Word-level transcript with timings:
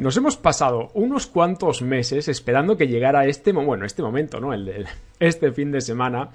Nos 0.00 0.16
hemos 0.16 0.38
pasado 0.38 0.90
unos 0.94 1.26
cuantos 1.26 1.82
meses 1.82 2.26
esperando 2.28 2.78
que 2.78 2.88
llegara 2.88 3.26
este, 3.26 3.52
bueno, 3.52 3.84
este 3.84 4.00
momento, 4.00 4.40
¿no? 4.40 4.54
El 4.54 4.64
de 4.64 4.86
este 5.18 5.52
fin 5.52 5.70
de 5.72 5.82
semana, 5.82 6.30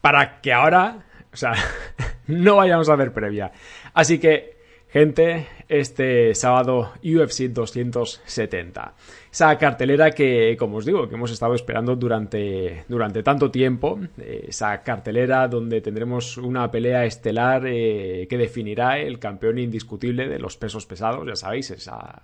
para 0.00 0.40
que 0.40 0.54
ahora, 0.54 1.04
o 1.30 1.36
sea, 1.36 1.52
no 2.26 2.56
vayamos 2.56 2.88
a 2.88 2.96
ver 2.96 3.12
previa. 3.12 3.52
Así 3.92 4.18
que, 4.18 4.56
gente, 4.88 5.46
este 5.68 6.34
sábado 6.34 6.94
UFC 7.04 7.50
270 7.50 8.94
esa 9.32 9.56
cartelera 9.58 10.10
que, 10.10 10.56
como 10.58 10.78
os 10.78 10.84
digo, 10.84 11.08
que 11.08 11.14
hemos 11.14 11.30
estado 11.30 11.54
esperando 11.54 11.94
durante, 11.94 12.84
durante 12.88 13.22
tanto 13.22 13.50
tiempo, 13.50 13.98
eh, 14.18 14.46
esa 14.48 14.82
cartelera 14.82 15.46
donde 15.46 15.80
tendremos 15.80 16.36
una 16.36 16.70
pelea 16.70 17.04
estelar 17.04 17.62
eh, 17.66 18.26
que 18.28 18.36
definirá 18.36 18.98
el 18.98 19.18
campeón 19.18 19.58
indiscutible 19.58 20.28
de 20.28 20.38
los 20.38 20.56
pesos 20.56 20.84
pesados, 20.84 21.26
ya 21.26 21.36
sabéis, 21.36 21.74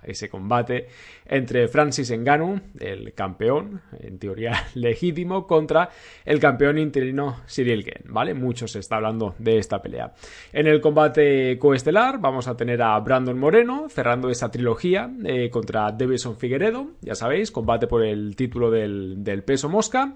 ese 0.03 0.29
combate 0.29 0.89
entre 1.27 1.69
Francis 1.69 2.11
Ngannou, 2.11 2.61
el 2.81 3.13
campeón, 3.15 3.83
en 4.01 4.19
teoría 4.19 4.65
legítimo, 4.75 5.47
contra 5.47 5.91
el 6.25 6.41
campeón 6.41 6.79
interino 6.79 7.43
Cyril 7.49 7.85
Gane, 7.85 8.05
¿vale? 8.07 8.35
Mucho 8.35 8.67
se 8.67 8.81
está 8.81 8.97
hablando 8.97 9.35
de 9.39 9.59
esta 9.59 9.81
pelea. 9.81 10.13
En 10.53 10.67
el 10.67 10.81
combate 10.81 11.59
coestelar 11.59 12.21
vamos 12.21 12.49
a 12.49 12.57
tener 12.57 12.83
a 12.83 12.99
Brandon 12.99 13.39
Moreno 13.39 13.89
cerrando 13.89 14.29
esa 14.29 14.51
trilogía 14.51 15.11
eh, 15.25 15.51
contra 15.51 15.93
Davison 15.93 16.37
Figueredo, 16.37 16.96
ya 17.01 17.15
sabéis, 17.15 17.51
combate 17.51 17.87
por 17.87 18.05
el 18.05 18.37
título 18.37 18.71
del, 18.71 19.43
peso 19.45 19.69
mosca. 19.69 20.15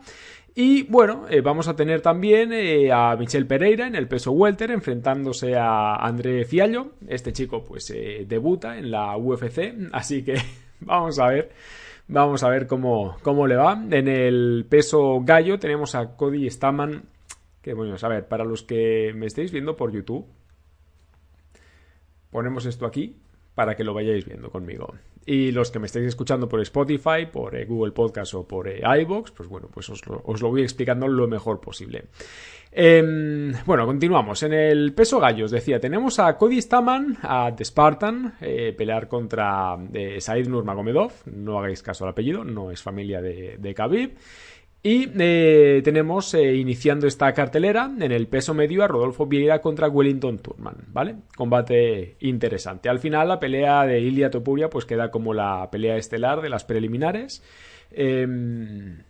Y 0.55 0.83
bueno, 0.85 1.27
eh, 1.31 1.41
vamos 1.41 1.69
a 1.69 1.77
tener 1.77 2.01
también 2.01 2.53
eh, 2.53 2.91
a 2.93 3.15
Michel 3.17 3.47
Pereira 3.47 3.87
en 3.87 3.95
el 3.95 4.09
peso 4.09 4.33
welter 4.33 4.71
enfrentándose 4.73 5.57
a 5.57 5.95
André 5.95 6.45
Fiallo. 6.45 6.93
Este 7.07 7.33
chico 7.33 7.65
pues 7.65 7.91
eh, 7.91 8.25
debuta 8.29 8.77
en 8.77 8.91
la 8.91 9.17
UFC, 9.17 9.75
así 9.93 10.25
que 10.25 10.37
vamos 10.81 11.19
a 11.19 11.29
ver. 11.29 11.53
Vamos 12.09 12.43
a 12.43 12.49
ver 12.49 12.67
cómo, 12.67 13.17
cómo 13.23 13.47
le 13.47 13.55
va. 13.55 13.81
En 13.91 14.09
el 14.09 14.67
peso 14.69 15.21
gallo 15.23 15.61
tenemos 15.61 15.95
a 15.95 16.17
Cody 16.17 16.51
Staman. 16.51 17.05
Que 17.63 17.73
bueno, 17.73 17.95
a 18.01 18.09
ver, 18.09 18.27
para 18.27 18.45
los 18.45 18.65
que 18.65 19.13
me 19.15 19.27
estéis 19.27 19.53
viendo 19.53 19.77
por 19.77 19.93
YouTube, 19.93 20.27
ponemos 22.31 22.67
esto 22.67 22.87
aquí 22.87 23.17
para 23.55 23.77
que 23.77 23.85
lo 23.85 23.95
vayáis 23.95 24.25
viendo 24.25 24.51
conmigo. 24.51 24.95
Y 25.31 25.53
los 25.53 25.71
que 25.71 25.79
me 25.79 25.87
estéis 25.87 26.09
escuchando 26.09 26.49
por 26.49 26.61
Spotify, 26.61 27.27
por 27.31 27.55
eh, 27.55 27.65
Google 27.65 27.93
Podcast 27.93 28.35
o 28.35 28.49
por 28.49 28.67
eh, 28.67 28.83
iBox, 29.03 29.31
pues 29.31 29.49
bueno, 29.49 29.69
pues 29.73 29.89
os 29.89 30.05
lo, 30.05 30.51
voy 30.51 30.63
explicando 30.63 31.07
lo 31.07 31.29
mejor 31.29 31.61
posible. 31.61 32.07
Em, 32.73 33.53
bueno, 33.65 33.87
continuamos. 33.87 34.43
En 34.43 34.53
el 34.53 34.93
peso 34.93 35.21
gallos, 35.21 35.53
decía, 35.53 35.79
tenemos 35.79 36.19
a 36.19 36.37
Cody 36.37 36.61
Staman, 36.61 37.19
a 37.23 37.55
The 37.55 37.65
Spartan, 37.65 38.35
eh, 38.41 38.75
pelear 38.77 39.07
contra 39.07 39.79
Said 40.19 40.49
Nurmagomedov. 40.49 41.13
No 41.27 41.61
hagáis 41.61 41.81
caso 41.81 42.03
al 42.03 42.11
apellido, 42.11 42.43
no 42.43 42.73
es 42.73 42.83
familia 42.83 43.23
de, 43.23 43.57
de 43.57 43.73
Khabib. 43.73 44.17
Y 44.83 45.11
eh, 45.19 45.83
tenemos 45.85 46.33
eh, 46.33 46.55
iniciando 46.55 47.07
esta 47.07 47.31
cartelera 47.35 47.93
en 48.01 48.13
el 48.13 48.29
peso 48.29 48.55
medio 48.55 48.83
a 48.83 48.89
Rodolfo 48.89 49.27
Vieira 49.27 49.61
contra 49.61 49.89
Wellington 49.91 50.39
Turman, 50.39 50.77
¿vale? 50.89 51.17
Combate 51.37 52.17
interesante. 52.21 52.89
Al 52.89 52.99
final 52.99 53.29
la 53.29 53.39
pelea 53.39 53.85
de 53.85 54.01
Ilia 54.01 54.31
Topuria 54.31 54.71
pues 54.71 54.87
queda 54.87 55.11
como 55.11 55.35
la 55.35 55.69
pelea 55.71 55.99
estelar 55.99 56.41
de 56.41 56.49
las 56.49 56.65
preliminares. 56.65 57.43
Em, 57.91 59.03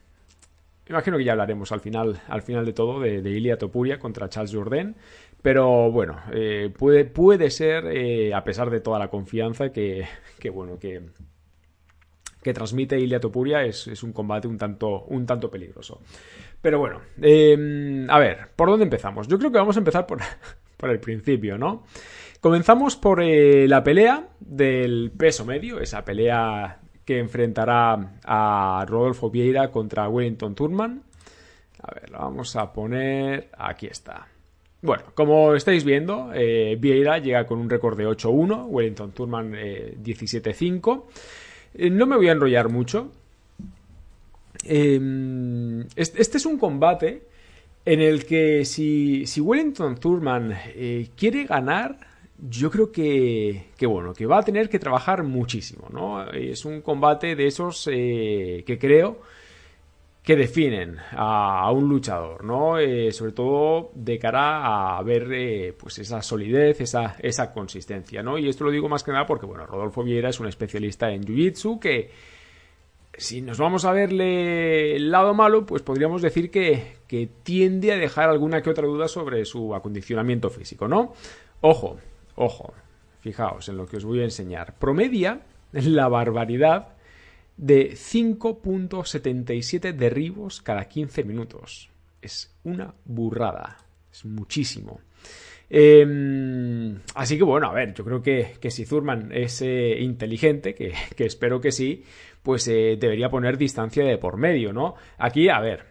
imagino 0.88 1.16
que 1.16 1.24
ya 1.24 1.32
hablaremos 1.32 1.70
al 1.70 1.80
final, 1.80 2.20
al 2.26 2.42
final 2.42 2.66
de 2.66 2.72
todo 2.72 2.98
de, 2.98 3.30
Ilia 3.30 3.56
Topuria 3.56 4.00
contra 4.00 4.28
Charles 4.28 4.52
Jourdain. 4.52 4.96
Pero 5.40 5.90
bueno, 5.92 6.20
eh, 6.32 6.70
puede, 6.76 7.04
puede 7.04 7.48
ser, 7.48 8.34
a 8.34 8.42
pesar 8.42 8.70
de 8.70 8.80
toda 8.80 8.98
la 8.98 9.08
confianza, 9.08 9.70
que, 9.70 10.04
que 10.40 10.50
bueno, 10.50 10.78
que, 10.80 11.00
que 12.42 12.54
transmite 12.54 12.98
Ilia 12.98 13.20
Topuria 13.20 13.62
es, 13.64 13.86
es, 13.86 14.02
un 14.02 14.12
combate 14.12 14.48
un 14.48 14.56
tanto, 14.56 15.04
un 15.04 15.26
tanto 15.26 15.50
peligroso. 15.50 16.00
Pero 16.60 16.78
bueno, 16.78 17.00
em, 17.20 18.08
a 18.10 18.18
ver, 18.18 18.48
¿por 18.56 18.68
dónde 18.68 18.84
empezamos? 18.84 19.28
Yo 19.28 19.38
creo 19.38 19.50
que 19.50 19.58
vamos 19.58 19.76
a 19.76 19.80
empezar 19.80 20.06
por, 20.06 20.20
por 20.76 20.90
el 20.90 21.00
principio, 21.00 21.58
¿no? 21.58 21.84
Comenzamos 22.40 22.96
por 22.96 23.22
eh, 23.22 23.68
la 23.68 23.84
pelea 23.84 24.28
del 24.40 25.12
peso 25.16 25.44
medio, 25.44 25.78
esa 25.80 26.04
pelea 26.04 26.78
que 27.04 27.18
enfrentará 27.18 28.18
a 28.24 28.84
Rodolfo 28.88 29.30
Vieira 29.30 29.70
contra 29.70 30.08
Wellington 30.08 30.54
Turman. 30.54 31.02
A 31.82 31.94
ver, 31.94 32.10
lo 32.10 32.18
vamos 32.18 32.56
a 32.56 32.72
poner. 32.72 33.50
Aquí 33.58 33.86
está. 33.86 34.26
Bueno, 34.82 35.04
como 35.14 35.54
estáis 35.54 35.84
viendo, 35.84 36.30
eh, 36.32 36.76
Vieira 36.80 37.18
llega 37.18 37.44
con 37.44 37.58
un 37.58 37.68
récord 37.68 37.98
de 37.98 38.06
8-1, 38.06 38.66
Wellington 38.68 39.12
Turman 39.12 39.54
eh, 39.54 39.96
17-5. 40.02 41.04
Eh, 41.74 41.90
no 41.90 42.06
me 42.06 42.16
voy 42.16 42.28
a 42.28 42.32
enrollar 42.32 42.68
mucho. 42.68 43.10
Em, 44.64 45.80
este 45.96 46.36
es 46.36 46.46
un 46.46 46.58
combate 46.58 47.22
en 47.84 48.00
el 48.00 48.26
que 48.26 48.64
si, 48.64 49.24
Wellington 49.40 49.96
Thurman 49.96 50.54
eh, 50.74 51.08
quiere 51.16 51.44
ganar, 51.44 51.98
yo 52.38 52.70
creo 52.70 52.92
que, 52.92 53.64
bueno, 53.82 54.12
que 54.12 54.26
va 54.26 54.38
a 54.38 54.42
tener 54.42 54.68
que 54.68 54.78
trabajar 54.78 55.22
muchísimo, 55.22 55.88
¿no? 55.92 56.30
Es 56.30 56.64
un 56.64 56.82
combate 56.82 57.36
de 57.36 57.46
esos 57.46 57.88
eh, 57.90 58.64
que 58.66 58.78
creo 58.78 59.20
que 60.22 60.36
definen 60.36 60.98
a, 61.12 61.70
un 61.72 61.88
luchador, 61.88 62.44
¿no? 62.44 62.78
Eh, 62.78 63.10
sobre 63.12 63.32
todo 63.32 63.90
de 63.94 64.18
cara 64.18 64.98
a 64.98 65.02
ver 65.02 65.28
eh, 65.32 65.74
pues 65.78 65.98
esa 65.98 66.20
solidez, 66.20 66.80
esa, 66.80 67.16
esa 67.20 67.52
consistencia, 67.52 68.22
¿no? 68.22 68.36
Y 68.36 68.48
esto 68.48 68.64
lo 68.64 68.70
digo 68.70 68.88
más 68.88 69.02
que 69.02 69.12
nada 69.12 69.26
porque, 69.26 69.46
bueno, 69.46 69.66
Rodolfo 69.66 70.02
Vieira 70.02 70.28
es 70.28 70.38
un 70.38 70.46
especialista 70.46 71.10
en 71.10 71.24
Jiu-Jitsu 71.24 71.78
que 71.78 72.10
si 73.14 73.40
nos 73.40 73.58
vamos 73.58 73.84
a 73.84 73.92
verle 73.92 74.96
el 74.96 75.10
lado 75.10 75.34
malo, 75.34 75.66
pues 75.66 75.82
podríamos 75.82 76.22
decir 76.22 76.50
que, 76.50 76.96
que 77.06 77.28
tiende 77.42 77.92
a 77.92 77.96
dejar 77.96 78.28
alguna 78.28 78.62
que 78.62 78.70
otra 78.70 78.86
duda 78.86 79.08
sobre 79.08 79.44
su 79.44 79.74
acondicionamiento 79.74 80.50
físico, 80.50 80.86
¿no? 80.86 81.14
Ojo, 81.62 81.98
ojo, 82.36 82.74
fijaos 83.20 83.68
en 83.68 83.76
lo 83.78 83.86
que 83.86 83.96
os 83.96 84.04
voy 84.04 84.20
a 84.20 84.24
enseñar. 84.24 84.74
Promedia 84.78 85.40
la 85.72 86.08
barbaridad 86.08 86.94
de 87.60 87.92
5.77 87.92 89.92
derribos 89.92 90.60
cada 90.62 90.86
15 90.86 91.24
minutos. 91.24 91.90
Es 92.22 92.56
una 92.64 92.94
burrada. 93.04 93.76
Es 94.10 94.24
muchísimo. 94.24 95.02
Em, 95.68 96.98
así 97.14 97.36
que 97.36 97.44
bueno, 97.44 97.68
a 97.68 97.74
ver, 97.74 97.92
yo 97.92 98.02
creo 98.02 98.22
que, 98.22 98.56
si 98.70 98.86
Zurman 98.86 99.30
es 99.32 99.60
eh, 99.60 100.00
inteligente, 100.00 100.74
que, 100.74 100.94
espero 101.18 101.60
que 101.60 101.70
sí, 101.70 102.02
pues 102.42 102.66
eh, 102.66 102.96
debería 102.98 103.28
poner 103.28 103.58
distancia 103.58 104.06
de 104.06 104.16
por 104.16 104.38
medio, 104.38 104.72
¿no? 104.72 104.94
Aquí, 105.18 105.50
a 105.50 105.60
ver, 105.60 105.84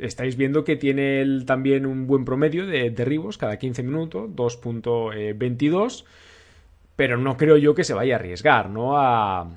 estáis 0.00 0.36
viendo 0.36 0.64
que 0.64 0.74
tiene 0.74 1.24
también 1.46 1.86
un 1.86 2.08
buen 2.08 2.24
promedio 2.24 2.66
de 2.66 2.90
derribos 2.90 3.38
cada 3.38 3.58
15 3.58 3.84
minutos, 3.84 4.30
2.22, 4.30 6.04
pero 6.96 7.16
no 7.16 7.36
creo 7.36 7.58
yo 7.58 7.76
que 7.76 7.84
se 7.84 7.94
vaya 7.94 8.16
a 8.16 8.18
arriesgar, 8.18 8.70
¿no? 8.70 8.98
A, 8.98 9.48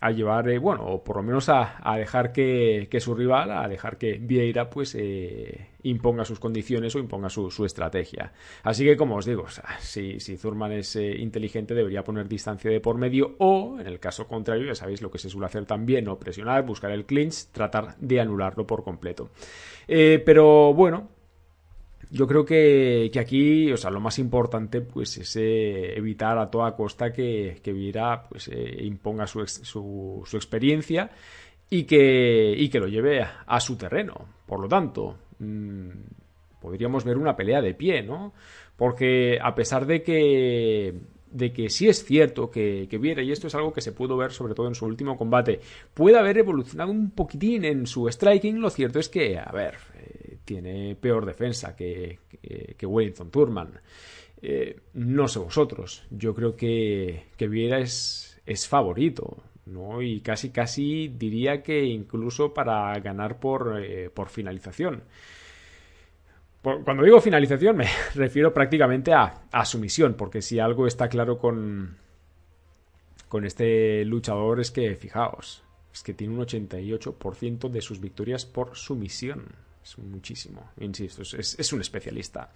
a 0.00 0.10
llevar, 0.12 0.48
eh, 0.48 0.58
bueno, 0.58 0.86
o 0.86 1.04
por 1.04 1.16
lo 1.16 1.22
menos 1.22 1.48
a, 1.50 1.78
dejar 1.98 2.32
que, 2.32 2.88
su 3.00 3.14
rival, 3.14 3.50
a 3.50 3.68
dejar 3.68 3.98
que 3.98 4.14
Vieira 4.14 4.70
pues 4.70 4.94
eh, 4.98 5.68
imponga 5.82 6.24
sus 6.24 6.40
condiciones 6.40 6.94
o 6.96 6.98
imponga 6.98 7.28
su, 7.28 7.64
estrategia. 7.66 8.32
Así 8.62 8.84
que, 8.84 8.96
como 8.96 9.16
os 9.16 9.26
digo, 9.26 9.46
si, 9.80 10.18
si 10.18 10.36
Zurman 10.38 10.72
es 10.72 10.96
eh, 10.96 11.16
inteligente 11.18 11.74
debería 11.74 12.02
poner 12.02 12.28
distancia 12.28 12.70
de 12.70 12.80
por 12.80 12.96
medio 12.96 13.36
o, 13.38 13.78
en 13.78 13.86
el 13.86 14.00
caso 14.00 14.26
contrario, 14.26 14.66
ya 14.66 14.74
sabéis 14.74 15.02
lo 15.02 15.10
que 15.10 15.18
se 15.18 15.28
suele 15.28 15.46
hacer 15.46 15.66
también, 15.66 16.08
o 16.08 16.18
presionar, 16.18 16.64
buscar 16.64 16.90
el 16.92 17.04
clinch, 17.04 17.48
tratar 17.52 17.96
de 17.98 18.20
anularlo 18.20 18.66
por 18.66 18.82
completo. 18.82 19.28
pero 19.86 20.72
bueno, 20.72 21.08
yo 22.10 22.26
creo 22.26 22.44
que, 22.44 23.10
aquí, 23.20 23.70
o 23.72 23.76
sea, 23.76 23.90
lo 23.90 24.00
más 24.00 24.18
importante 24.18 24.80
pues 24.80 25.16
es 25.18 25.36
eh, 25.36 25.96
evitar 25.96 26.38
a 26.38 26.50
toda 26.50 26.74
costa 26.74 27.12
que, 27.12 27.60
que 27.62 27.72
Viera 27.72 28.24
pues, 28.28 28.48
eh, 28.48 28.78
imponga 28.82 29.26
su, 29.26 29.46
su, 29.46 30.36
experiencia 30.36 31.10
y 31.68 31.84
que, 31.84 32.52
y 32.56 32.68
que 32.68 32.80
lo 32.80 32.88
lleve 32.88 33.22
a, 33.22 33.60
su 33.60 33.76
terreno. 33.76 34.26
Por 34.44 34.58
lo 34.60 34.66
tanto, 34.66 35.18
mm, 35.38 35.90
podríamos 36.60 37.04
ver 37.04 37.16
una 37.16 37.36
pelea 37.36 37.62
de 37.62 37.74
pie, 37.74 38.02
¿no? 38.02 38.32
Porque 38.76 39.38
a 39.40 39.54
pesar 39.54 39.86
de 39.86 40.02
que 40.02 40.94
de 41.30 41.52
que 41.52 41.68
sí 41.68 41.88
es 41.88 42.04
cierto 42.04 42.50
que, 42.50 42.88
que 42.90 42.98
Viera, 42.98 43.22
y 43.22 43.30
esto 43.30 43.46
es 43.46 43.54
algo 43.54 43.72
que 43.72 43.80
se 43.80 43.92
pudo 43.92 44.16
ver 44.16 44.32
sobre 44.32 44.54
todo 44.54 44.66
en 44.66 44.74
su 44.74 44.84
último 44.84 45.16
combate, 45.16 45.60
puede 45.94 46.18
haber 46.18 46.38
evolucionado 46.38 46.90
un 46.90 47.12
poquitín 47.12 47.64
en 47.64 47.86
su 47.86 48.08
striking, 48.08 48.60
lo 48.60 48.68
cierto 48.68 48.98
es 48.98 49.08
que, 49.08 49.38
a 49.38 49.52
ver, 49.52 49.74
tiene 50.50 50.96
peor 50.96 51.24
defensa 51.26 51.76
que, 51.76 52.18
Wellington 52.82 53.30
Turman. 53.30 53.80
Eh, 54.42 54.80
no 54.94 55.28
sé 55.28 55.38
vosotros, 55.38 56.02
yo 56.10 56.34
creo 56.34 56.56
que, 56.56 57.26
que 57.36 57.46
Viera 57.46 57.78
es, 57.78 58.40
es 58.44 58.66
favorito. 58.66 59.44
¿no? 59.66 60.02
Y 60.02 60.20
casi 60.22 60.50
casi 60.50 61.06
diría 61.06 61.62
que 61.62 61.84
incluso 61.84 62.52
para 62.52 62.98
ganar 62.98 63.38
por, 63.38 63.80
eh, 63.80 64.10
por 64.10 64.28
finalización. 64.28 65.04
cuando 66.60 67.04
digo 67.04 67.20
finalización 67.20 67.76
me 67.82 67.86
refiero 68.16 68.52
prácticamente 68.52 69.12
a, 69.12 69.44
a 69.52 69.64
sumisión, 69.64 70.14
porque 70.14 70.42
si 70.42 70.58
algo 70.58 70.88
está 70.88 71.08
claro 71.08 71.38
con, 71.38 71.96
con 73.28 73.44
este 73.44 74.04
luchador 74.04 74.58
es 74.58 74.72
que, 74.72 74.96
fijaos, 74.96 75.62
es 75.94 76.02
que 76.02 76.12
tiene 76.12 76.34
un 76.34 76.40
88% 76.40 77.70
de 77.70 77.80
sus 77.80 78.00
victorias 78.00 78.44
por 78.44 78.76
sumisión. 78.76 79.69
Es 79.82 79.98
muchísimo, 79.98 80.70
insisto, 80.78 81.22
es, 81.22 81.58
es, 81.58 81.72
un 81.72 81.80
especialista. 81.80 82.50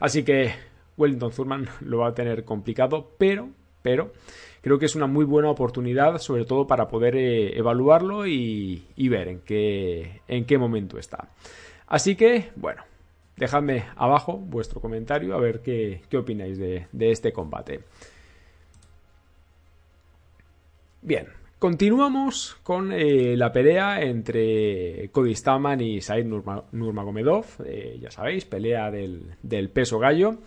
Así 0.00 0.24
que 0.24 0.52
Wellington 0.96 1.32
Thurman 1.32 1.68
lo 1.80 1.98
va 1.98 2.08
a 2.08 2.14
tener 2.14 2.44
complicado, 2.44 3.14
pero, 3.18 3.48
pero 3.82 4.12
creo 4.60 4.78
que 4.78 4.86
es 4.86 4.96
una 4.96 5.06
muy 5.06 5.24
buena 5.24 5.50
oportunidad, 5.50 6.18
sobre 6.18 6.44
todo 6.44 6.66
para 6.66 6.88
poder 6.88 7.16
eh, 7.16 7.56
evaluarlo 7.56 8.26
y, 8.26 8.82
ver 8.96 9.28
en 9.28 9.40
qué, 9.40 10.22
en 10.26 10.46
qué 10.46 10.58
momento 10.58 10.98
está. 10.98 11.28
Así 11.86 12.16
que, 12.16 12.50
bueno, 12.56 12.82
dejadme 13.36 13.84
abajo 13.96 14.38
vuestro 14.38 14.80
comentario 14.80 15.34
a 15.34 15.40
ver 15.40 15.60
qué, 15.60 16.00
opináis 16.16 16.58
de, 16.58 16.86
este 16.92 17.32
combate. 17.32 17.82
Bien, 21.02 21.28
Continuamos 21.64 22.58
con 22.62 22.92
eh, 22.92 23.38
la 23.38 23.50
pelea 23.50 24.02
entre 24.02 25.08
Cody 25.10 25.34
Staman 25.34 25.80
y 25.80 26.02
Said 26.02 26.26
Nurmagomedov. 26.26 27.46
Eh, 27.64 27.98
ya 28.02 28.10
sabéis, 28.10 28.44
pelea 28.44 28.90
del, 28.90 29.36
del 29.42 29.70
peso 29.70 29.98
gallo. 29.98 30.40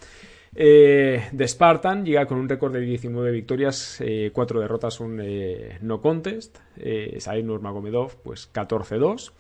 Eh, 0.54 1.28
de 1.32 1.48
Spartan 1.48 2.06
llega 2.06 2.28
con 2.28 2.38
un 2.38 2.48
récord 2.48 2.72
de 2.72 2.82
19 2.82 3.32
victorias, 3.32 4.00
eh, 4.00 4.30
4 4.32 4.60
derrotas, 4.60 5.00
un 5.00 5.20
eh, 5.20 5.80
no 5.82 6.02
contest. 6.02 6.60
Eh, 6.76 7.18
Said 7.20 7.44
Nurmagomedov, 7.44 8.18
pues 8.22 8.54
14-2. 8.54 9.32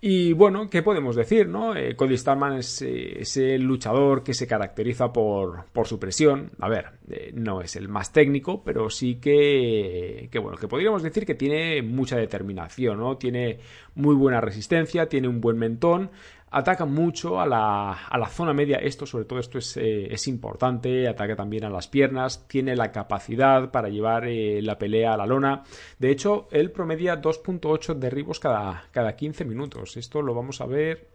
Y 0.00 0.34
bueno, 0.34 0.68
¿qué 0.68 0.82
podemos 0.82 1.16
decir? 1.16 1.48
No? 1.48 1.74
Eh, 1.74 1.96
Cody 1.96 2.18
Starman 2.18 2.58
es 2.58 2.82
ese 2.82 3.58
luchador 3.58 4.22
que 4.22 4.34
se 4.34 4.46
caracteriza 4.46 5.10
por, 5.10 5.64
por 5.72 5.86
su 5.86 5.98
presión. 5.98 6.50
A 6.60 6.68
ver, 6.68 6.92
eh, 7.10 7.32
no 7.34 7.62
es 7.62 7.76
el 7.76 7.88
más 7.88 8.12
técnico, 8.12 8.62
pero 8.62 8.90
sí 8.90 9.16
que, 9.16 10.28
que, 10.30 10.38
bueno, 10.38 10.58
que 10.58 10.68
podríamos 10.68 11.02
decir 11.02 11.24
que 11.24 11.34
tiene 11.34 11.80
mucha 11.80 12.18
determinación, 12.18 12.98
¿no? 12.98 13.16
Tiene 13.16 13.58
muy 13.94 14.14
buena 14.14 14.42
resistencia, 14.42 15.08
tiene 15.08 15.28
un 15.28 15.40
buen 15.40 15.58
mentón, 15.58 16.10
ataca 16.50 16.84
mucho 16.84 17.40
a 17.40 17.46
la, 17.46 17.92
a 17.92 18.18
la 18.18 18.28
zona 18.28 18.52
media. 18.52 18.78
Esto, 18.78 19.06
sobre 19.06 19.24
todo, 19.24 19.38
esto 19.38 19.58
es, 19.58 19.76
eh, 19.76 20.12
es, 20.12 20.28
importante. 20.28 21.08
Ataca 21.08 21.36
también 21.36 21.64
a 21.64 21.70
las 21.70 21.88
piernas. 21.88 22.46
Tiene 22.48 22.76
la 22.76 22.92
capacidad 22.92 23.70
para 23.70 23.88
llevar 23.88 24.26
eh, 24.26 24.62
la 24.62 24.78
pelea 24.78 25.14
a 25.14 25.16
la 25.16 25.26
lona. 25.26 25.64
De 25.98 26.10
hecho, 26.10 26.48
él 26.50 26.70
promedia 26.70 27.20
2.8 27.20 27.94
derribos 27.94 28.40
cada, 28.40 28.84
cada 28.90 29.16
15 29.16 29.44
minutos. 29.44 29.96
Esto 29.96 30.22
lo 30.22 30.34
vamos 30.34 30.60
a 30.60 30.66
ver 30.66 31.08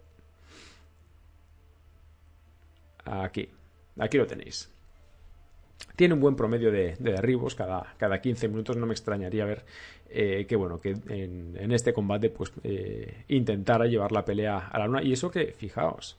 aquí. 3.04 3.48
Aquí 3.98 4.18
lo 4.18 4.26
tenéis. 4.26 4.70
Tiene 5.96 6.14
un 6.14 6.20
buen 6.20 6.36
promedio 6.36 6.70
de, 6.70 6.96
derribos 6.98 7.54
cada, 7.54 7.94
cada 7.98 8.20
15 8.20 8.48
minutos. 8.48 8.76
No 8.76 8.86
me 8.86 8.94
extrañaría 8.94 9.44
ver 9.44 9.64
eh, 10.14 10.46
que 10.46 10.56
bueno, 10.56 10.78
que 10.78 10.90
en, 11.08 11.72
este 11.72 11.92
combate 11.92 12.30
pues 12.30 12.52
eh, 12.64 13.24
intentara 13.28 13.86
llevar 13.86 14.12
la 14.12 14.24
pelea 14.24 14.68
a 14.68 14.78
la 14.78 14.86
luna. 14.86 15.02
Y 15.02 15.12
eso 15.12 15.30
que, 15.30 15.54
fijaos, 15.56 16.18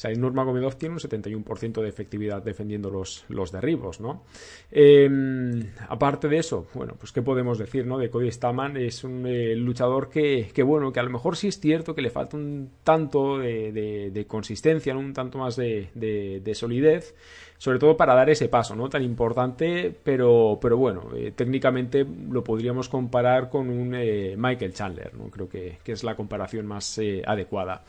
Said 0.00 0.16
Nurmagomedov 0.16 0.76
tiene 0.76 0.94
un 0.94 0.98
71% 0.98 1.82
de 1.82 1.88
efectividad 1.88 2.42
defendiendo 2.42 2.88
los, 2.88 3.26
los 3.28 3.52
derribos, 3.52 4.00
¿no? 4.00 4.24
Em, 4.70 5.72
aparte 5.88 6.26
de 6.28 6.38
eso, 6.38 6.66
bueno, 6.72 6.94
pues 6.98 7.12
qué 7.12 7.20
podemos 7.20 7.58
decir, 7.58 7.86
¿no? 7.86 7.98
De 7.98 8.08
Cody 8.08 8.32
Staman 8.32 8.78
es 8.78 9.04
un 9.04 9.26
eh, 9.26 9.54
luchador 9.56 10.08
que, 10.08 10.50
que, 10.54 10.62
bueno, 10.62 10.90
que 10.90 11.00
a 11.00 11.02
lo 11.02 11.10
mejor 11.10 11.36
sí 11.36 11.48
es 11.48 11.60
cierto 11.60 11.94
que 11.94 12.00
le 12.00 12.08
falta 12.08 12.38
un 12.38 12.70
tanto 12.82 13.38
de, 13.38 13.72
de, 14.10 14.26
consistencia, 14.26 14.96
un 14.96 15.12
tanto 15.12 15.36
más 15.36 15.56
de, 15.56 15.90
de 15.94 16.54
solidez, 16.54 17.14
sobre 17.60 17.78
todo 17.78 17.94
para 17.94 18.14
dar 18.14 18.30
ese 18.30 18.48
paso, 18.48 18.74
¿no? 18.74 18.88
Tan 18.88 19.02
importante, 19.02 19.94
pero, 20.02 20.58
pero 20.62 20.78
bueno, 20.78 21.10
eh, 21.14 21.30
técnicamente 21.36 22.06
lo 22.30 22.42
podríamos 22.42 22.88
comparar 22.88 23.50
con 23.50 23.68
un 23.68 23.94
eh, 23.94 24.34
Michael 24.38 24.72
Chandler, 24.72 25.12
¿no? 25.12 25.28
Creo 25.28 25.46
que, 25.46 25.76
que 25.84 25.92
es 25.92 26.02
la 26.02 26.14
comparación 26.14 26.64
más 26.64 26.96
eh, 26.96 27.22
adecuada. 27.26 27.82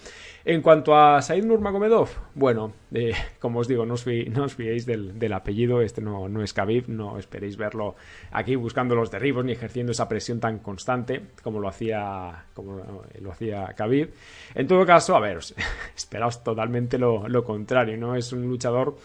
En 0.43 0.61
cuanto 0.61 0.93
a 0.97 1.21
Said 1.21 1.45
Nurmagomedov, 1.45 2.09
bueno, 2.35 2.73
como 3.39 3.59
os 3.59 3.69
digo, 3.69 3.85
no 3.85 3.93
os, 3.93 4.03
fiéis 4.03 4.85
del, 4.85 5.17
del, 5.17 5.31
apellido, 5.31 5.81
este 5.81 6.01
no, 6.01 6.27
no 6.27 6.43
es 6.43 6.51
Khabib, 6.51 6.89
no 6.89 7.17
esperéis 7.17 7.55
verlo 7.55 7.95
aquí 8.31 8.57
buscando 8.57 8.93
los 8.93 9.09
derribos 9.09 9.45
ni 9.45 9.53
ejerciendo 9.53 9.93
esa 9.93 10.09
presión 10.09 10.41
tan 10.41 10.59
constante 10.59 11.21
como 11.43 11.61
lo 11.61 11.69
hacía, 11.69 12.43
como 12.53 12.83
lo 13.21 13.31
hacía 13.31 13.73
Khabib. 13.77 14.09
En 14.53 14.67
todo 14.67 14.85
caso, 14.85 15.15
a 15.15 15.21
ver, 15.21 15.39
esperaos 15.95 16.43
totalmente 16.43 16.97
lo, 16.97 17.29
lo 17.29 17.45
contrario, 17.45 17.95
¿no? 17.95 18.17
Es 18.17 18.33
un 18.33 18.49
luchador 18.49 18.97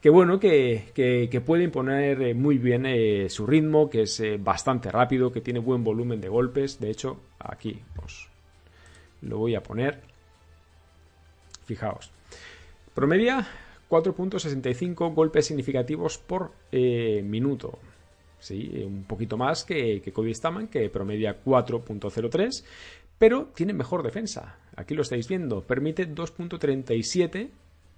que 0.00 0.08
bueno, 0.08 0.40
que, 0.40 1.42
puede 1.44 1.64
imponer 1.64 2.22
eh, 2.22 2.34
muy 2.34 2.56
bien 2.56 2.86
eh, 2.86 3.28
su 3.28 3.46
ritmo, 3.46 3.90
que 3.90 4.02
es 4.02 4.20
eh, 4.20 4.38
bastante 4.38 4.90
rápido, 4.90 5.30
que 5.30 5.42
tiene 5.42 5.60
buen 5.60 5.84
volumen 5.84 6.20
de 6.20 6.28
golpes. 6.28 6.80
De 6.80 6.90
hecho, 6.90 7.20
aquí 7.38 7.82
os 8.02 8.28
lo 9.20 9.38
voy 9.38 9.54
a 9.54 9.62
poner. 9.62 10.00
Fijaos. 11.66 12.10
Promedia 12.94 13.46
4.65 13.90 15.14
golpes 15.14 15.46
significativos 15.46 16.18
por 16.18 16.52
minuto. 16.72 17.78
Sí, 18.38 18.82
un 18.86 19.04
poquito 19.04 19.36
más 19.36 19.64
que, 19.64 20.00
que 20.00 20.12
Cody 20.12 20.32
Staman, 20.32 20.68
que 20.68 20.88
promedia 20.88 21.44
4.03, 21.44 22.64
pero 23.18 23.50
tiene 23.54 23.74
mejor 23.74 24.02
defensa. 24.02 24.56
Aquí 24.74 24.94
lo 24.94 25.02
estáis 25.02 25.28
viendo. 25.28 25.60
Permite 25.60 26.08
2.37 26.08 27.50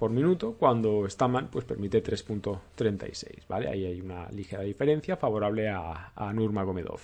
por 0.02 0.10
minuto, 0.10 0.56
cuando 0.58 1.08
Staman 1.08 1.46
pues 1.46 1.64
permite 1.64 2.02
3.36, 2.02 3.46
¿vale? 3.48 3.68
Ahí 3.68 3.86
hay 3.86 4.00
una 4.00 4.28
ligera 4.32 4.64
diferencia 4.64 5.16
favorable 5.16 5.68
a, 5.68 6.10
a 6.16 6.32
Nurmagomedov. 6.32 6.98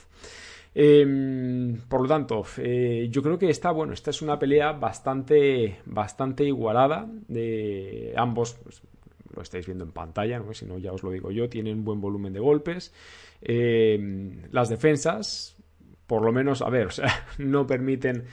Em, 0.75 1.77
por 1.89 2.03
lo 2.03 2.09
tanto, 2.09 2.43
eh, 2.57 3.07
yo 3.09 3.23
creo 3.23 3.39
que 3.39 3.51
esta, 3.51 3.71
bueno, 3.71 3.93
esta 3.93 4.11
es 4.11 4.21
una 4.21 4.37
pelea 4.37 4.73
bastante, 4.73 5.79
bastante 5.85 6.43
igualada 6.43 7.09
de 7.29 8.15
ambos, 8.17 8.55
pues, 8.65 8.83
lo 9.33 9.43
estáis 9.43 9.67
viendo 9.67 9.85
en 9.85 9.93
pantalla, 9.93 10.41
¿no? 10.41 10.53
si 10.53 10.67
no 10.67 10.77
ya 10.79 10.93
os 10.93 11.05
lo 11.05 11.13
digo 11.13 11.31
yo, 11.31 11.49
tienen 11.49 11.85
buen 11.85 12.01
volumen 12.01 12.33
de 12.33 12.41
golpes. 12.41 12.93
Em, 13.41 14.43
las 14.51 14.71
defensas, 14.71 15.55
por 16.09 16.25
lo 16.25 16.33
menos, 16.33 16.63
a 16.63 16.71
ver, 16.71 16.87
o 16.87 16.91
sea, 16.91 17.27
no 17.39 17.67
permiten 17.67 18.25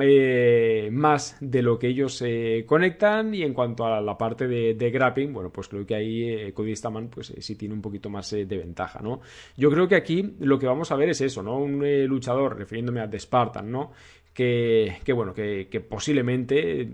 eh, 0.00 0.90
más 0.92 1.38
de 1.40 1.62
lo 1.62 1.78
que 1.78 1.88
ellos 1.88 2.22
conectan 2.66 3.34
y 3.34 3.42
en 3.42 3.54
cuanto 3.54 3.86
a 3.86 4.02
la 4.02 4.18
parte 4.18 4.46
de, 4.46 4.90
grappling, 4.90 5.32
bueno, 5.32 5.50
pues 5.50 5.68
creo 5.68 5.86
que 5.86 5.94
ahí 5.94 6.24
eh, 6.24 6.52
Cody 6.52 6.76
Staman 6.76 7.08
pues 7.08 7.30
eh, 7.30 7.40
sí 7.40 7.56
tiene 7.56 7.74
un 7.74 7.80
poquito 7.80 8.10
más 8.10 8.30
de 8.30 8.44
ventaja, 8.44 9.00
¿no? 9.00 9.22
Yo 9.56 9.70
creo 9.70 9.88
que 9.88 9.96
aquí 9.96 10.36
lo 10.40 10.58
que 10.58 10.66
vamos 10.66 10.92
a 10.92 10.96
ver 10.96 11.08
es 11.08 11.22
eso, 11.22 11.42
¿no? 11.42 11.56
Un 11.56 11.82
luchador, 12.06 12.58
refiriéndome 12.58 13.00
a 13.00 13.08
The 13.08 13.18
Spartan, 13.18 13.70
¿no? 13.70 13.92
Que, 14.34 14.98
que 15.02 15.12
bueno, 15.14 15.32
que 15.32 15.86
posiblemente 15.88 16.86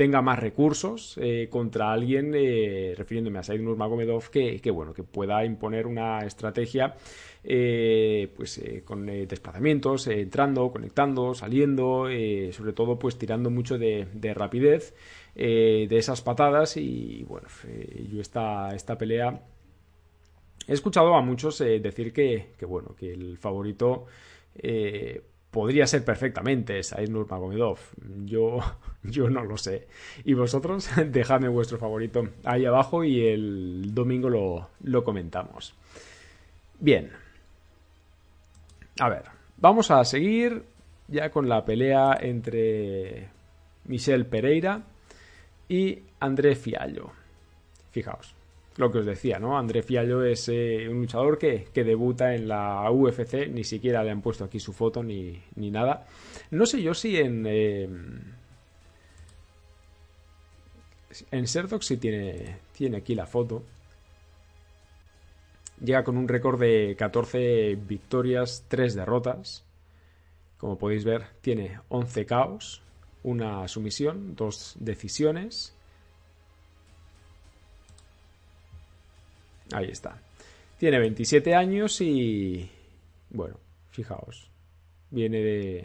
tenga 0.00 0.22
más 0.22 0.38
recursos 0.38 1.18
eh, 1.20 1.48
contra 1.50 1.92
alguien, 1.92 2.32
eh, 2.34 2.94
refiriéndome 2.96 3.38
a 3.38 3.42
Said 3.42 3.60
Nurmagomedov, 3.60 4.30
que, 4.30 4.58
que, 4.58 4.70
bueno, 4.70 4.94
que 4.94 5.02
pueda 5.02 5.44
imponer 5.44 5.86
una 5.86 6.20
estrategia 6.20 6.94
eh, 7.44 8.32
pues 8.34 8.58
con 8.86 9.04
desplazamientos, 9.04 10.06
entrando, 10.06 10.72
conectando, 10.72 11.34
saliendo, 11.34 12.06
sobre 12.50 12.72
todo 12.72 12.98
pues 12.98 13.18
tirando 13.18 13.50
mucho 13.50 13.76
de, 13.76 14.08
rapidez 14.34 14.94
de 15.34 15.98
esas 15.98 16.22
patadas. 16.22 16.78
Y 16.78 17.26
bueno, 17.28 17.48
yo 18.10 18.22
esta, 18.22 18.74
esta 18.74 18.96
pelea 18.96 19.42
he 20.66 20.72
escuchado 20.72 21.14
a 21.14 21.20
muchos 21.20 21.58
decir 21.58 22.14
que, 22.14 22.52
que, 22.56 22.64
bueno, 22.64 22.94
que 22.96 23.12
el 23.12 23.36
favorito 23.36 24.06
podría 25.50 25.86
ser 25.86 26.04
perfectamente 26.04 26.82
Said 26.82 27.08
Nurmagomedov. 27.08 27.78
Yo, 28.24 28.58
yo 29.02 29.28
no 29.30 29.44
lo 29.44 29.56
sé. 29.56 29.88
Y 30.24 30.34
vosotros, 30.34 30.90
dejadme 31.06 31.48
vuestro 31.48 31.78
favorito 31.78 32.28
ahí 32.44 32.64
abajo 32.64 33.04
y 33.04 33.26
el 33.26 33.94
domingo 33.94 34.28
lo, 34.28 34.68
lo 34.82 35.04
comentamos. 35.04 35.74
Bien. 36.78 37.10
A 38.98 39.08
ver, 39.08 39.24
vamos 39.56 39.90
a 39.90 40.04
seguir. 40.04 40.64
ya 41.08 41.30
con 41.30 41.48
la 41.48 41.64
pelea 41.64 42.16
entre 42.20 43.28
Michel 43.84 44.26
Pereira 44.26 44.82
y 45.68 46.02
André 46.20 46.54
Fiallo. 46.54 47.10
Fijaos, 47.90 48.34
lo 48.80 48.90
que 48.90 48.98
os 48.98 49.06
decía, 49.06 49.38
¿no? 49.38 49.56
André 49.58 49.82
Fiallo 49.82 50.24
es 50.24 50.48
eh, 50.48 50.88
un 50.88 51.00
luchador 51.00 51.38
que, 51.38 51.68
debuta 51.72 52.34
en 52.34 52.48
la 52.48 52.90
UFC, 52.90 53.48
ni 53.48 53.62
siquiera 53.62 54.02
le 54.02 54.10
han 54.10 54.22
puesto 54.22 54.44
aquí 54.44 54.58
su 54.58 54.72
foto 54.72 55.02
ni, 55.02 55.40
nada. 55.54 56.06
No 56.50 56.66
sé 56.66 56.82
yo 56.82 56.94
si 56.94 57.16
en... 57.16 57.44
Eh, 57.46 57.88
en 61.30 61.46
Serdox 61.46 61.86
sí 61.86 61.96
tiene, 61.96 62.58
tiene 62.72 62.98
aquí 62.98 63.14
la 63.14 63.26
foto. 63.26 63.62
Llega 65.82 66.04
con 66.04 66.16
un 66.16 66.28
récord 66.28 66.60
de 66.60 66.94
14 66.98 67.76
victorias, 67.76 68.64
3 68.68 68.94
derrotas. 68.94 69.64
Como 70.58 70.78
podéis 70.78 71.04
ver, 71.04 71.26
tiene 71.40 71.80
11 71.88 72.26
caos, 72.26 72.82
una 73.22 73.66
sumisión, 73.66 74.36
dos 74.36 74.76
decisiones. 74.78 75.74
Ahí 79.72 79.88
está. 79.90 80.20
Tiene 80.78 80.98
27 80.98 81.54
años 81.54 82.00
y... 82.00 82.68
Bueno, 83.30 83.58
fijaos. 83.90 84.50
Viene 85.10 85.40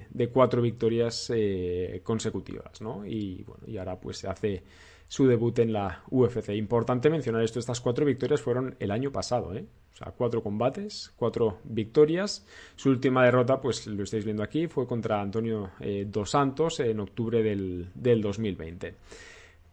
de, 0.09 0.29
cuatro 0.29 0.61
victorias 0.61 1.31
eh, 1.33 2.01
consecutivas, 2.03 2.81
¿no? 2.81 3.05
Y 3.05 3.43
bueno, 3.43 3.63
y 3.67 3.77
ahora 3.77 3.99
pues 3.99 4.17
se 4.19 4.27
hace 4.27 4.63
su 5.07 5.27
debut 5.27 5.59
en 5.59 5.73
la 5.73 6.03
UFC. 6.09 6.49
Importante 6.49 7.09
mencionar 7.09 7.43
esto, 7.43 7.59
estas 7.59 7.81
cuatro 7.81 8.05
victorias 8.05 8.41
fueron 8.41 8.75
el 8.79 8.91
año 8.91 9.11
pasado, 9.11 9.55
¿eh? 9.55 9.65
O 9.95 9.97
sea, 9.97 10.11
cuatro 10.11 10.43
combates, 10.43 11.13
cuatro 11.15 11.59
victorias. 11.63 12.45
Su 12.75 12.89
última 12.89 13.23
derrota, 13.23 13.61
pues 13.61 13.87
lo 13.87 14.03
estáis 14.03 14.25
viendo 14.25 14.43
aquí, 14.43 14.67
fue 14.67 14.85
contra 14.85 15.21
Antonio 15.21 15.71
eh, 15.79 16.05
Dos 16.05 16.31
Santos 16.31 16.81
en 16.81 16.99
octubre 16.99 17.41
del, 17.41 18.21
2020. 18.21 18.93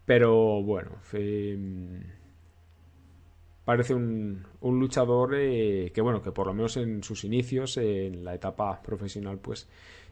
Pero 0.06 0.62
bueno, 0.62 0.92
parece 3.64 3.94
un, 3.94 4.44
luchador 4.60 5.34
eh, 5.34 5.90
que 5.94 6.00
bueno, 6.00 6.22
que 6.22 6.32
por 6.32 6.46
lo 6.46 6.54
menos 6.54 6.76
en 6.76 7.02
sus 7.02 7.24
inicios, 7.24 7.76
en 7.76 8.24
la 8.24 8.34
etapa 8.34 8.82
profesional, 8.82 9.38
pues 9.38 9.68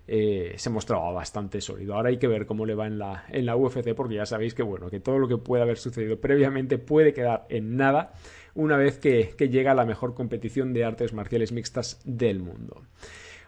eh, 0.07 0.55
se 0.57 0.71
mostraba 0.71 1.11
bastante 1.13 1.61
sólido. 1.61 1.95
Ahora 1.95 2.09
hay 2.09 2.19
que 2.19 2.29
ver 2.29 2.47
cómo 2.47 2.67
le 2.67 2.75
va 2.75 2.87
en 2.87 2.99
la, 2.99 3.25
en 3.29 3.47
la 3.47 3.57
UFC, 3.57 3.95
porque 3.95 4.17
ya 4.17 4.27
sabéis 4.27 4.55
que 4.55 4.63
bueno, 4.63 4.89
que 4.89 5.01
todo 5.01 5.19
lo 5.19 5.29
que 5.29 5.37
puede 5.37 5.63
haber 5.63 5.79
sucedido 5.79 6.21
previamente 6.21 6.79
puede 6.79 7.13
quedar 7.13 7.47
en 7.49 7.77
nada 7.77 8.13
una 8.55 8.77
vez 8.77 8.99
que, 8.99 9.35
llega 9.39 9.73
a 9.73 9.75
la 9.75 9.85
mejor 9.85 10.15
competición 10.15 10.73
de 10.73 10.85
artes 10.85 11.13
marciales 11.13 11.53
mixtas 11.53 12.01
del 12.05 12.41
mundo. 12.41 12.83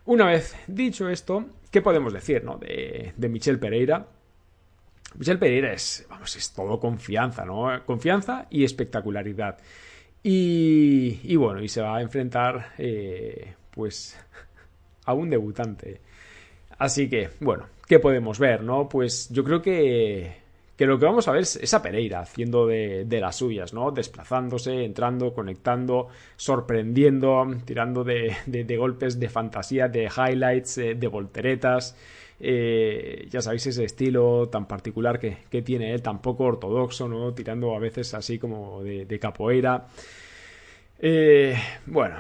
Una 0.05 0.27
vez 0.27 0.55
dicho 0.67 1.09
esto, 1.09 1.47
¿qué 1.71 1.81
podemos 1.81 2.13
decir 2.13 2.45
no? 2.45 2.59
de, 2.59 3.13
de 3.17 3.29
Michel 3.29 3.59
Pereira? 3.59 4.07
Michel 5.17 5.39
Pereira 5.39 5.73
es, 5.73 6.07
vamos, 6.09 6.35
es 6.37 6.53
todo 6.53 6.81
confianza, 6.81 7.45
¿no? 7.45 7.85
Confianza 7.85 8.47
y 8.51 8.65
espectacularidad. 8.65 9.59
Y, 10.25 11.35
bueno, 11.37 11.63
y 11.63 11.69
se 11.69 11.83
va 11.83 11.97
a 11.97 12.03
enfrentar, 12.03 12.75
eh, 12.79 13.55
pues, 13.71 14.17
a 15.05 15.15
un 15.15 15.31
debutante. 15.31 16.01
Así 16.79 17.09
que, 17.09 17.31
bueno, 17.41 17.67
¿qué 17.87 17.99
podemos 17.99 18.39
ver, 18.39 18.63
no? 18.63 18.89
Pues 18.89 19.29
yo 19.31 19.45
creo 19.45 19.61
que, 19.61 20.43
que 20.77 20.87
lo 20.87 20.99
que 20.99 21.05
vamos 21.07 21.29
a 21.29 21.33
ver 21.33 21.43
es 21.43 21.75
a 21.75 21.83
Pereira 21.83 22.21
haciendo 22.21 22.67
de, 22.67 23.07
las 23.21 23.37
suyas, 23.37 23.73
¿no? 23.73 23.91
Desplazándose, 23.91 24.85
entrando, 24.85 25.33
conectando, 25.33 26.09
sorprendiendo, 26.37 27.47
tirando 27.65 28.03
de, 28.03 28.77
golpes 28.77 29.21
de 29.21 29.29
fantasía, 29.29 29.89
de 29.89 30.05
highlights, 30.05 30.79
eh, 30.79 30.95
de 30.95 31.07
volteretas. 31.07 31.97
Eh, 32.45 33.29
ya 33.31 33.41
sabéis 33.41 33.69
ese 33.69 33.85
estilo 33.85 34.49
tan 34.49 34.67
particular 34.67 35.21
que, 35.21 35.63
tiene 35.63 35.95
él, 35.95 36.03
tan 36.03 36.21
poco 36.21 36.43
ortodoxo, 36.43 37.07
¿no? 37.07 37.33
Tirando 37.33 37.77
a 37.77 37.79
veces 37.79 38.15
así 38.15 38.37
como 38.41 38.83
de, 38.83 39.19
capoeira. 39.21 39.87
Eh, 40.99 41.57
bueno, 41.87 42.17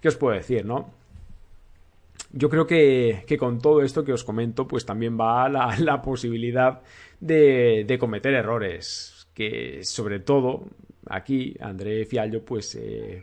¿qué 0.00 0.08
os 0.08 0.16
puedo 0.16 0.34
decir, 0.34 0.64
no? 0.64 0.90
Yo 2.32 2.48
creo 2.48 2.66
que, 2.66 3.36
con 3.38 3.60
todo 3.60 3.82
esto 3.82 4.04
que 4.04 4.14
os 4.14 4.24
comento, 4.24 4.66
pues 4.66 4.86
también 4.86 5.20
va 5.20 5.50
la, 5.50 5.76
la 5.80 6.00
posibilidad 6.00 6.80
de, 7.20 7.96
cometer 8.00 8.32
errores. 8.32 9.28
Que 9.34 9.84
sobre 9.84 10.20
todo 10.20 10.64
aquí 11.10 11.54
André 11.60 12.06
Fiallo, 12.06 12.42
pues 12.42 12.74
eh, 12.74 13.22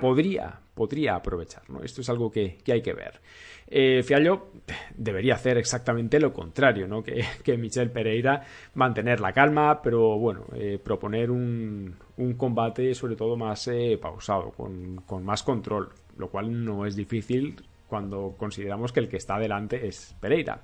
podría, 0.00 0.58
podría 0.74 1.16
aprovechar. 1.16 1.68
¿no? 1.68 1.82
Esto 1.82 2.00
es 2.00 2.08
algo 2.08 2.30
que, 2.30 2.58
hay 2.66 2.82
que 2.82 2.92
ver. 2.92 3.20
Eh, 3.68 4.02
Fiallo 4.02 4.48
debería 4.96 5.34
hacer 5.34 5.58
exactamente 5.58 6.20
lo 6.20 6.32
contrario, 6.32 6.86
¿no? 6.86 7.02
que, 7.02 7.24
que 7.44 7.56
Michel 7.56 7.90
Pereira, 7.90 8.42
mantener 8.74 9.20
la 9.20 9.32
calma, 9.32 9.80
pero 9.82 10.18
bueno, 10.18 10.46
eh, 10.54 10.78
proponer 10.82 11.30
un, 11.30 11.94
un, 12.16 12.34
combate 12.34 12.94
sobre 12.94 13.16
todo 13.16 13.36
más 13.36 13.68
pausado, 14.00 14.50
con, 14.50 14.96
con 15.06 15.24
más 15.24 15.42
control, 15.42 15.90
lo 16.16 16.28
cual 16.28 16.64
no 16.64 16.86
es 16.86 16.94
difícil 16.94 17.56
cuando 17.88 18.34
consideramos 18.36 18.92
que 18.92 19.00
el 19.00 19.08
que 19.08 19.16
está 19.16 19.38
delante 19.38 19.86
es 19.86 20.14
Pereira. 20.20 20.60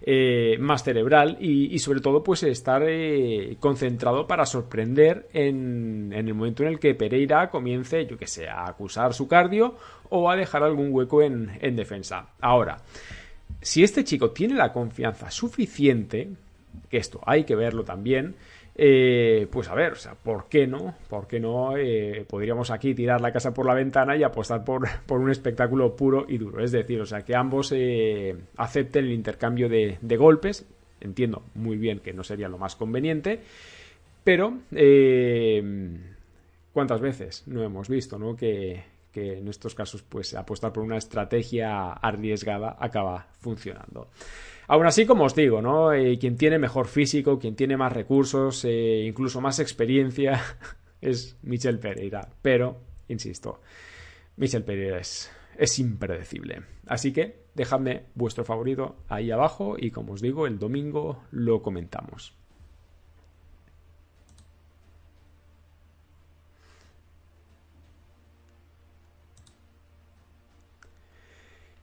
Eh, 0.00 0.56
más 0.60 0.82
cerebral 0.82 1.38
y, 1.40 1.78
sobre 1.78 2.00
todo 2.00 2.22
pues 2.22 2.42
estar 2.42 2.82
eh, 2.86 3.56
concentrado 3.60 4.26
para 4.26 4.44
sorprender 4.46 5.28
en, 5.32 6.12
el 6.12 6.34
momento 6.34 6.62
en 6.62 6.70
el 6.70 6.78
que 6.78 6.94
Pereira 6.94 7.50
comience, 7.50 8.06
yo 8.06 8.16
que 8.16 8.26
sé, 8.26 8.48
a 8.48 8.66
acusar 8.66 9.14
su 9.14 9.26
cardio 9.26 9.76
o 10.10 10.30
a 10.30 10.36
dejar 10.36 10.62
algún 10.62 10.92
hueco 10.92 11.22
en, 11.22 11.58
en 11.60 11.76
defensa. 11.76 12.30
Ahora, 12.40 12.78
si 13.60 13.82
este 13.82 14.04
chico 14.04 14.30
tiene 14.30 14.54
la 14.54 14.72
confianza 14.72 15.30
suficiente, 15.30 16.30
que 16.90 16.98
esto 16.98 17.20
hay 17.24 17.44
que 17.44 17.56
verlo 17.56 17.84
también, 17.84 18.36
eh, 18.78 19.46
pues 19.50 19.68
a 19.68 19.74
ver, 19.74 19.92
o 19.92 19.96
sea, 19.96 20.14
¿por 20.14 20.48
qué 20.50 20.66
no? 20.66 20.94
¿Por 21.08 21.26
qué 21.26 21.40
no 21.40 21.78
eh, 21.78 22.26
podríamos 22.28 22.70
aquí 22.70 22.94
tirar 22.94 23.22
la 23.22 23.32
casa 23.32 23.54
por 23.54 23.64
la 23.64 23.72
ventana 23.72 24.14
y 24.16 24.22
apostar 24.22 24.64
por, 24.64 24.86
un 25.08 25.30
espectáculo 25.30 25.96
puro 25.96 26.26
y 26.28 26.36
duro? 26.36 26.62
Es 26.62 26.72
decir, 26.72 27.00
o 27.00 27.06
sea, 27.06 27.22
que 27.22 27.34
ambos 27.34 27.72
eh, 27.74 28.36
acepten 28.56 29.06
el 29.06 29.12
intercambio 29.12 29.70
de, 29.70 30.16
golpes. 30.18 30.66
Entiendo 31.00 31.42
muy 31.54 31.78
bien 31.78 32.00
que 32.00 32.12
no 32.12 32.22
sería 32.22 32.48
lo 32.48 32.58
más 32.58 32.76
conveniente, 32.76 33.40
pero 34.24 34.58
¿cuántas 36.72 37.00
veces 37.00 37.44
no 37.46 37.62
hemos 37.62 37.88
visto, 37.88 38.18
¿no? 38.18 38.34
Que, 38.34 38.82
que 39.12 39.38
en 39.38 39.48
estos 39.48 39.74
casos, 39.74 40.02
pues 40.02 40.34
apostar 40.34 40.74
por 40.74 40.82
una 40.82 40.98
estrategia 40.98 41.92
arriesgada 41.92 42.76
acaba 42.78 43.28
funcionando. 43.40 44.08
Aún 44.68 44.86
así, 44.86 45.06
como 45.06 45.24
os 45.24 45.34
digo, 45.34 45.62
¿no? 45.62 45.92
Eh, 45.92 46.18
quien 46.18 46.36
tiene 46.36 46.58
mejor 46.58 46.86
físico, 46.86 47.38
quien 47.38 47.54
tiene 47.54 47.76
más 47.76 47.92
recursos, 47.92 48.64
eh, 48.64 49.04
incluso 49.06 49.40
más 49.40 49.58
experiencia, 49.60 50.42
es 51.00 51.38
Michel 51.42 51.78
Pereira. 51.78 52.28
Pero, 52.42 52.80
insisto, 53.08 53.60
Michel 54.36 54.64
Pereira 54.64 54.98
es, 54.98 55.30
es 55.56 55.78
impredecible. 55.78 56.62
Así 56.86 57.12
que 57.12 57.46
dejadme 57.54 58.04
vuestro 58.14 58.44
favorito 58.44 58.96
ahí 59.08 59.30
abajo 59.30 59.76
y 59.78 59.90
como 59.90 60.14
os 60.14 60.20
digo, 60.20 60.46
el 60.46 60.58
domingo 60.58 61.22
lo 61.30 61.62
comentamos. 61.62 62.34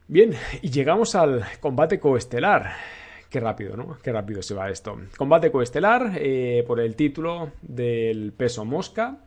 Bien, 0.08 0.34
y 0.62 0.70
llegamos 0.70 1.16
al 1.16 1.46
combate 1.62 2.00
coestelar. 2.00 2.74
Qué 3.30 3.40
rápido, 3.40 3.78
¿no? 3.78 3.98
Qué 4.04 4.12
rápido 4.12 4.42
se 4.42 4.54
va 4.54 4.70
esto. 4.70 5.00
Combate 5.18 5.50
coestelar 5.50 6.12
eh, 6.18 6.64
por 6.68 6.82
el 6.82 6.96
título 6.96 7.54
del 7.62 8.34
peso 8.34 8.66
mosca. 8.66 9.18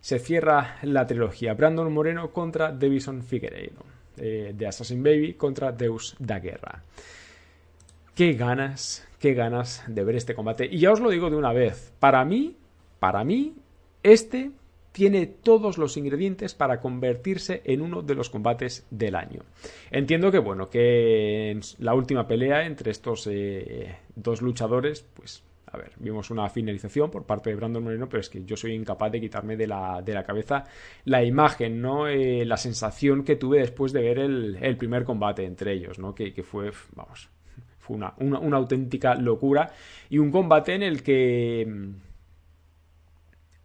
Se 0.00 0.18
cierra 0.18 0.76
la 0.82 1.06
trilogía 1.06 1.54
Brandon 1.54 1.92
Moreno 1.92 2.30
contra 2.30 2.72
Davison 2.72 3.22
Figueiredo. 3.22 3.84
Eh, 4.18 4.52
de 4.54 4.66
Assassin 4.66 5.02
Baby 5.02 5.34
contra 5.34 5.72
Deus 5.72 6.14
da 6.18 6.38
Guerra. 6.38 6.82
Qué 8.14 8.34
ganas, 8.34 9.08
qué 9.18 9.32
ganas 9.32 9.82
de 9.86 10.04
ver 10.04 10.16
este 10.16 10.34
combate. 10.34 10.66
Y 10.66 10.78
ya 10.78 10.92
os 10.92 11.00
lo 11.00 11.08
digo 11.08 11.30
de 11.30 11.36
una 11.36 11.54
vez. 11.54 11.92
Para 11.98 12.22
mí, 12.26 12.54
para 12.98 13.24
mí, 13.24 13.56
este 14.02 14.50
tiene 14.92 15.26
todos 15.26 15.78
los 15.78 15.96
ingredientes 15.96 16.54
para 16.54 16.80
convertirse 16.80 17.62
en 17.64 17.80
uno 17.80 18.02
de 18.02 18.14
los 18.14 18.30
combates 18.30 18.86
del 18.90 19.16
año. 19.16 19.40
Entiendo 19.90 20.30
que, 20.30 20.38
bueno, 20.38 20.68
que 20.68 21.58
la 21.78 21.94
última 21.94 22.26
pelea 22.28 22.66
entre 22.66 22.90
estos 22.90 23.26
eh, 23.30 23.96
dos 24.14 24.42
luchadores, 24.42 25.04
pues, 25.14 25.42
a 25.66 25.78
ver, 25.78 25.92
vimos 25.96 26.30
una 26.30 26.48
finalización 26.50 27.10
por 27.10 27.24
parte 27.24 27.48
de 27.48 27.56
Brandon 27.56 27.82
Moreno, 27.82 28.06
pero 28.06 28.20
es 28.20 28.28
que 28.28 28.44
yo 28.44 28.56
soy 28.56 28.74
incapaz 28.74 29.10
de 29.10 29.20
quitarme 29.20 29.56
de 29.56 29.66
la, 29.66 30.02
de 30.02 30.12
la 30.12 30.22
cabeza 30.22 30.64
la 31.06 31.24
imagen, 31.24 31.80
¿no? 31.80 32.06
Eh, 32.06 32.44
la 32.44 32.58
sensación 32.58 33.24
que 33.24 33.36
tuve 33.36 33.60
después 33.60 33.92
de 33.94 34.02
ver 34.02 34.18
el, 34.18 34.76
primer 34.76 35.04
combate 35.04 35.44
entre 35.46 35.72
ellos, 35.72 35.98
¿no? 35.98 36.14
Que, 36.14 36.30
fue, 36.42 36.70
vamos, 36.94 37.30
fue 37.78 37.96
una, 37.96 38.12
una 38.18 38.58
auténtica 38.58 39.14
locura 39.14 39.72
y 40.10 40.18
un 40.18 40.30
combate 40.30 40.74
en 40.74 40.82
el 40.82 41.02
que 41.02 41.66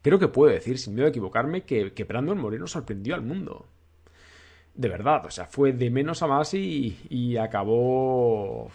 creo 0.01 0.20
que 0.20 0.27
puedo 0.27 0.51
decir, 0.51 0.77
sin 0.77 0.94
miedo 0.96 1.08
a 1.08 1.10
equivocarme, 1.10 1.63
que, 1.63 2.06
Brandon 2.08 2.38
Moreno 2.38 2.68
sorprendió 2.68 3.16
al 3.16 3.22
mundo. 3.22 3.68
de 4.75 4.89
verdad, 4.89 5.25
o 5.25 5.32
sea, 5.32 5.46
fue 5.46 5.74
de 5.74 5.89
menos 5.89 6.22
a 6.24 6.27
más 6.27 6.54
y, 6.54 6.98
y 7.10 7.38
acabó 7.38 8.70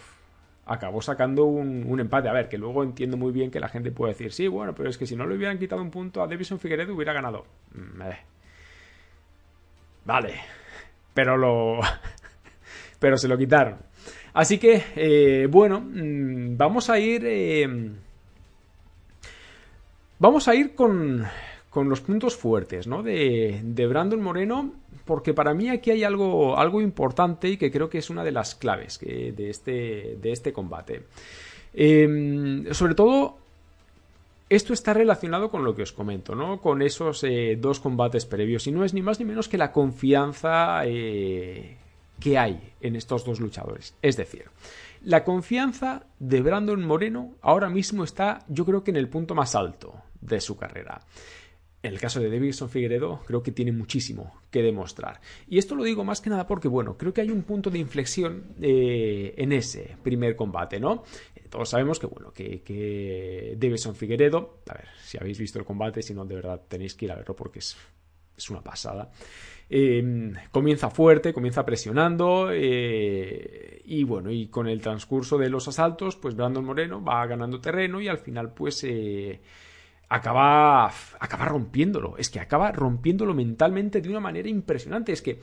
acabó 0.67 1.03
sacando 1.03 1.45
un, 1.45 2.01
empate. 2.01 2.29
A 2.29 2.33
ver, 2.33 2.49
que 2.49 2.59
luego 2.59 2.83
entiendo 2.83 3.17
muy 3.17 3.33
bien 3.33 3.51
que 3.51 3.61
la 3.61 3.69
gente 3.69 3.93
puede 3.93 4.13
decir, 4.13 4.33
sí, 4.33 4.49
bueno, 4.49 4.75
pero 4.75 4.89
es 4.89 4.99
que 4.99 5.07
si 5.07 5.17
no 5.17 5.27
le 5.27 5.37
hubieran 5.37 5.59
quitado 5.59 5.83
un 5.83 5.91
punto 5.91 6.23
a 6.23 6.27
Davison 6.27 6.59
Figueredo 6.59 6.95
hubiera 6.95 7.13
ganado. 7.13 7.45
Mm, 7.75 8.03
eh. 8.03 8.19
Vale, 10.05 10.35
pero 11.15 11.37
lo... 11.37 11.81
pero 12.99 13.17
se 13.17 13.29
lo 13.29 13.37
quitaron. 13.37 13.79
Así 14.35 14.59
que, 14.59 14.83
eh, 14.97 15.47
bueno, 15.51 15.81
mm, 15.81 16.57
vamos 16.57 16.91
a 16.91 16.99
ir... 16.99 17.23
Eh, 17.25 17.93
vamos 20.23 20.47
a 20.47 20.55
ir 20.55 20.77
con, 20.77 21.25
con 21.69 21.89
los 21.89 22.01
puntos 22.01 22.37
fuertes, 22.37 22.87
¿no? 22.87 23.03
De, 23.03 23.61
de 23.65 23.87
Brandon 23.89 24.23
Moreno 24.23 24.73
porque 25.05 25.35
para 25.35 25.53
mí 25.53 25.69
aquí 25.69 25.91
hay 25.91 26.05
algo, 26.05 26.57
algo 26.57 26.81
importante 26.81 27.49
y 27.49 27.57
que 27.57 27.73
creo 27.73 27.91
que 27.91 27.99
es 27.99 28.09
una 28.09 28.23
de 28.23 28.31
las 28.31 28.55
claves 28.55 29.01
de, 29.01 29.51
este, 29.51 30.17
de 30.21 30.33
este 30.33 30.53
combate. 30.53 31.03
Em, 31.75 32.73
sobre 32.73 32.95
todo, 32.95 33.37
esto 34.49 34.73
está 34.73 34.95
relacionado 34.95 35.51
con 35.51 35.65
lo 35.65 35.75
que 35.75 35.83
os 35.83 35.93
comento, 35.93 36.37
¿no? 36.37 36.61
Con 36.61 36.83
esos 36.83 37.25
eh, 37.25 37.59
dos 37.61 37.81
combates 37.81 38.27
previos. 38.27 38.69
Y 38.69 38.71
no 38.71 38.85
es 38.85 38.95
ni 38.95 39.03
más 39.03 39.19
ni 39.19 39.25
menos 39.25 39.49
que 39.49 39.59
la 39.59 39.73
confianza 39.73 40.83
eh, 40.87 41.79
que 42.21 42.39
hay 42.39 42.75
en 42.81 42.95
estos 42.95 43.25
dos 43.25 43.41
luchadores. 43.41 43.97
Es 44.03 44.17
decir, 44.17 44.45
la 45.03 45.25
confianza 45.25 46.05
de 46.21 46.43
Brandon 46.43 46.87
Moreno 46.87 47.33
ahora 47.41 47.69
mismo 47.69 48.05
está, 48.05 48.45
yo 48.47 48.65
creo 48.65 48.85
que 48.85 48.93
en 48.93 48.99
el 48.99 49.09
punto 49.09 49.35
más 49.35 49.57
alto 49.57 49.95
de 50.23 50.41
su 50.41 50.57
carrera. 50.57 51.03
En 51.83 51.93
el 51.93 52.01
caso 52.01 52.21
de 52.21 52.31
Davidson 52.31 52.71
Figueredo, 52.71 53.21
creo 53.27 53.43
que 53.43 53.51
tiene 53.51 53.73
muchísimo 53.73 54.41
que 54.53 54.63
demostrar. 54.63 55.21
Y 55.49 55.59
esto 55.59 55.75
lo 55.75 55.83
digo 55.83 56.05
más 56.05 56.21
que 56.21 56.31
nada 56.31 56.47
porque, 56.47 56.69
bueno, 56.69 56.97
creo 56.97 57.13
que 57.13 57.21
hay 57.21 57.31
un 57.31 57.43
punto 57.43 57.71
de 57.71 57.81
inflexión 57.81 58.55
eh, 58.61 59.35
en 59.37 59.53
ese 59.53 59.97
primer 60.03 60.37
combate, 60.37 60.79
¿no? 60.79 61.03
Todos 61.51 61.71
sabemos 61.71 61.99
que, 61.99 62.07
bueno, 62.07 62.33
que, 62.33 62.63
que 62.63 63.57
Davidson 63.59 63.97
Figueredo, 63.97 64.61
a 64.69 64.75
ver, 64.75 64.87
si 65.03 65.19
habéis 65.19 65.39
visto 65.39 65.59
el 65.59 65.65
combate, 65.65 66.03
si 66.03 66.15
no, 66.15 66.25
de 66.25 66.37
verdad 66.37 66.63
tenéis 66.69 66.95
que 66.95 67.07
ir 67.07 67.13
a 67.13 67.17
verlo 67.17 67.35
porque 67.35 67.59
es, 67.59 67.77
es 68.37 68.49
una 68.49 68.63
pasada. 68.63 69.11
Em, 69.69 70.35
comienza 70.51 70.91
fuerte, 70.91 71.33
comienza 71.33 71.65
presionando 71.65 72.51
eh, 72.53 73.81
y 73.87 74.05
bueno, 74.05 74.31
y 74.31 74.49
con 74.49 74.69
el 74.69 74.81
transcurso 74.81 75.39
de 75.39 75.49
los 75.49 75.67
asaltos, 75.67 76.17
pues 76.17 76.37
Brandon 76.37 76.65
Moreno 76.65 77.03
va 77.03 77.27
ganando 77.27 77.61
terreno 77.61 78.01
y 78.01 78.07
al 78.07 78.19
final 78.19 78.53
pues 78.53 78.85
eh, 78.85 79.41
acaba, 80.13 80.93
acaba 81.21 81.45
rompiéndolo. 81.47 82.17
Es 82.19 82.29
que 82.29 82.39
acaba 82.39 82.71
rompiéndolo 82.71 83.33
mentalmente 83.35 84.01
de 84.03 84.11
una 84.11 84.21
manera 84.21 84.49
impresionante. 84.49 85.13
Es 85.13 85.23
que 85.23 85.41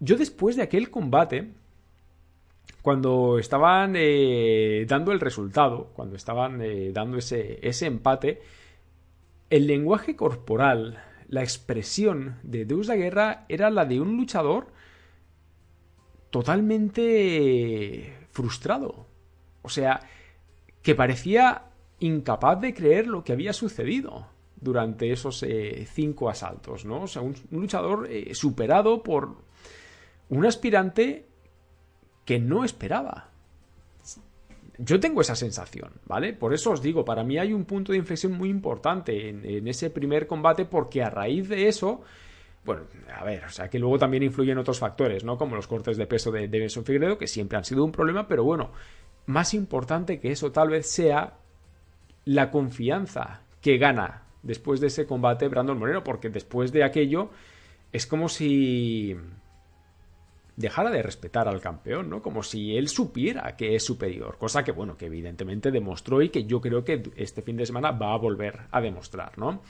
yo 0.00 0.16
después 0.16 0.56
de 0.56 0.62
aquel 0.62 0.90
combate, 0.90 1.52
cuando 2.82 3.38
estaban 3.38 3.94
eh, 3.96 4.84
dando 4.88 5.12
el 5.12 5.20
resultado, 5.20 5.92
cuando 5.94 6.16
estaban 6.16 6.60
eh, 6.60 6.90
dando 6.92 7.18
ese, 7.18 7.60
ese 7.66 7.86
empate, 7.86 8.42
el 9.48 9.68
lenguaje 9.68 10.16
corporal, 10.16 11.02
la 11.28 11.42
expresión 11.42 12.38
de 12.42 12.64
Deus 12.64 12.88
la 12.88 12.96
Guerra 12.96 13.44
era 13.48 13.70
la 13.70 13.84
de 13.84 14.00
un 14.00 14.16
luchador 14.16 14.72
totalmente 16.30 18.12
frustrado. 18.32 19.06
O 19.62 19.68
sea, 19.68 20.00
que 20.82 20.96
parecía 20.96 21.70
incapaz 22.00 22.60
de 22.60 22.74
creer 22.74 23.06
lo 23.06 23.24
que 23.24 23.32
había 23.32 23.52
sucedido 23.52 24.26
durante 24.64 25.12
esos 25.12 25.42
eh, 25.42 25.86
cinco 25.86 26.28
asaltos, 26.28 26.84
¿no? 26.84 27.02
O 27.02 27.06
sea, 27.06 27.22
un, 27.22 27.34
luchador 27.50 28.08
eh, 28.10 28.34
superado 28.34 29.02
por 29.02 29.36
un 30.30 30.46
aspirante 30.46 31.26
que 32.24 32.38
no 32.38 32.64
esperaba. 32.64 33.30
Yo 34.78 34.98
tengo 34.98 35.20
esa 35.20 35.36
sensación, 35.36 35.92
¿vale? 36.06 36.32
Por 36.32 36.52
eso 36.52 36.72
os 36.72 36.82
digo, 36.82 37.04
para 37.04 37.22
mí 37.22 37.38
hay 37.38 37.52
un 37.52 37.64
punto 37.64 37.92
de 37.92 37.98
inflexión 37.98 38.32
muy 38.32 38.48
importante 38.48 39.28
en, 39.28 39.68
ese 39.68 39.90
primer 39.90 40.26
combate 40.26 40.64
porque 40.64 41.02
a 41.02 41.10
raíz 41.10 41.48
de 41.48 41.68
eso, 41.68 42.02
bueno, 42.64 42.82
a 43.14 43.22
ver, 43.22 43.44
o 43.44 43.50
sea, 43.50 43.68
que 43.68 43.78
luego 43.78 43.98
también 43.98 44.24
influyen 44.24 44.58
otros 44.58 44.80
factores, 44.80 45.22
¿no? 45.22 45.38
Como 45.38 45.54
los 45.54 45.68
cortes 45.68 45.96
de 45.96 46.06
peso 46.06 46.32
de, 46.32 46.48
de 46.48 46.58
Benson 46.58 46.84
Figueredo, 46.84 47.18
que 47.18 47.28
siempre 47.28 47.56
han 47.56 47.64
sido 47.64 47.84
un 47.84 47.92
problema, 47.92 48.26
pero 48.26 48.42
bueno, 48.42 48.72
más 49.26 49.54
importante 49.54 50.18
que 50.18 50.32
eso 50.32 50.50
tal 50.50 50.70
vez 50.70 50.90
sea 50.90 51.34
la 52.24 52.50
confianza 52.50 53.40
que 53.60 53.78
gana 53.78 54.22
después 54.42 54.80
de 54.80 54.88
ese 54.88 55.06
combate 55.06 55.48
Brandon 55.48 55.78
Moreno, 55.78 56.04
porque 56.04 56.28
después 56.28 56.72
de 56.72 56.84
aquello 56.84 57.30
es 57.92 58.06
como 58.06 58.28
si 58.28 59.16
dejara 60.56 60.90
de 60.90 61.02
respetar 61.02 61.48
al 61.48 61.60
campeón, 61.60 62.08
¿no? 62.08 62.22
Como 62.22 62.42
si 62.42 62.76
él 62.76 62.88
supiera 62.88 63.56
que 63.56 63.74
es 63.74 63.84
superior, 63.84 64.38
cosa 64.38 64.62
que, 64.62 64.72
bueno, 64.72 64.96
que 64.96 65.06
evidentemente 65.06 65.70
demostró 65.70 66.22
y 66.22 66.28
que 66.28 66.44
yo 66.44 66.60
creo 66.60 66.84
que 66.84 67.02
este 67.16 67.42
fin 67.42 67.56
de 67.56 67.66
semana 67.66 67.90
va 67.90 68.14
a 68.14 68.18
volver 68.18 68.60
a 68.70 68.80
demostrar, 68.80 69.36
¿no? 69.38 69.62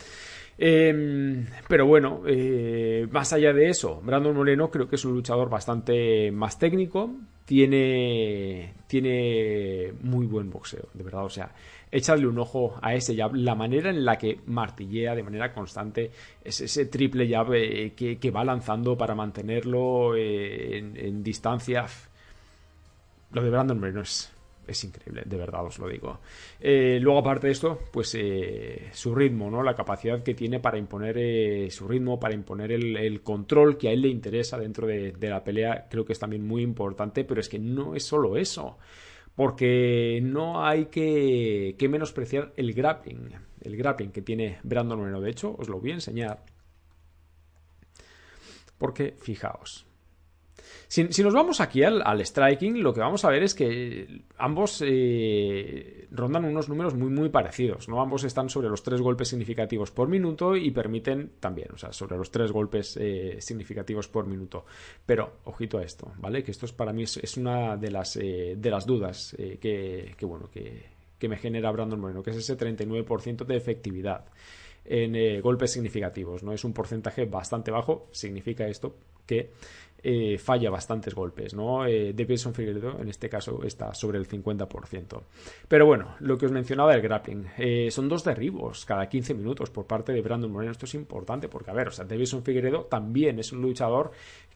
Em, 0.57 1.47
pero 1.69 1.87
bueno, 1.87 2.23
eh, 2.27 3.07
más 3.11 3.33
allá 3.33 3.53
de 3.53 3.69
eso, 3.69 4.01
Brandon 4.03 4.37
Moreno 4.37 4.71
creo 4.71 4.89
que 4.89 4.97
es 4.97 5.05
un 5.05 5.13
luchador 5.13 5.51
bastante 5.51 6.31
más 6.31 6.59
técnico, 6.59 7.11
tiene, 7.45 8.75
tiene 8.87 9.93
muy 10.03 10.27
buen 10.27 10.51
boxeo, 10.51 10.89
de 10.95 11.03
verdad, 11.03 11.25
o 11.25 11.29
sea, 11.29 11.53
echadle 11.95 12.27
un 12.27 12.39
ojo 12.39 12.75
a 12.83 12.95
ese 12.95 13.17
jab, 13.17 13.35
la 13.35 13.55
manera 13.55 13.91
en 13.91 14.05
la 14.05 14.17
que 14.17 14.41
martillea 14.47 15.15
de 15.15 15.23
manera 15.23 15.53
constante, 15.53 16.11
es 16.43 16.61
ese 16.61 16.87
triple 16.87 17.29
jab 17.29 17.55
eh, 17.55 17.93
que, 17.95 18.31
va 18.31 18.45
lanzando 18.45 18.97
para 18.97 19.15
mantenerlo 19.15 20.17
eh, 20.17 20.79
en, 20.79 21.23
distancia. 21.23 21.87
Lo 23.31 23.43
de 23.43 23.51
Brandon 23.51 23.79
Moreno 23.79 24.01
es, 24.03 24.34
increíble, 24.85 25.23
de 25.25 25.37
verdad 25.37 25.65
os 25.65 25.79
lo 25.79 25.89
digo. 25.89 26.21
Eh, 26.61 26.99
luego, 27.01 27.19
aparte 27.19 27.49
de 27.49 27.53
esto, 27.53 27.79
pues 27.93 28.17
su 28.93 29.15
ritmo, 29.15 29.51
¿no? 29.51 29.63
La 29.63 29.75
capacidad 29.75 30.23
que 30.23 30.35
tiene 30.35 30.61
para 30.61 30.79
imponer 30.79 31.71
su 31.71 31.87
ritmo, 31.87 32.19
para 32.19 32.35
imponer 32.35 32.73
el, 32.73 33.23
control 33.23 33.77
que 33.77 33.89
a 33.89 33.93
él 33.93 34.03
le 34.03 34.09
interesa 34.09 34.59
dentro 34.59 34.87
de, 34.87 35.15
la 35.21 35.43
pelea, 35.45 35.87
creo 35.91 36.05
que 36.05 36.13
es 36.13 36.19
también 36.19 36.47
muy 36.47 36.63
importante, 36.63 37.25
pero 37.25 37.41
es 37.41 37.49
que 37.49 37.59
no 37.59 37.95
es 37.95 38.05
solo 38.05 38.37
eso 38.37 38.79
porque 39.35 40.21
no 40.23 40.65
hay 40.65 40.87
que, 40.87 41.77
menospreciar 41.89 42.53
el 42.57 42.73
grappling, 42.73 43.31
el 43.61 43.77
grappling 43.77 44.13
que 44.13 44.23
tiene 44.23 44.59
Brandon 44.63 44.99
Moreno. 44.99 45.21
De 45.21 45.31
hecho, 45.31 45.57
os 45.59 45.69
lo 45.69 45.81
voy 45.81 45.91
a 45.91 45.95
enseñar. 45.95 46.45
Porque, 48.79 49.17
fijaos, 49.19 49.87
si, 50.89 51.23
nos 51.23 51.35
vamos 51.35 51.61
aquí 51.61 51.83
al, 51.83 52.25
striking, 52.25 52.83
lo 52.83 52.93
que 52.95 53.01
vamos 53.01 53.25
a 53.25 53.31
ver 53.31 53.43
es 53.43 53.55
que 53.55 54.23
ambos 54.39 54.83
eh, 54.87 56.07
rondan 56.11 56.45
unos 56.45 56.69
números 56.69 56.95
muy, 56.95 57.11
muy 57.11 57.31
parecidos, 57.31 57.89
¿no? 57.89 58.01
Ambos 58.01 58.25
están 58.25 58.49
sobre 58.49 58.69
los 58.69 58.83
tres 58.83 59.01
golpes 59.01 59.29
significativos 59.29 59.91
por 59.91 60.09
minuto 60.09 60.57
y 60.57 60.71
permiten 60.71 61.33
también, 61.41 61.69
o 61.73 61.79
sea, 61.79 61.93
sobre 61.93 62.17
los 62.17 62.31
tres 62.31 62.53
golpes 62.53 62.97
eh, 63.01 63.39
significativos 63.41 64.09
por 64.09 64.27
minuto. 64.27 64.67
Pero, 65.05 65.39
ojito 65.45 65.79
a 65.79 65.83
esto, 65.83 66.13
¿vale? 66.19 66.45
Que 66.45 66.53
esto 66.53 66.67
es, 66.67 66.73
para 66.73 66.93
mí 66.93 67.03
es, 67.03 67.37
una 67.37 67.77
de 67.77 67.91
las, 67.91 68.17
eh, 68.17 68.55
de 68.57 68.71
las 68.71 68.87
dudas 68.87 69.37
que, 69.61 70.15
bueno, 70.23 70.49
que, 70.51 70.85
que 71.19 71.29
me 71.29 71.37
genera 71.37 71.73
Brandon 71.73 72.01
Moreno, 72.01 72.23
que 72.23 72.31
es 72.31 72.37
ese 72.37 72.57
39% 72.57 73.45
de 73.45 73.57
efectividad 73.57 74.27
en 74.85 75.41
golpes 75.41 75.73
significativos, 75.73 76.43
¿no? 76.43 76.53
Es 76.53 76.63
un 76.63 76.75
porcentaje 76.75 77.25
bastante 77.25 77.71
bajo, 77.71 78.07
significa 78.13 78.67
esto 78.69 78.95
que 79.27 79.51
eh, 80.07 80.37
falla 80.37 80.69
bastantes 80.69 81.15
golpes, 81.15 81.55
¿no? 81.55 81.87
Eh, 81.87 82.13
Davidson 82.13 82.53
Figueredo 82.53 83.01
en 83.01 83.09
este 83.09 83.31
caso 83.31 83.63
está 83.65 83.95
sobre 83.95 84.19
el 84.19 84.29
50%. 84.29 85.23
Pero 85.67 85.87
bueno, 85.87 86.17
lo 86.21 86.37
que 86.37 86.45
os 86.45 86.53
mencionaba 86.53 86.93
el 86.93 87.01
grappling, 87.01 87.47
eh, 87.57 87.91
son 87.91 88.11
dos 88.11 88.23
derribos 88.23 88.85
cada 88.85 89.09
15 89.09 89.33
minutos 89.33 89.71
por 89.71 89.87
parte 89.87 90.13
de 90.13 90.21
Brandon 90.21 90.53
Moreno. 90.53 90.73
Esto 90.73 90.85
es 90.85 90.95
importante 90.95 91.49
porque, 91.49 91.71
a 91.71 91.73
ver, 91.73 91.89
o 91.89 91.91
sea, 91.91 92.05
Davidson 92.05 92.45
Figueredo 92.45 92.85
también 92.85 93.39
es 93.39 93.51
un 93.53 93.63
luchador 93.63 94.11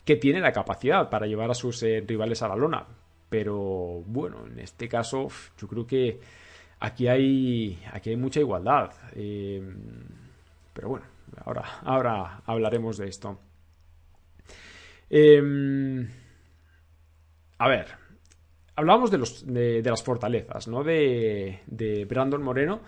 que 0.05 0.17
tiene 0.17 0.41
la 0.41 0.53
capacidad 0.53 1.09
para 1.09 1.27
llevar 1.27 1.51
a 1.51 1.55
sus 1.55 1.81
rivales 1.81 2.43
a 2.43 2.49
la 2.49 2.57
lona. 2.57 2.87
Pero 3.31 4.03
bueno, 4.05 4.47
en 4.47 4.59
este 4.59 4.87
caso, 4.87 5.29
yo 5.59 5.67
creo 5.67 5.87
que 5.87 6.21
aquí 6.81 7.09
hay, 7.09 7.83
aquí 7.91 8.11
hay 8.11 8.17
mucha 8.17 8.41
igualdad. 8.41 8.91
pero 10.75 10.89
bueno, 10.91 11.07
ahora, 11.43 11.81
ahora 11.85 12.43
hablaremos 12.45 12.99
de 12.99 13.09
esto. 13.09 13.39
Em, 15.11 16.09
a 17.59 17.69
ver, 17.69 17.87
hablábamos 18.77 19.11
de, 19.11 19.19
los, 19.19 19.47
de, 19.47 19.83
las 19.83 20.03
fortalezas, 20.03 20.69
¿no? 20.69 20.85
De, 20.85 21.61
de 21.67 22.05
Brandon 22.05 22.43
Moreno 22.43 22.83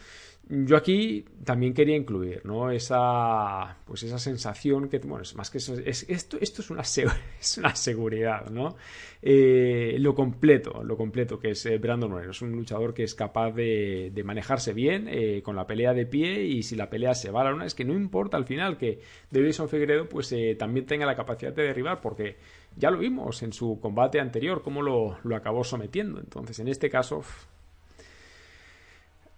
yo 0.53 0.77
aquí 0.77 1.25
también 1.45 1.73
quería 1.73 1.95
incluir, 1.95 2.45
¿no? 2.45 2.73
Esa, 2.73 3.77
pues 3.85 4.03
esa 4.03 4.19
sensación 4.19 4.89
que, 4.89 4.99
bueno, 4.99 5.23
es 5.23 5.37
más 5.37 5.49
que 5.49 5.59
eso, 5.59 5.75
es, 5.75 6.05
esto, 6.09 6.39
esto 6.41 6.61
es 6.61 6.71
una, 6.71 6.83
es 7.41 7.59
una 7.59 7.77
seguridad, 7.77 8.51
¿no? 8.51 8.75
Eh, 9.23 9.97
lo 10.01 10.13
completo, 10.17 10.83
lo 10.83 10.97
completo 10.97 11.39
que 11.39 11.51
es 11.51 11.65
eh, 11.67 11.79
Brandon 11.79 12.11
Moreno. 12.11 12.33
Es 12.33 12.43
un 12.43 12.51
luchador 12.51 12.95
que 12.95 13.05
es 13.05 13.15
capaz 13.15 13.53
de, 13.53 14.13
manejarse 14.25 14.73
bien 14.73 15.07
eh, 15.09 15.41
con 15.43 15.55
la 15.55 15.69
pelea 15.69 15.95
de 15.95 16.05
pie 16.05 16.43
y 16.43 16.65
si 16.65 16.75
la 16.75 16.91
pelea 16.91 17.15
se 17.15 17.31
va 17.31 17.43
a 17.43 17.45
la 17.45 17.55
una, 17.55 17.65
es 17.65 17.77
que 17.77 17.85
no 17.85 17.95
importa 17.95 18.37
al 18.37 18.45
final 18.45 18.77
que 18.77 19.01
Davison 19.31 19.69
Figueredo 19.69 20.09
pues 20.09 20.35
también 20.59 20.85
tenga 20.85 21.07
la 21.07 21.15
capacidad 21.15 21.53
de 21.53 21.63
derribar 21.63 22.01
porque 22.01 22.37
Ya 22.77 22.91
lo 22.91 22.99
vimos 22.99 23.43
en 23.43 23.53
su 23.53 23.79
combate 23.81 24.21
anterior, 24.21 24.63
cómo 24.63 24.83
lo, 24.83 25.17
acabó 25.37 25.63
sometiendo. 25.63 26.19
Entonces, 26.19 26.59
en 26.59 26.69
este 26.69 26.91
caso, 26.91 27.23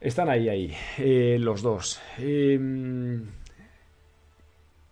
están 0.03 0.29
ahí, 0.29 0.49
ahí, 0.49 0.75
eh, 0.99 1.37
los 1.39 1.63
dos. 1.63 2.01
Em, 2.19 3.25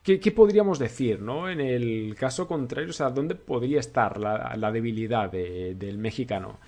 ¿qué, 0.02 0.32
podríamos 0.32 0.78
decir, 0.78 1.20
no? 1.20 1.50
En 1.50 1.60
el 1.60 2.14
caso 2.16 2.46
contrario, 2.46 2.90
o 2.90 2.92
sea, 2.92 3.10
¿dónde 3.10 3.34
podría 3.34 3.80
estar 3.80 4.18
la, 4.18 4.72
debilidad 4.72 5.30
del 5.30 5.98
mexicano? 5.98 6.58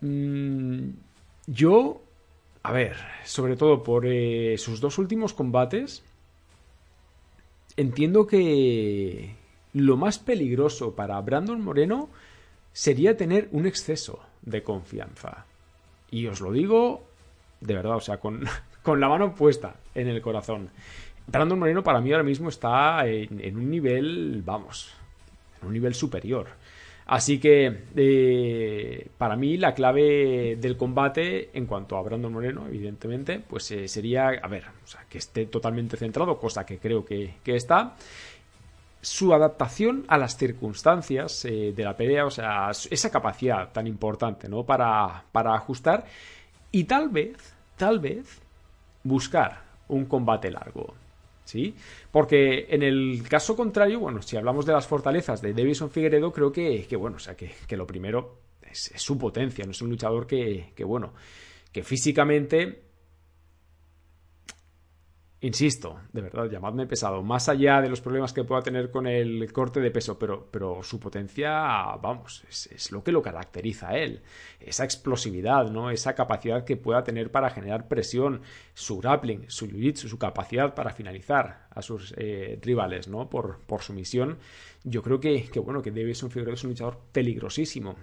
Mm, 0.00 0.90
yo, 1.46 2.02
a 2.62 2.72
ver, 2.72 2.96
sobre 3.24 3.56
todo 3.56 3.82
por 3.82 4.06
eh, 4.06 4.56
sus 4.58 4.80
dos 4.80 4.98
últimos 4.98 5.32
combates, 5.32 6.02
entiendo 7.76 8.26
que 8.26 9.34
lo 9.72 9.96
más 9.96 10.18
peligroso 10.18 10.94
para 10.94 11.20
Brandon 11.20 11.60
Moreno 11.60 12.10
sería 12.72 13.16
tener 13.16 13.48
un 13.52 13.66
exceso 13.66 14.20
de 14.42 14.62
confianza. 14.62 15.46
Y 16.10 16.26
os 16.26 16.40
lo 16.40 16.52
digo 16.52 17.13
de 17.64 17.74
verdad, 17.74 17.96
o 17.96 18.00
sea, 18.00 18.18
con, 18.18 18.44
con 18.82 19.00
la 19.00 19.08
mano 19.08 19.34
puesta 19.34 19.76
en 19.94 20.08
el 20.08 20.20
corazón. 20.20 20.70
Brandon 21.26 21.58
Moreno 21.58 21.82
para 21.82 22.00
mí 22.00 22.12
ahora 22.12 22.24
mismo 22.24 22.48
está 22.48 23.06
en, 23.06 23.56
un 23.56 23.70
nivel, 23.70 24.42
vamos, 24.44 24.92
en 25.60 25.68
un 25.68 25.72
nivel 25.72 25.94
superior. 25.94 26.48
Así 27.06 27.38
que 27.38 27.84
eh, 27.96 29.08
para 29.18 29.36
mí 29.36 29.56
la 29.58 29.74
clave 29.74 30.56
del 30.58 30.76
combate 30.76 31.50
en 31.52 31.66
cuanto 31.66 31.96
a 31.96 32.02
Brandon 32.02 32.32
Moreno, 32.32 32.66
evidentemente, 32.66 33.40
pues 33.40 33.70
eh, 33.70 33.88
sería, 33.88 34.28
a 34.28 34.48
ver, 34.48 34.64
o 34.84 34.86
sea, 34.86 35.04
que 35.08 35.18
esté 35.18 35.46
totalmente 35.46 35.96
centrado, 35.96 36.38
cosa 36.38 36.64
que 36.64 36.78
creo 36.78 37.04
que, 37.04 37.34
está. 37.44 37.94
Su 39.02 39.34
adaptación 39.34 40.04
a 40.08 40.16
las 40.16 40.38
circunstancias 40.38 41.44
eh, 41.44 41.74
de 41.76 41.84
la 41.84 41.94
pelea, 41.94 42.24
o 42.24 42.30
sea, 42.30 42.70
esa 42.70 43.10
capacidad 43.10 43.70
tan 43.70 43.86
importante, 43.86 44.48
¿no? 44.48 44.64
Para, 44.64 45.24
para 45.30 45.54
ajustar 45.54 46.06
y 46.74 46.84
tal 46.84 47.08
vez, 47.08 47.53
tal 47.76 47.98
vez, 48.00 48.40
buscar 49.02 49.62
un 49.88 50.06
combate 50.06 50.50
largo. 50.50 50.94
¿sí? 51.44 51.74
Porque 52.10 52.66
en 52.68 52.82
el 52.82 53.22
caso 53.28 53.56
contrario, 53.56 54.00
bueno, 54.00 54.22
si 54.22 54.36
hablamos 54.36 54.66
de 54.66 54.72
las 54.72 54.86
fortalezas 54.86 55.42
de 55.42 55.52
Davison 55.52 55.90
Figueredo, 55.90 56.32
creo 56.32 56.52
que, 56.52 56.86
bueno, 56.96 57.16
o 57.16 57.20
sea, 57.20 57.36
que, 57.36 57.76
lo 57.76 57.86
primero 57.86 58.38
es, 58.70 58.92
su 58.96 59.18
potencia, 59.18 59.64
no 59.64 59.72
es 59.72 59.82
un 59.82 59.90
luchador 59.90 60.26
que, 60.26 60.72
que, 60.74 60.84
bueno, 60.84 61.12
que 61.72 61.82
físicamente 61.82 62.83
Insisto, 65.44 66.00
de 66.10 66.22
verdad, 66.22 66.48
llamadme 66.48 66.86
pesado, 66.86 67.22
más 67.22 67.50
allá 67.50 67.82
de 67.82 67.90
los 67.90 68.00
problemas 68.00 68.32
que 68.32 68.44
pueda 68.44 68.62
tener 68.62 68.90
con 68.90 69.06
el 69.06 69.52
corte 69.52 69.78
de 69.78 69.90
peso, 69.90 70.18
pero, 70.18 70.48
pero 70.50 70.82
su 70.82 70.98
potencia, 70.98 71.50
vamos, 72.00 72.42
es, 72.48 72.90
lo 72.90 73.04
que 73.04 73.12
lo 73.12 73.20
caracteriza 73.20 73.90
a 73.90 73.98
él. 73.98 74.22
Esa 74.58 74.84
explosividad, 74.84 75.70
¿no? 75.70 75.90
Esa 75.90 76.14
capacidad 76.14 76.64
que 76.64 76.78
pueda 76.78 77.04
tener 77.04 77.30
para 77.30 77.50
generar 77.50 77.88
presión, 77.88 78.40
su 78.72 78.96
grappling, 78.96 79.44
su 79.48 79.68
jiu 79.68 79.94
su 79.94 80.18
capacidad 80.18 80.74
para 80.74 80.94
finalizar 80.94 81.68
a 81.68 81.82
sus 81.82 82.14
eh, 82.16 82.58
rivales, 82.62 83.06
¿no? 83.06 83.28
Por, 83.28 83.58
por 83.66 83.82
su 83.82 83.92
misión. 83.92 84.38
Yo 84.82 85.02
creo 85.02 85.20
que, 85.20 85.50
que 85.50 85.60
bueno, 85.60 85.82
que 85.82 85.92
ser 86.14 86.24
un 86.24 86.48
es 86.54 86.64
un 86.64 86.70
luchador 86.70 86.98
peligrosísimo. 87.12 87.96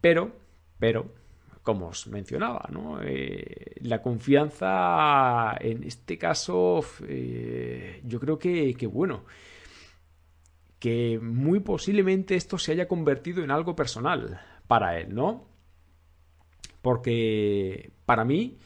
Pero, 0.00 0.30
pero, 0.78 1.12
como 1.66 1.88
os 1.88 2.06
mencionaba, 2.06 2.68
¿no? 2.70 3.02
Eh, 3.02 3.74
la 3.80 4.00
confianza 4.00 5.56
en 5.58 5.82
este 5.82 6.16
caso, 6.16 6.80
eh, 7.08 8.00
yo 8.04 8.20
creo 8.20 8.38
que, 8.38 8.76
bueno, 8.86 9.24
que 10.78 11.18
muy 11.20 11.58
posiblemente 11.58 12.36
esto 12.36 12.56
se 12.56 12.70
haya 12.70 12.86
convertido 12.86 13.42
en 13.42 13.50
algo 13.50 13.74
personal 13.74 14.40
para 14.68 14.96
él, 15.00 15.12
¿no? 15.12 15.48
Porque 16.82 17.90
para 18.04 18.24
mí, 18.24 18.58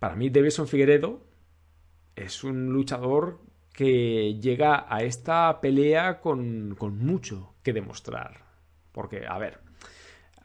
para 0.00 0.16
mí 0.16 0.28
Davison 0.28 0.66
Figueredo 0.66 1.22
es 2.16 2.42
un 2.42 2.72
luchador 2.72 3.40
que 3.72 4.34
llega 4.40 4.92
a 4.92 5.04
esta 5.04 5.60
pelea 5.60 6.20
con 6.20 6.76
mucho 6.98 7.54
que 7.62 7.72
demostrar. 7.72 8.44
Porque, 8.90 9.26
a 9.28 9.38
ver, 9.38 9.65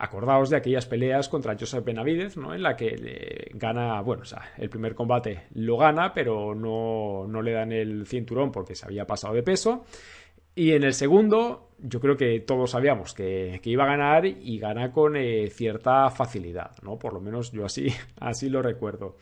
Acordaos 0.04 0.50
de 0.50 0.58
aquellas 0.58 0.88
peleas 0.88 1.30
contra 1.30 1.56
Joseph 1.56 1.86
Benavidez, 1.86 2.36
¿no? 2.36 2.56
En 2.56 2.64
la 2.64 2.76
que 2.76 3.52
gana, 3.54 4.02
bueno, 4.02 4.24
o 4.24 4.26
sea, 4.26 4.52
el 4.58 4.68
primer 4.68 4.96
combate 4.96 5.44
lo 5.54 5.78
gana, 5.78 6.12
pero 6.12 6.56
no, 6.56 7.28
no 7.28 7.42
le 7.44 7.52
dan 7.52 7.72
el 7.72 8.08
cinturón 8.08 8.52
porque 8.52 8.74
se 8.74 8.88
había 8.88 9.06
pasado 9.06 9.36
de 9.36 9.44
peso. 9.44 9.86
Y 10.56 10.72
en 10.72 10.84
el 10.84 10.96
segundo, 10.96 11.70
yo 11.78 12.00
creo 12.00 12.18
que 12.18 12.40
todos 12.40 12.72
sabíamos 12.72 13.14
que, 13.14 13.62
iba 13.64 13.84
a 13.84 13.88
ganar 13.88 14.26
y 14.26 14.58
gana 14.58 14.92
con 14.92 15.16
eh, 15.18 15.52
cierta 15.52 16.10
facilidad, 16.10 16.72
¿no? 16.82 16.98
Por 16.98 17.14
lo 17.14 17.22
menos 17.22 17.52
yo 17.52 17.64
así, 17.64 17.88
así 18.20 18.50
lo 18.50 18.64
recuerdo. 18.64 19.18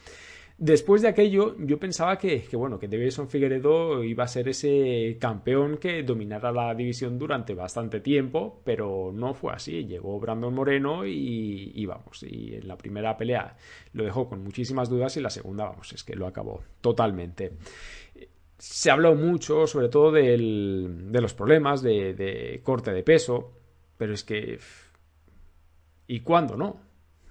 Después 0.61 1.01
de 1.01 1.07
aquello, 1.07 1.55
yo 1.57 1.79
pensaba 1.79 2.17
que, 2.17 2.45
bueno, 2.51 2.77
que 2.77 2.89
Davison 2.89 3.29
Figueredo 3.29 4.03
iba 4.03 4.25
a 4.25 4.27
ser 4.27 4.49
ese 4.49 5.17
campeón 5.17 5.77
que 5.77 6.03
dominara 6.03 6.51
la 6.51 6.75
división 6.75 7.17
durante 7.17 7.53
bastante 7.53 8.01
tiempo, 8.01 8.61
pero 8.65 9.11
no 9.13 9.33
fue 9.33 9.53
así. 9.53 9.85
Llegó 9.85 10.19
Brandon 10.19 10.53
Moreno 10.53 11.05
y, 11.05 11.85
vamos, 11.85 12.23
y 12.23 12.55
en 12.55 12.67
la 12.67 12.77
primera 12.77 13.15
pelea 13.15 13.55
lo 13.93 14.03
dejó 14.03 14.27
con 14.27 14.43
muchísimas 14.43 14.89
dudas 14.89 15.15
y 15.15 15.21
la 15.21 15.29
segunda, 15.29 15.63
vamos, 15.63 15.93
es 15.93 16.03
que 16.03 16.17
lo 16.17 16.27
acabó 16.27 16.61
totalmente. 16.81 17.53
Se 18.57 18.91
habló 18.91 19.15
mucho, 19.15 19.65
sobre 19.65 19.87
todo 19.87 20.11
de 20.11 20.37
los 20.37 21.33
problemas 21.35 21.81
de 21.81 22.59
corte 22.65 22.91
de 22.91 23.03
peso, 23.03 23.53
pero 23.97 24.13
es 24.13 24.25
que... 24.25 24.59
¿Y 26.05 26.19
cuándo 26.19 26.57
no? 26.57 26.88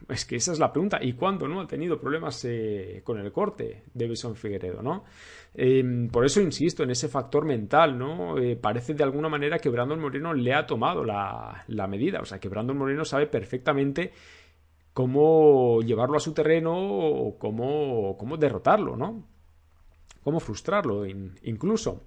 Es 0.08 0.24
que 0.24 0.36
esa 0.36 0.52
es 0.52 0.58
la 0.58 0.72
pregunta. 0.72 0.98
¿Y 1.02 1.12
cuándo 1.14 1.48
no 1.48 1.60
ha 1.60 1.66
tenido 1.66 1.98
problemas 1.98 2.44
eh, 2.44 3.02
con 3.04 3.18
el 3.18 3.32
corte 3.32 3.84
de 3.92 4.08
Bison 4.08 4.36
Figueredo, 4.36 4.82
no? 4.82 5.04
Em, 5.54 6.08
por 6.08 6.24
eso 6.24 6.40
insisto 6.40 6.82
en 6.82 6.90
ese 6.90 7.08
factor 7.08 7.44
mental, 7.44 7.98
¿no? 7.98 8.38
Eh, 8.38 8.56
parece 8.56 8.94
de 8.94 9.04
alguna 9.04 9.28
manera 9.28 9.58
que 9.58 9.68
Brandon 9.68 10.00
Moreno 10.00 10.32
le 10.32 10.54
ha 10.54 10.66
tomado 10.66 11.04
la, 11.04 11.64
medida. 11.88 12.20
O 12.20 12.24
sea, 12.24 12.38
que 12.38 12.48
Brandon 12.48 12.78
Moreno 12.78 13.04
sabe 13.04 13.26
perfectamente 13.26 14.12
cómo 14.94 15.80
llevarlo 15.82 16.16
a 16.16 16.20
su 16.20 16.32
terreno 16.32 16.74
o 16.74 17.38
cómo, 17.38 18.16
cómo 18.16 18.36
derrotarlo, 18.36 18.96
¿no? 18.96 19.26
Cómo 20.22 20.40
frustrarlo 20.40 21.06
incluso. 21.06 22.04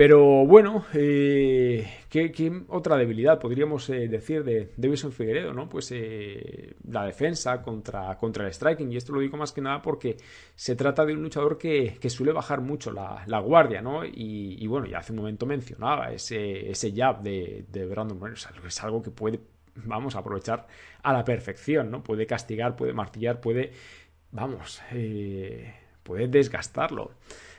Pero 0.00 0.46
bueno, 0.46 0.86
eh, 0.94 1.86
¿qué, 2.08 2.62
otra 2.68 2.96
debilidad 2.96 3.38
podríamos 3.38 3.86
eh, 3.90 4.08
decir 4.08 4.44
de 4.44 4.72
Davison 4.78 5.12
Figueredo? 5.12 5.52
¿no? 5.52 5.68
Pues 5.68 5.92
eh, 5.92 6.74
la 6.88 7.04
defensa 7.04 7.60
contra, 7.60 8.16
contra 8.16 8.46
el 8.46 8.54
striking. 8.54 8.90
Y 8.90 8.96
esto 8.96 9.12
lo 9.12 9.20
digo 9.20 9.36
más 9.36 9.52
que 9.52 9.60
nada 9.60 9.82
porque 9.82 10.16
se 10.54 10.74
trata 10.74 11.04
de 11.04 11.12
un 11.12 11.20
luchador 11.20 11.58
que, 11.58 11.98
suele 12.08 12.32
bajar 12.32 12.62
mucho 12.62 12.90
la, 12.90 13.40
guardia, 13.40 13.82
¿no? 13.82 14.02
Y, 14.06 14.66
bueno, 14.68 14.86
ya 14.86 15.00
hace 15.00 15.12
un 15.12 15.18
momento 15.18 15.44
mencionaba 15.44 16.10
ese, 16.10 16.70
ese 16.70 16.94
jab 16.96 17.20
de, 17.20 17.86
Brandon 17.86 18.18
Moreno. 18.18 18.38
es 18.66 18.82
algo 18.82 19.02
que 19.02 19.10
puede, 19.10 19.40
vamos, 19.84 20.16
aprovechar 20.16 20.66
a 21.02 21.12
la 21.12 21.24
perfección, 21.24 21.90
¿no? 21.90 22.02
Puede 22.02 22.26
castigar, 22.26 22.74
puede 22.74 22.94
martillar, 22.94 23.38
puede, 23.42 23.72
vamos, 24.32 24.80
puede 26.02 26.26
desgastarlo. 26.26 27.10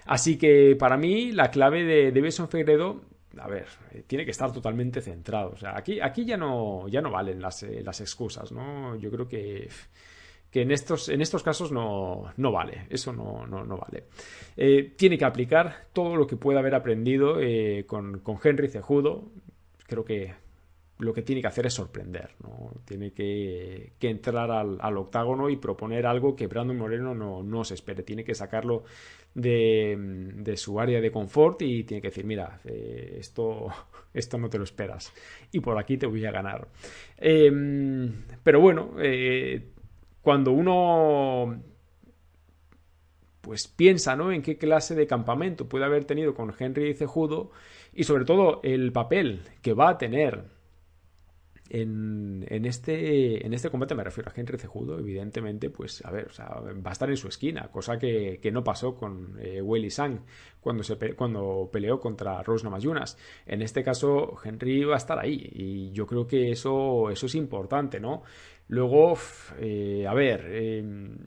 Así 0.05 0.37
que 0.37 0.75
para 0.77 0.97
mí 0.97 1.31
la 1.31 1.51
clave 1.51 1.83
de, 1.83 2.11
de 2.11 2.21
Beson 2.21 2.49
Fegredo, 2.49 3.01
a 3.37 3.47
ver, 3.47 3.67
eh, 3.91 4.03
tiene 4.05 4.25
que 4.25 4.31
estar 4.31 4.51
totalmente 4.51 5.01
centrado. 5.01 5.51
O 5.51 5.57
sea, 5.57 5.77
aquí, 5.77 5.99
aquí 5.99 6.25
ya, 6.25 6.37
no, 6.37 6.87
ya 6.87 7.01
no 7.01 7.11
valen 7.11 7.41
las, 7.41 7.63
eh, 7.63 7.81
las 7.83 8.01
excusas, 8.01 8.51
¿no? 8.51 8.95
Yo 8.95 9.11
creo 9.11 9.27
que 9.27 9.69
que 10.51 10.63
en 10.63 10.71
estos, 10.71 11.07
en 11.07 11.21
estos 11.21 11.43
casos 11.43 11.71
no, 11.71 12.33
no 12.35 12.51
vale, 12.51 12.85
eso 12.89 13.13
no, 13.13 13.47
no, 13.47 13.63
no 13.63 13.77
vale. 13.77 14.07
Eh, 14.57 14.95
tiene 14.97 15.17
que 15.17 15.23
aplicar 15.23 15.87
todo 15.93 16.17
lo 16.17 16.27
que 16.27 16.35
pueda 16.35 16.59
haber 16.59 16.75
aprendido 16.75 17.35
con, 17.87 18.19
con, 18.19 18.37
Henry 18.43 18.67
Cejudo, 18.67 19.31
creo 19.87 20.03
que 20.03 20.33
lo 21.01 21.13
que 21.13 21.23
tiene 21.23 21.41
que 21.41 21.47
hacer 21.47 21.65
es 21.65 21.73
sorprender, 21.73 22.35
¿no? 22.43 22.71
Tiene 22.85 23.11
que, 23.11 23.93
entrar 24.01 24.51
al, 24.51 24.97
octágono 24.97 25.49
y 25.49 25.57
proponer 25.57 26.05
algo 26.05 26.35
que 26.35 26.47
Brandon 26.47 26.77
Moreno 26.77 27.15
no, 27.15 27.43
no 27.43 27.63
se 27.63 27.73
espere. 27.73 28.03
Tiene 28.03 28.23
que 28.23 28.35
sacarlo 28.35 28.83
de, 29.33 30.53
su 30.57 30.79
área 30.79 30.99
de 31.01 31.11
confort 31.11 31.61
y 31.61 31.83
tiene 31.83 32.01
que 32.01 32.09
decir, 32.09 32.25
mira, 32.25 32.59
eh, 32.65 33.17
esto, 33.19 33.67
esto 34.13 34.37
no 34.37 34.49
te 34.49 34.57
lo 34.57 34.63
esperas 34.63 35.13
y 35.51 35.59
por 35.59 35.77
aquí 35.77 35.97
te 35.97 36.05
voy 36.05 36.25
a 36.25 36.31
ganar. 36.31 36.67
Em, 37.17 38.11
pero 38.43 38.59
bueno, 38.59 38.95
eh, 38.99 39.69
cuando 40.21 40.51
uno 40.51 41.61
pues 43.41 43.67
piensa 43.67 44.15
¿no? 44.15 44.31
en 44.31 44.41
qué 44.41 44.57
clase 44.57 44.95
de 44.95 45.07
campamento 45.07 45.67
puede 45.67 45.85
haber 45.85 46.05
tenido 46.05 46.35
con 46.35 46.53
Henry 46.57 46.93
Cejudo 46.93 47.51
y 47.93 48.03
sobre 48.03 48.23
todo 48.23 48.61
el 48.63 48.91
papel 48.91 49.41
que 49.61 49.73
va 49.73 49.89
a 49.89 49.97
tener 49.97 50.43
en, 51.73 52.65
este, 52.65 53.45
en 53.45 53.53
este 53.53 53.69
combate, 53.69 53.95
me 53.95 54.03
refiero 54.03 54.29
a 54.29 54.33
Henry 54.37 54.57
Cejudo, 54.57 54.99
evidentemente, 54.99 55.69
pues 55.69 56.03
a 56.03 56.11
ver, 56.11 56.27
va 56.37 56.89
a 56.89 56.91
estar 56.91 57.09
en 57.09 57.15
su 57.15 57.29
esquina, 57.29 57.69
cosa 57.71 57.97
que, 57.97 58.39
no 58.51 58.61
pasó 58.61 58.93
con 58.95 59.37
eh, 59.39 59.61
Weili 59.61 59.89
Sang 59.89 60.19
cuando, 60.59 60.83
se, 60.83 60.97
cuando 61.15 61.69
peleó 61.71 61.97
contra 61.99 62.43
Rose 62.43 62.65
Namajunas. 62.65 63.17
En 63.45 63.61
este 63.61 63.83
caso, 63.83 64.37
Henry 64.43 64.83
va 64.83 64.95
a 64.95 64.97
estar 64.97 65.17
ahí 65.17 65.49
y 65.53 65.91
yo 65.93 66.05
creo 66.05 66.27
que 66.27 66.51
eso, 66.51 67.09
eso 67.09 67.25
es 67.25 67.35
importante, 67.35 68.01
¿no? 68.01 68.23
Luego, 68.67 69.17
eh, 69.57 70.05
a 70.07 70.13
ver, 70.13 70.53
em, 70.53 71.17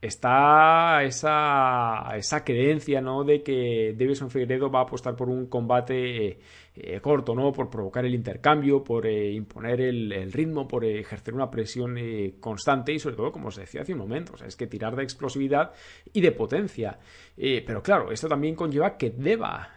está 0.00 1.02
esa, 1.04 2.16
esa 2.16 2.44
creencia, 2.44 3.00
¿no? 3.00 3.24
De 3.24 3.42
que 3.42 3.94
Davison 3.98 4.30
Figueredo 4.30 4.70
va 4.70 4.80
a 4.80 4.82
apostar 4.84 5.14
por 5.14 5.28
un 5.28 5.46
combate 5.46 6.40
eh, 6.72 7.00
corto, 7.00 7.34
¿no? 7.34 7.52
Por 7.52 7.68
provocar 7.68 8.04
el 8.04 8.14
intercambio, 8.14 8.84
por 8.84 9.04
eh, 9.04 9.32
imponer 9.32 9.80
el, 9.80 10.30
ritmo, 10.32 10.68
por 10.68 10.84
ejercer 10.84 11.34
una 11.34 11.50
presión 11.50 11.98
eh, 11.98 12.36
constante 12.38 12.92
y 12.92 13.00
sobre 13.00 13.16
todo, 13.16 13.32
como 13.32 13.48
os 13.48 13.56
decía 13.56 13.82
hace 13.82 13.92
un 13.92 13.98
momento, 13.98 14.34
es 14.46 14.54
que 14.54 14.68
tirar 14.68 14.94
de 14.94 15.02
explosividad 15.02 15.72
y 16.12 16.20
de 16.20 16.30
potencia. 16.30 16.98
pero 17.36 17.82
claro, 17.82 18.12
esto 18.12 18.28
también 18.28 18.54
conlleva 18.54 18.96
que 18.96 19.10
deba 19.10 19.74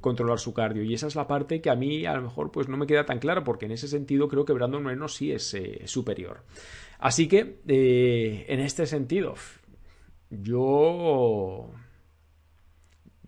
controlar 0.00 0.38
su 0.38 0.52
cardio 0.52 0.82
y 0.82 0.94
esa 0.94 1.06
es 1.06 1.14
la 1.16 1.26
parte 1.26 1.60
que 1.60 1.70
a 1.70 1.76
mí 1.76 2.04
a 2.04 2.14
lo 2.14 2.22
mejor 2.22 2.50
pues 2.50 2.68
no 2.68 2.76
me 2.76 2.86
queda 2.86 3.06
tan 3.06 3.18
claro 3.18 3.42
porque 3.42 3.66
en 3.66 3.72
ese 3.72 3.88
sentido 3.88 4.28
creo 4.28 4.44
que 4.44 4.52
Brandon 4.52 4.82
Moreno 4.82 5.08
sí 5.08 5.32
es 5.32 5.56
superior. 5.86 6.42
Así 6.98 7.26
que, 7.28 7.60
en 7.66 8.60
este 8.60 8.86
sentido, 8.86 9.34
yo... 10.30 11.70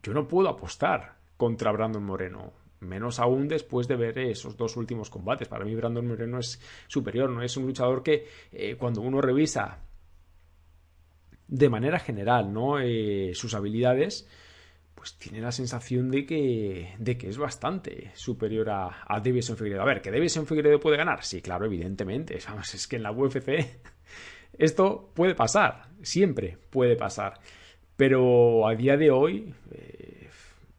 Yo 0.03 0.15
no 0.15 0.29
puedo 0.29 0.49
apostar 0.49 1.17
contra 1.37 1.73
Brandon 1.73 2.05
Moreno. 2.05 2.53
Menos 2.87 3.19
aún 3.19 3.49
después 3.49 3.89
de 3.89 3.97
ver 3.97 4.19
esos 4.19 4.57
dos 4.57 4.77
últimos 4.77 5.11
combates. 5.11 5.49
Para 5.49 5.65
mí 5.65 5.75
Brandon 5.75 6.07
Moreno 6.07 6.39
es 6.39 6.61
superior, 6.89 7.31
no 7.31 7.43
es 7.43 7.57
un 7.57 7.67
luchador 7.67 8.03
que 8.03 8.27
eh, 8.53 8.77
cuando 8.77 9.01
uno 9.01 9.21
revisa 9.21 9.81
de 11.49 11.69
manera 11.69 11.99
general 11.99 12.53
¿no? 12.53 12.81
Eh, 12.81 13.33
sus 13.35 13.55
habilidades, 13.55 14.29
pues 14.95 15.17
tiene 15.19 15.41
la 15.41 15.53
sensación 15.53 16.11
de 16.11 16.27
que, 16.27 16.95
de 16.99 17.17
que 17.19 17.29
es 17.29 17.39
bastante 17.39 18.11
superior 18.15 18.71
a, 18.71 19.05
a 19.07 19.21
Davison 19.21 19.57
Figueredo. 19.57 19.83
A 19.83 19.87
ver, 19.87 20.01
¿que 20.01 20.11
Davison 20.11 20.47
Figueredo 20.47 20.81
puede 20.81 20.97
ganar? 20.97 21.23
Sí, 21.23 21.43
claro, 21.43 21.67
evidentemente. 21.67 22.37
es 22.75 22.87
que 22.89 22.97
en 22.97 23.03
la 23.03 23.13
UFC 23.13 23.81
esto 24.59 25.11
puede 25.15 25.35
pasar, 25.35 25.91
siempre 26.03 26.59
puede 26.71 26.97
pasar. 26.97 27.35
Pero 27.97 28.67
a 28.67 28.75
día 28.75 28.97
de 28.97 29.11
hoy, 29.11 29.55
eh, 29.73 30.29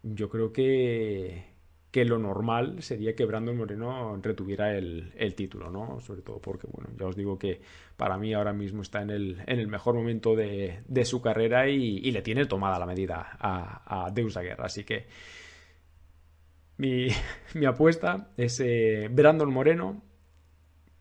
yo 0.04 0.30
creo 0.30 0.52
que, 0.52 1.46
que, 1.92 2.06
lo 2.06 2.20
normal 2.20 2.82
sería 2.84 3.16
que 3.16 3.26
Brandon 3.26 3.58
Moreno 3.58 4.18
retuviera 4.22 4.76
el, 4.78 5.34
título, 5.36 5.72
¿no? 5.72 6.00
Sobre 6.00 6.22
todo 6.22 6.40
porque, 6.40 6.68
bueno, 6.68 6.90
ya 6.98 7.08
os 7.08 7.16
digo 7.16 7.40
que 7.40 7.62
para 7.96 8.18
mí 8.18 8.34
ahora 8.34 8.54
mismo 8.54 8.82
está 8.82 9.02
en 9.02 9.10
el, 9.10 9.44
en 9.48 9.60
el 9.60 9.68
mejor 9.68 9.96
momento 9.96 10.36
de, 10.36 10.84
su 11.06 11.22
carrera 11.22 11.68
y, 11.70 12.12
le 12.12 12.22
tiene 12.22 12.46
tomada 12.46 12.78
la 12.80 12.86
medida 12.86 13.38
a, 13.40 14.06
a 14.06 14.12
Deus 14.12 14.38
Guerra. 14.38 14.66
Así 14.66 14.84
que 14.84 15.08
mi, 16.78 17.66
apuesta 17.66 18.30
es 18.38 18.60
eh, 18.60 19.08
Brandon 19.12 19.52
Moreno 19.52 20.04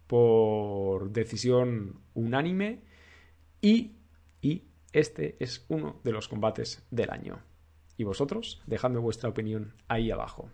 por 0.06 1.10
decisión 1.10 2.00
unánime 2.14 2.80
y, 3.60 3.96
y 4.40 4.64
este 4.92 5.36
es 5.38 5.66
uno 5.68 6.00
de 6.02 6.12
los 6.12 6.28
combates 6.28 6.86
del 6.90 7.10
año. 7.10 7.40
Y 7.98 8.04
vosotros, 8.04 8.62
dejadme 8.66 9.00
vuestra 9.00 9.28
opinión 9.28 9.74
ahí 9.88 10.10
abajo. 10.10 10.50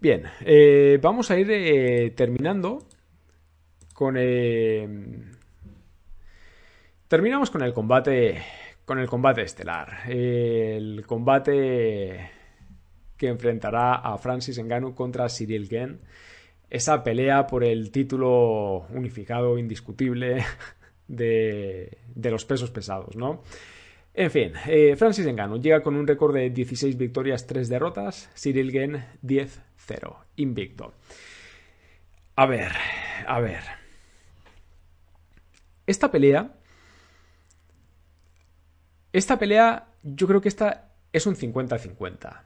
Bien, 0.00 0.24
eh, 0.46 0.98
vamos 1.02 1.30
a 1.30 1.38
ir 1.38 1.50
eh, 1.50 2.10
terminando 2.16 2.86
con... 3.92 4.16
Eh, 4.18 4.88
terminamos 7.06 7.50
con 7.50 7.62
el 7.62 7.74
combate 7.74 8.42
con 8.86 8.98
el 8.98 9.08
combate 9.08 9.42
estelar. 9.42 10.08
El 10.08 11.04
combate 11.06 12.30
que 13.16 13.28
enfrentará 13.28 13.96
a 13.96 14.16
Francis 14.18 14.58
Ngannou 14.58 14.94
contra 14.94 15.28
Cyril 15.28 15.68
Gen. 15.68 16.00
Esa 16.70 17.04
pelea 17.04 17.46
por 17.46 17.62
el 17.62 17.92
título 17.92 18.86
unificado 18.90 19.58
indiscutible 19.58 20.42
de, 21.08 21.98
los 22.16 22.44
pesos 22.46 22.70
pesados, 22.70 23.16
¿no? 23.16 23.42
En 24.12 24.30
fin, 24.30 24.52
eh, 24.66 24.96
Francis 24.96 25.26
Ngannou 25.26 25.60
llega 25.60 25.82
con 25.82 25.96
un 25.96 26.06
récord 26.06 26.34
de 26.34 26.50
16 26.50 26.96
victorias, 26.96 27.46
3 27.46 27.68
derrotas. 27.68 28.30
Cyril 28.34 28.70
Gen 28.70 29.04
10-0, 29.22 30.16
invicto. 30.36 30.94
A 32.36 32.46
ver, 32.46 32.72
a 33.26 33.40
ver. 33.40 33.62
Esta 35.86 36.10
pelea 36.10 36.60
esta 39.12 39.38
pelea, 39.38 39.88
yo 40.02 40.26
creo 40.28 40.40
que 40.40 40.48
esta 40.48 40.92
es 41.12 41.26
un 41.26 41.34
50-50. 41.34 42.42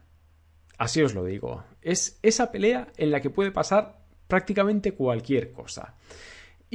Así 0.78 1.02
os 1.02 1.14
lo 1.14 1.24
digo. 1.24 1.64
Es 1.82 2.18
esa 2.22 2.50
pelea 2.50 2.88
en 2.96 3.10
la 3.10 3.20
que 3.20 3.30
puede 3.30 3.50
pasar 3.50 3.98
prácticamente 4.28 4.94
cualquier 4.94 5.52
cosa. 5.52 5.94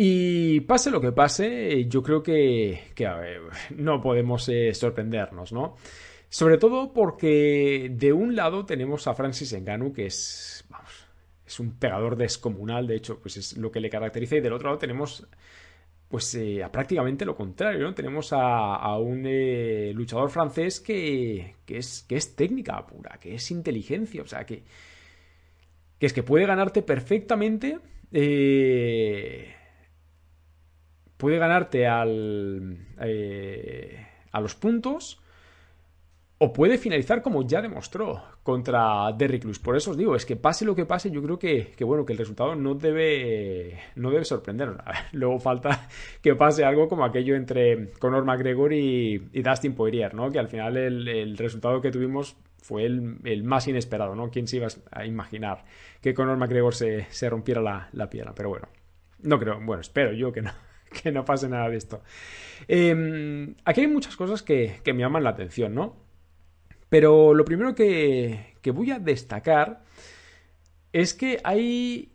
Y 0.01 0.61
pase 0.61 0.91
lo 0.91 1.01
que 1.01 1.11
pase, 1.11 1.85
yo 1.89 2.01
creo 2.01 2.23
que, 2.23 2.93
no 3.75 3.99
podemos 3.99 4.47
eh, 4.47 4.73
sorprendernos, 4.73 5.51
¿no? 5.51 5.75
Sobre 6.29 6.57
todo 6.57 6.93
porque 6.93 7.91
de 7.91 8.13
un 8.13 8.33
lado 8.33 8.65
tenemos 8.65 9.07
a 9.07 9.13
Francis 9.13 9.53
Ngannou, 9.53 9.91
que 9.91 10.05
es, 10.05 10.63
vamos, 10.69 11.05
es 11.45 11.59
un 11.59 11.77
pegador 11.77 12.15
descomunal, 12.15 12.87
de 12.87 12.95
hecho, 12.95 13.19
pues 13.19 13.35
es 13.35 13.57
lo 13.57 13.69
que 13.73 13.81
le 13.81 13.89
caracteriza, 13.89 14.37
y 14.37 14.39
del 14.39 14.53
otro 14.53 14.69
lado 14.69 14.79
tenemos 14.79 15.27
pues 16.07 16.33
eh, 16.35 16.65
prácticamente 16.71 17.25
lo 17.25 17.35
contrario, 17.35 17.81
¿no? 17.81 17.93
Tenemos 17.93 18.29
a, 18.31 18.97
un 18.99 19.25
eh, 19.25 19.91
luchador 19.93 20.29
francés 20.29 20.79
que, 20.79 21.55
es, 21.67 22.05
que 22.07 22.15
es 22.15 22.37
técnica 22.37 22.87
pura, 22.87 23.19
que 23.19 23.35
es 23.35 23.51
inteligencia, 23.51 24.21
o 24.21 24.27
sea, 24.27 24.45
que, 24.45 24.63
que 25.99 26.05
es 26.05 26.13
que 26.13 26.23
puede 26.23 26.45
ganarte 26.45 26.83
perfectamente, 26.83 27.79
eh, 28.13 29.55
puede 31.19 31.37
ganarte 31.37 31.85
al, 31.85 32.77
a 34.31 34.39
los 34.39 34.55
puntos, 34.55 35.21
o 36.37 36.53
puede 36.53 36.77
finalizar 36.77 37.21
como 37.21 37.45
ya 37.45 37.61
demostró 37.61 38.23
contra 38.43 39.11
Derrick 39.11 39.43
Lewis. 39.43 39.59
Por 39.59 39.75
eso 39.75 39.91
os 39.91 39.97
digo, 39.97 40.15
es 40.15 40.25
que 40.25 40.37
pase 40.37 40.63
lo 40.63 40.73
que 40.73 40.85
pase, 40.85 41.11
yo 41.11 41.21
creo 41.21 41.37
que, 41.37 41.75
bueno, 41.81 42.05
que 42.05 42.13
el 42.13 42.19
resultado 42.19 42.55
no 42.55 42.75
debe, 42.75 43.77
no 43.95 44.09
debe 44.09 44.23
sorprendernos. 44.23 44.77
Luego 45.11 45.37
falta 45.39 45.89
que 46.21 46.35
pase 46.35 46.63
algo 46.63 46.87
como 46.87 47.03
aquello 47.03 47.35
entre 47.35 47.91
Conor 47.99 48.23
McGregor 48.23 48.71
y, 48.71 49.17
Dustin 49.17 49.75
Poirier, 49.75 50.13
¿no? 50.13 50.31
Que 50.31 50.39
al 50.39 50.47
final 50.47 50.77
el, 50.77 51.37
resultado 51.37 51.81
que 51.81 51.91
tuvimos 51.91 52.37
fue 52.61 52.85
el, 52.85 53.43
más 53.43 53.67
inesperado, 53.67 54.15
¿no? 54.15 54.31
¿Quién 54.31 54.47
se 54.47 54.55
iba 54.55 54.67
a 54.91 55.05
imaginar 55.05 55.65
que 56.01 56.13
Conor 56.13 56.37
McGregor 56.37 56.73
se, 56.73 57.29
rompiera 57.29 57.89
la, 57.91 58.09
pierna? 58.09 58.33
Pero 58.33 58.47
bueno, 58.47 58.69
no 59.21 59.37
creo, 59.37 59.59
bueno, 59.59 59.81
espero 59.81 60.13
yo 60.13 60.31
que 60.31 60.41
no, 60.41 60.51
que 61.03 61.11
no 61.11 61.25
pase 61.25 61.49
nada 61.49 61.69
de 61.69 61.77
esto. 61.77 62.01
Em, 62.67 63.55
aquí 63.65 63.81
hay 63.81 63.87
muchas 63.87 64.15
cosas 64.15 64.41
que, 64.43 64.79
que 64.83 64.93
me 64.93 65.01
llaman 65.01 65.23
la 65.23 65.31
atención, 65.31 65.73
¿no? 65.73 66.09
Pero 66.89 67.33
lo 67.33 67.45
primero 67.45 67.75
que, 67.75 68.55
voy 68.73 68.91
a 68.91 68.99
destacar 68.99 69.83
es 70.91 71.13
que 71.13 71.39
hay 71.43 72.11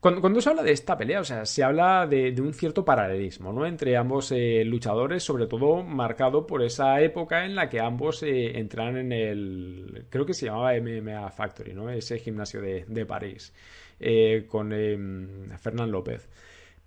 cuando, 0.00 0.40
se 0.40 0.48
habla 0.48 0.62
de 0.62 0.70
esta 0.70 0.96
pelea, 0.96 1.20
o 1.20 1.24
sea, 1.24 1.44
se 1.44 1.64
habla 1.64 2.06
de, 2.06 2.32
un 2.40 2.54
cierto 2.54 2.84
paralelismo, 2.84 3.52
¿no? 3.52 3.66
Entre 3.66 3.96
ambos 3.96 4.30
eh, 4.30 4.62
luchadores, 4.64 5.24
sobre 5.24 5.48
todo 5.48 5.82
marcado 5.82 6.46
por 6.46 6.62
esa 6.62 7.00
época 7.00 7.44
en 7.44 7.56
la 7.56 7.68
que 7.68 7.80
ambos 7.80 8.22
eh, 8.22 8.60
entran 8.60 8.96
en 8.96 9.10
el, 9.10 10.06
creo 10.08 10.24
que 10.24 10.34
se 10.34 10.46
llamaba 10.46 10.72
MMA 10.74 11.28
Factory, 11.32 11.74
¿no? 11.74 11.90
Ese 11.90 12.20
gimnasio 12.20 12.60
de, 12.60 13.06
París, 13.06 13.52
eh, 13.98 14.46
con 14.48 14.72
em, 14.72 15.50
Fernán 15.58 15.90
López. 15.90 16.28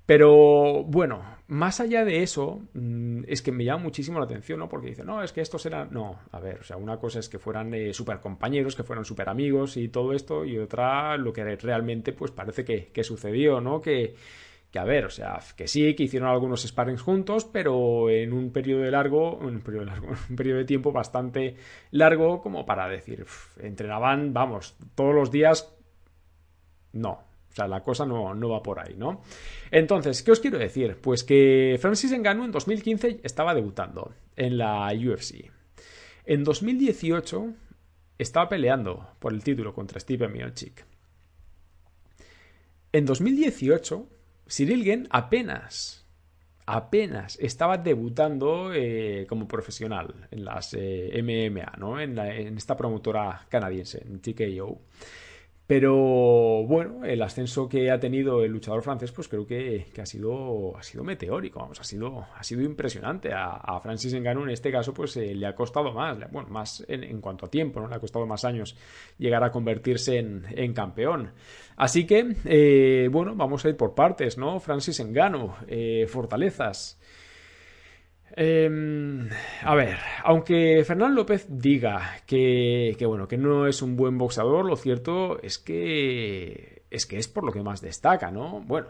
Pero 0.06 0.84
bueno, 0.84 1.24
más 1.52 1.82
allá 1.82 2.06
de 2.06 2.24
eso, 2.24 2.62
mm, 2.74 3.24
es 3.28 3.42
que 3.42 3.52
me 3.52 3.66
llama 3.66 3.84
muchísimo 3.84 4.20
la 4.20 4.26
atención, 4.26 4.60
¿no? 4.60 4.70
Porque 4.70 4.88
dice, 4.88 5.04
no, 5.04 5.22
es 5.22 5.34
que 5.34 5.42
estos 5.42 5.66
eran. 5.66 5.90
No, 5.92 6.20
a 6.32 6.40
ver, 6.40 6.60
o 6.62 6.64
sea, 6.64 6.78
una 6.78 6.98
cosa 6.98 7.20
es 7.20 7.28
que 7.28 7.40
fueran 7.40 7.74
eh, 7.74 7.94
súper 7.94 8.22
compañeros, 8.22 8.74
que 8.76 8.84
fueran 8.84 9.04
súper 9.04 9.28
amigos 9.28 9.76
y 9.76 9.90
todo 9.90 10.14
esto, 10.14 10.46
y 10.46 10.58
otra, 10.58 11.18
lo 11.18 11.34
que 11.34 11.44
realmente, 11.58 12.14
pues 12.14 12.32
parece 12.32 12.64
que, 12.64 13.04
sucedió, 13.04 13.60
¿no? 13.60 13.82
Que, 13.82 14.16
que 14.72 14.80
a 14.80 14.86
ver, 14.86 15.06
o 15.06 15.10
sea, 15.10 15.40
que 15.58 15.68
sí, 15.68 15.94
que 15.94 16.04
hicieron 16.04 16.30
algunos 16.30 16.64
sparrings 16.64 17.02
juntos, 17.02 17.44
pero 17.44 18.10
en 18.10 18.32
un 18.32 18.52
periodo 18.54 18.84
de, 18.84 18.92
largo, 18.92 19.36
un 19.38 19.62
periodo 19.62 20.58
de 20.58 20.66
tiempo 20.66 20.94
bastante 20.94 21.58
largo 21.92 22.42
como 22.42 22.66
para 22.66 22.88
decir, 22.88 23.26
entrenaban, 23.60 24.34
vamos, 24.34 24.78
todos 24.96 25.14
los 25.14 25.32
días, 25.32 25.76
no, 26.94 27.31
O 27.52 27.54
sea, 27.54 27.68
la 27.68 27.84
cosa 27.84 28.06
no, 28.06 28.34
no, 28.34 28.50
va 28.50 28.64
por 28.64 28.80
ahí, 28.80 28.96
¿no? 28.98 29.22
Entonces, 29.72 30.24
¿qué 30.24 30.32
os 30.32 30.40
quiero 30.40 30.58
decir? 30.58 30.98
Pues 31.02 31.26
que 31.26 31.78
Francis 31.82 32.18
Ngannou 32.18 32.46
en 32.46 32.52
2015 32.52 33.20
estaba 33.24 33.54
debutando 33.54 34.14
en 34.38 34.58
la 34.58 34.90
UFC. 34.94 35.52
En 36.26 36.46
2018 36.46 37.54
estaba 38.18 38.48
peleando 38.48 39.10
por 39.20 39.34
el 39.34 39.44
título 39.44 39.74
contra 39.74 40.00
Steve 40.00 40.30
Miocic. 40.30 40.86
En 42.94 43.06
2018, 43.06 44.08
Cyril 44.48 45.08
apenas, 45.10 46.06
apenas 46.66 47.38
estaba 47.40 47.78
debutando 47.78 48.74
eh, 48.74 49.26
como 49.28 49.48
profesional 49.48 50.28
en 50.30 50.46
las 50.46 50.74
eh, 50.74 51.22
MMA, 51.22 51.74
¿no? 51.78 52.00
En, 52.00 52.18
en, 52.18 52.58
esta 52.58 52.78
promotora 52.78 53.46
canadiense, 53.50 54.04
en 54.06 54.22
TKO. 54.22 54.82
Pero 55.72 56.66
bueno, 56.66 57.06
el 57.06 57.22
ascenso 57.22 57.70
que 57.70 57.92
ha 57.92 57.98
tenido 57.98 58.44
el 58.44 58.52
luchador 58.52 58.84
francés, 58.84 59.14
pues 59.14 59.30
creo 59.30 59.48
que, 59.48 59.86
ha, 60.02 60.06
sido, 60.06 60.76
ha 60.76 60.84
sido 60.84 61.02
meteórico, 61.02 61.62
vamos, 61.62 61.80
ha 61.80 61.86
sido, 61.86 62.26
ha 62.36 62.44
sido 62.44 62.62
impresionante. 62.62 63.30
A, 63.34 63.80
Francis 63.82 64.14
Ngannou 64.14 64.44
en 64.44 64.50
este 64.50 64.70
caso, 64.70 64.94
pues 64.94 65.16
eh, 65.16 65.34
le 65.34 65.48
ha 65.48 65.56
costado 65.56 65.94
más, 65.94 66.30
bueno, 66.30 66.50
más 66.50 66.84
en, 66.90 67.22
cuanto 67.22 67.46
a 67.46 67.50
tiempo, 67.50 67.80
¿no? 67.80 67.88
Le 67.88 67.96
ha 67.96 68.00
costado 68.00 68.26
más 68.26 68.44
años 68.44 68.76
llegar 69.18 69.46
a 69.46 69.52
convertirse 69.52 70.18
en, 70.18 70.74
campeón. 70.74 71.32
Así 71.78 72.06
que, 72.06 72.36
eh, 72.44 73.08
bueno, 73.10 73.34
vamos 73.34 73.64
a 73.64 73.70
ir 73.70 73.78
por 73.78 73.96
partes, 73.96 74.38
¿no? 74.38 74.60
Francis 74.60 75.00
Ngannou, 75.00 75.54
eh, 75.70 76.06
fortalezas. 76.06 77.00
Em, 78.36 79.28
a 79.64 79.76
ver, 79.76 79.98
aunque 80.24 80.84
Fernán 80.86 81.16
López 81.16 81.48
diga 81.50 82.18
que, 82.26 82.96
bueno, 83.06 83.28
que 83.28 83.38
no 83.38 83.68
es 83.68 83.82
un 83.82 83.96
buen 83.96 84.18
boxeador, 84.18 84.66
lo 84.66 84.76
cierto 84.76 85.42
es 85.42 85.58
que 85.58 86.84
es 86.90 87.06
que 87.06 87.18
es 87.18 87.28
por 87.28 87.44
lo 87.44 87.52
que 87.52 87.62
más 87.62 87.82
destaca, 87.82 88.32
¿no? 88.32 88.62
Bueno, 88.62 88.88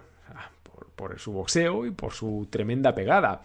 por, 0.96 1.20
su 1.20 1.32
boxeo 1.32 1.86
y 1.86 1.92
por 1.92 2.14
su 2.14 2.48
tremenda 2.50 2.94
pegada. 2.94 3.42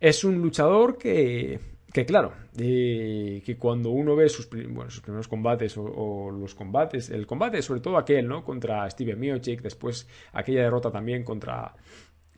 Es 0.00 0.24
un 0.24 0.40
luchador 0.40 0.98
que, 0.98 1.60
que 1.92 2.04
claro, 2.04 2.32
que 2.56 3.56
cuando 3.58 3.90
uno 3.90 4.16
ve 4.16 4.28
sus, 4.28 4.46
primeros 4.46 5.28
combates 5.28 5.76
o, 5.76 6.30
los 6.30 6.54
combates, 6.54 7.10
el 7.10 7.26
combate 7.26 7.62
sobre 7.62 7.80
todo 7.80 7.96
aquel, 7.98 8.26
¿no? 8.26 8.44
Contra 8.44 8.88
Steve 8.90 9.14
Miocic, 9.14 9.62
después 9.62 10.08
aquella 10.32 10.62
derrota 10.62 10.90
también 10.90 11.24
contra 11.24 11.74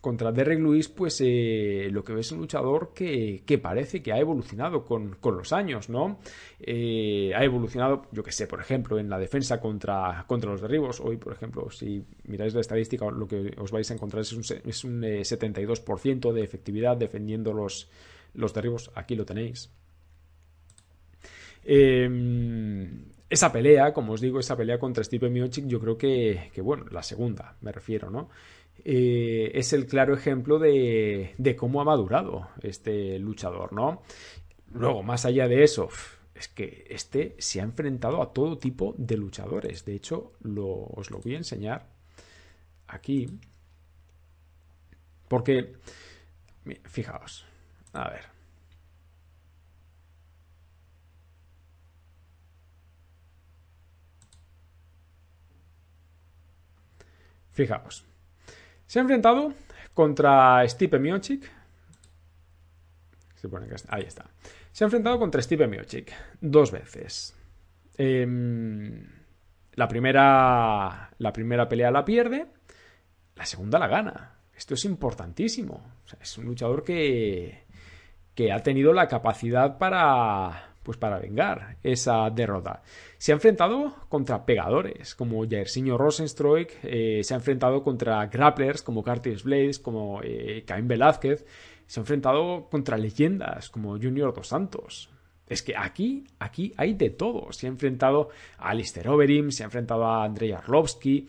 contra 0.02 0.32
Derek 0.32 0.58
Lewis, 0.58 0.88
pues 0.88 1.20
eh, 1.24 1.88
lo 1.92 2.02
que 2.02 2.12
ves 2.12 2.26
es 2.26 2.32
un 2.32 2.40
luchador 2.40 2.92
que, 2.92 3.40
parece 3.62 4.02
que 4.02 4.12
ha 4.12 4.18
evolucionado 4.18 4.84
con, 4.84 5.16
los 5.22 5.52
años, 5.52 5.88
¿no? 5.88 6.18
Eh, 6.58 7.32
ha 7.36 7.44
evolucionado, 7.44 8.02
yo 8.10 8.24
que 8.24 8.32
sé, 8.32 8.48
por 8.48 8.60
ejemplo, 8.60 8.98
en 8.98 9.08
la 9.08 9.20
defensa 9.20 9.60
contra, 9.60 10.24
contra 10.26 10.50
los 10.50 10.60
derribos. 10.60 11.00
Hoy, 11.00 11.18
por 11.18 11.32
ejemplo, 11.32 11.70
si 11.70 12.04
miráis 12.24 12.52
la 12.52 12.62
estadística, 12.62 13.08
lo 13.12 13.28
que 13.28 13.54
os 13.56 13.70
vais 13.70 13.88
a 13.92 13.94
encontrar 13.94 14.22
es 14.22 14.32
un, 14.32 14.40
es 14.40 14.82
un 14.82 15.02
72% 15.02 16.30
eh, 16.30 16.32
de 16.34 16.42
efectividad 16.42 16.96
defendiendo 16.96 17.52
los, 17.52 17.88
los 18.34 18.52
derribos. 18.52 18.90
Aquí 18.96 19.14
lo 19.14 19.24
tenéis. 19.24 19.70
Em, 21.62 23.04
esa 23.30 23.52
pelea, 23.52 23.92
como 23.92 24.14
os 24.14 24.20
digo, 24.20 24.40
esa 24.40 24.56
pelea 24.56 24.80
contra 24.80 25.04
Steve 25.04 25.30
Miocic, 25.30 25.68
yo 25.68 25.78
creo 25.78 25.96
que, 25.96 26.50
que, 26.52 26.60
bueno, 26.60 26.86
la 26.90 27.04
segunda, 27.04 27.56
me 27.60 27.70
refiero, 27.70 28.10
¿no? 28.10 28.30
Eh, 28.85 29.53
es 29.55 29.73
el 29.73 29.87
claro 29.87 30.14
ejemplo 30.14 30.59
de, 30.59 31.57
cómo 31.59 31.81
ha 31.81 31.85
madurado 31.85 32.49
este 32.62 33.18
luchador, 33.18 33.73
¿no? 33.73 34.03
Luego, 34.73 35.03
más 35.03 35.25
allá 35.25 35.49
de 35.49 35.62
eso, 35.64 35.88
es 36.35 36.49
que 36.49 36.87
este 36.90 37.37
se 37.38 37.61
ha 37.61 37.64
enfrentado 37.64 38.23
a 38.23 38.33
todo 38.33 38.59
tipo 38.59 38.95
de 38.99 39.16
luchadores. 39.16 39.85
De 39.85 39.95
hecho, 39.95 40.33
os 40.42 41.11
lo 41.11 41.18
voy 41.21 41.35
a 41.35 41.38
enseñar 41.38 41.87
aquí. 42.88 43.29
Porque, 45.29 45.75
fijaos, 46.85 47.47
a 47.92 48.11
ver. 48.11 48.25
Fijaos. 57.51 58.12
Se 58.92 58.98
ha 58.98 59.00
enfrentado 59.00 59.55
contra 59.94 60.68
Stipe 60.68 60.98
Miocic. 60.98 61.50
Ahí 63.88 64.02
está. 64.02 64.26
Se 64.70 64.85
ha 64.85 64.87
enfrentado 64.87 65.18
contra 65.18 65.40
Stipe 65.40 65.66
Miocic 65.66 66.12
dos 66.42 66.70
veces. 66.70 67.35
Em, 67.96 69.02
la, 69.72 69.88
primera, 69.88 71.09
la 71.16 71.33
primera 71.33 71.70
pelea 71.70 71.90
la 71.90 72.05
pierde, 72.05 72.48
la 73.35 73.46
segunda 73.46 73.78
la 73.78 73.88
gana. 73.88 74.40
Esto 74.55 74.74
es 74.74 74.85
importantísimo. 74.85 75.83
es 76.20 76.37
un 76.37 76.44
luchador 76.44 76.85
que, 76.85 77.64
que 78.35 78.52
ha 78.52 78.62
tenido 78.62 78.92
la 78.92 79.09
capacidad 79.09 79.78
para, 79.78 80.71
pues 80.83 80.99
para 80.99 81.18
vengar 81.18 81.77
esa 81.83 82.29
derrota. 82.31 82.83
Se 83.18 83.33
ha 83.33 83.35
enfrentado 83.35 83.95
contra 84.09 84.45
pegadores 84.45 85.14
como 85.14 85.49
Jairzinho 85.49 85.97
Rosenstruik, 85.97 86.79
eh, 86.83 87.21
se 87.23 87.35
ha 87.35 87.37
enfrentado 87.37 87.83
contra 87.83 88.27
grapplers 88.27 88.83
como 88.83 89.05
Curtis 89.05 89.45
Blades, 89.45 89.79
como 89.79 90.21
eh, 90.23 90.64
Caín 90.66 90.88
Velázquez, 90.88 91.45
se 91.87 92.01
ha 92.01 92.03
enfrentado 92.03 92.68
contra 92.71 92.97
leyendas 92.97 93.68
como 93.68 93.99
Junior 93.99 94.35
Dos 94.35 94.49
Santos. 94.49 95.11
Es 95.47 95.62
que 95.62 95.77
aquí, 95.77 96.25
aquí 96.38 96.73
hay 96.77 96.95
de 96.95 97.11
todo. 97.11 97.53
Se 97.53 97.66
ha 97.66 97.68
enfrentado 97.68 98.31
a 98.57 98.71
Alistair 98.71 99.09
Overeem, 99.09 99.51
se 99.51 99.62
ha 99.62 99.66
enfrentado 99.66 100.07
a 100.07 100.25
Andrei 100.25 100.53
Arlovsky. 100.53 101.29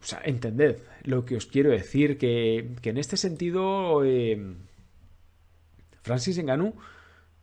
O 0.00 0.06
sea, 0.06 0.22
entended 0.24 0.78
lo 1.02 1.24
que 1.24 1.36
os 1.36 1.46
quiero 1.46 1.70
decir, 1.70 2.16
que, 2.16 2.74
en 2.82 2.96
este 2.96 3.16
sentido 3.16 4.02
eh, 4.04 4.54
Francis 6.02 6.38
Ngannou 6.38 6.74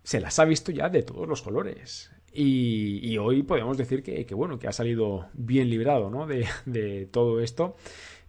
se 0.03 0.19
las 0.19 0.39
ha 0.39 0.45
visto 0.45 0.71
ya 0.71 0.89
de 0.89 1.03
todos 1.03 1.27
los 1.27 1.41
colores. 1.41 2.11
Y, 2.33 3.17
hoy 3.17 3.43
podemos 3.43 3.77
decir 3.77 4.03
que, 4.03 4.25
bueno, 4.33 4.57
que 4.57 4.67
ha 4.67 4.71
salido 4.71 5.27
bien 5.33 5.69
librado 5.69 6.09
¿no? 6.09 6.25
de, 6.27 7.09
todo 7.11 7.41
esto. 7.41 7.75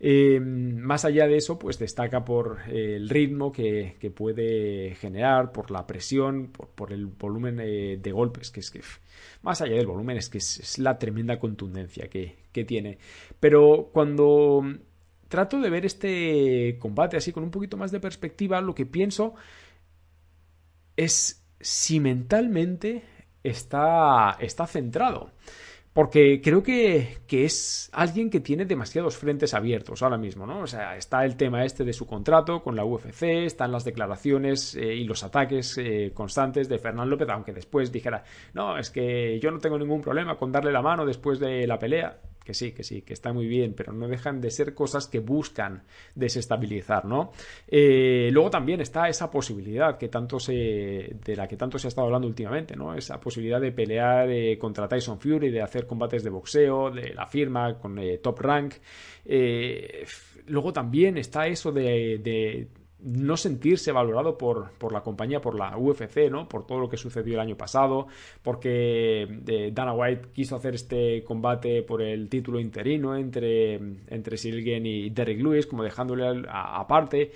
Eh, 0.00 0.40
más 0.40 1.04
allá 1.04 1.28
de 1.28 1.36
eso, 1.36 1.60
pues 1.60 1.78
destaca 1.78 2.24
por 2.24 2.58
el 2.68 3.08
ritmo 3.08 3.52
que, 3.52 4.12
puede 4.14 4.96
generar, 4.96 5.52
por 5.52 5.70
la 5.70 5.86
presión, 5.86 6.48
por, 6.48 6.92
el 6.92 7.06
volumen 7.06 7.60
eh, 7.60 7.98
de 8.02 8.12
golpes, 8.12 8.50
que 8.50 8.58
es 8.58 8.72
que, 8.72 8.80
más 9.42 9.60
allá 9.60 9.76
del 9.76 9.86
volumen, 9.86 10.16
es 10.16 10.28
que 10.28 10.38
es, 10.38 10.78
la 10.80 10.98
tremenda 10.98 11.38
contundencia 11.38 12.08
que, 12.08 12.38
que 12.50 12.64
tiene. 12.64 12.98
Pero 13.38 13.90
cuando 13.92 14.64
trato 15.28 15.60
de 15.60 15.70
ver 15.70 15.86
este 15.86 16.76
combate 16.80 17.16
así 17.16 17.30
con 17.30 17.44
un 17.44 17.52
poquito 17.52 17.76
más 17.76 17.92
de 17.92 18.00
perspectiva, 18.00 18.60
lo 18.60 18.74
que 18.74 18.84
pienso 18.84 19.34
es 20.96 21.41
si 21.62 22.00
mentalmente 22.00 23.02
está, 23.42 24.36
está 24.40 24.66
centrado. 24.66 25.30
Porque 25.92 26.40
creo 26.42 26.62
que, 26.62 27.18
es 27.28 27.90
alguien 27.92 28.30
que 28.30 28.40
tiene 28.40 28.64
demasiados 28.64 29.18
frentes 29.18 29.52
abiertos 29.52 30.02
ahora 30.02 30.16
mismo, 30.16 30.46
¿no? 30.46 30.60
O 30.60 30.66
sea, 30.66 30.96
está 30.96 31.22
el 31.26 31.36
tema 31.36 31.66
este 31.66 31.84
de 31.84 31.92
su 31.92 32.06
contrato 32.06 32.62
con 32.62 32.76
la 32.76 32.84
UFC, 32.84 33.24
están 33.44 33.72
las 33.72 33.84
declaraciones 33.84 34.74
eh, 34.74 34.94
y 34.94 35.04
los 35.04 35.22
ataques 35.22 35.76
eh, 35.76 36.12
constantes 36.14 36.70
de 36.70 36.78
Fernán 36.78 37.10
López, 37.10 37.28
aunque 37.28 37.52
después 37.52 37.92
dijera, 37.92 38.24
no, 38.54 38.78
es 38.78 38.88
que 38.88 39.38
yo 39.38 39.50
no 39.50 39.58
tengo 39.58 39.78
ningún 39.78 40.00
problema 40.00 40.36
con 40.36 40.50
darle 40.50 40.72
la 40.72 40.80
mano 40.80 41.04
después 41.04 41.38
de 41.38 41.66
la 41.66 41.78
pelea 41.78 42.18
que 42.44 42.54
sí, 42.54 42.72
que 42.72 42.82
sí, 42.82 43.02
que 43.02 43.12
está 43.12 43.32
muy 43.32 43.46
bien, 43.46 43.74
pero 43.74 43.92
no 43.92 44.08
dejan 44.08 44.40
de 44.40 44.50
ser 44.50 44.74
cosas 44.74 45.06
que 45.06 45.20
buscan 45.20 45.82
desestabilizar, 46.14 47.04
¿no? 47.04 47.32
Eh, 47.68 48.30
luego 48.32 48.50
también 48.50 48.80
está 48.80 49.08
esa 49.08 49.30
posibilidad 49.30 49.96
que 49.98 50.08
tanto 50.08 50.40
se, 50.40 51.16
de 51.24 51.36
la 51.36 51.46
que 51.46 51.56
tanto 51.56 51.78
se 51.78 51.86
ha 51.86 51.90
estado 51.90 52.06
hablando 52.06 52.26
últimamente, 52.26 52.76
¿no? 52.76 52.94
Esa 52.94 53.20
posibilidad 53.20 53.60
de 53.60 53.72
pelear 53.72 54.30
eh, 54.30 54.58
contra 54.58 54.88
Tyson 54.88 55.20
Fury, 55.20 55.50
de 55.50 55.62
hacer 55.62 55.86
combates 55.86 56.24
de 56.24 56.30
boxeo, 56.30 56.90
de 56.90 57.14
la 57.14 57.26
firma 57.26 57.78
con 57.78 57.98
eh, 57.98 58.18
Top 58.18 58.40
Rank. 58.40 58.74
luego 60.46 60.72
también 60.72 61.16
está 61.18 61.46
eso 61.46 61.70
de 61.72 62.68
no 63.04 63.36
sentirse 63.36 63.92
valorado 63.92 64.38
por, 64.38 64.70
por, 64.72 64.92
la 64.92 65.02
compañía, 65.02 65.40
por 65.40 65.58
la 65.58 65.76
UFC, 65.76 66.30
¿no? 66.30 66.48
Por 66.48 66.66
todo 66.66 66.78
lo 66.78 66.88
que 66.88 66.96
sucedió 66.96 67.34
el 67.34 67.40
año 67.40 67.56
pasado, 67.56 68.06
porque 68.42 69.22
eh, 69.46 69.70
Dana 69.72 69.92
White 69.92 70.28
quiso 70.32 70.56
hacer 70.56 70.74
este 70.74 71.24
combate 71.24 71.82
por 71.82 72.02
el 72.02 72.28
título 72.28 72.60
interino 72.60 73.16
entre, 73.16 73.74
entre 74.08 74.36
Silgen 74.36 74.86
y 74.86 75.10
Derrick 75.10 75.40
Lewis, 75.40 75.66
como 75.66 75.82
dejándole 75.82 76.44
aparte 76.48 77.32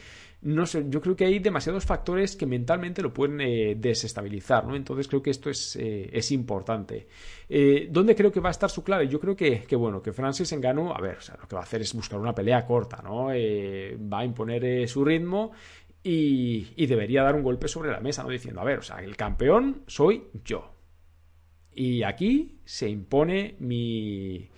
no 0.47 0.65
sé, 0.65 0.87
yo 0.89 1.01
creo 1.01 1.17
que 1.17 1.25
hay 1.25 1.41
demasiados 1.41 1.85
factores 1.85 2.37
que 2.37 2.47
mentalmente 2.47 3.03
lo 3.03 3.13
pueden 3.13 3.41
eh, 3.41 3.75
desestabilizar, 3.77 4.65
¿no? 4.65 4.77
Entonces 4.77 5.09
creo 5.09 5.21
que 5.21 5.31
esto 5.31 5.51
es, 5.51 5.75
eh, 5.75 6.09
es 6.13 6.31
importante. 6.31 7.09
Eh, 7.49 7.89
¿Dónde 7.91 8.15
creo 8.15 8.31
que 8.31 8.39
va 8.39 8.51
a 8.51 8.53
estar 8.53 8.71
su 8.71 8.85
clave? 8.85 9.09
Yo 9.09 9.19
creo 9.19 9.35
que, 9.35 9.65
que 9.65 9.75
bueno, 9.75 10.01
que 10.01 10.13
Francis 10.13 10.53
Engano, 10.53 10.95
a 10.95 11.01
ver, 11.01 11.19
lo 11.41 11.49
que 11.49 11.57
va 11.57 11.63
a 11.63 11.65
hacer 11.65 11.83
es 11.83 11.93
buscar 11.95 12.21
una 12.21 12.33
pelea 12.33 12.65
corta, 12.65 13.03
¿no? 13.03 13.27
va 13.27 14.19
a 14.21 14.25
imponer 14.25 14.89
su 14.89 15.05
ritmo 15.05 15.51
y, 16.03 16.69
y, 16.77 16.87
debería 16.87 17.25
dar 17.25 17.35
un 17.35 17.43
golpe 17.43 17.67
sobre 17.67 17.91
la 17.91 17.99
mesa, 17.99 18.23
¿no? 18.23 18.29
Diciendo, 18.29 18.61
a 18.61 18.65
ver, 18.65 18.79
o 18.79 18.83
sea, 18.83 18.99
el 18.99 19.17
campeón 19.17 19.83
soy 19.89 20.29
yo. 20.45 20.73
Y 21.75 22.05
aquí 22.05 22.61
se 22.65 22.89
impone 22.89 23.57
mi, 23.59 24.49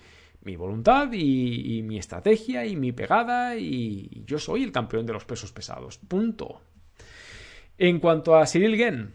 mi 0.49 0.55
voluntad 0.55 1.11
y, 1.13 1.81
mi 1.83 1.97
estrategia 1.97 2.65
y 2.65 2.75
mi 2.75 2.91
pegada 2.91 3.55
y 3.55 4.23
yo 4.25 4.39
soy 4.39 4.63
el 4.63 4.71
campeón 4.71 5.05
de 5.05 5.13
los 5.13 5.25
pesos 5.25 5.51
pesados. 5.51 5.97
Punto. 5.97 6.61
En 7.77 7.99
cuanto 7.99 8.35
a 8.35 8.45
Cyril 8.45 8.75
Gen, 8.75 9.13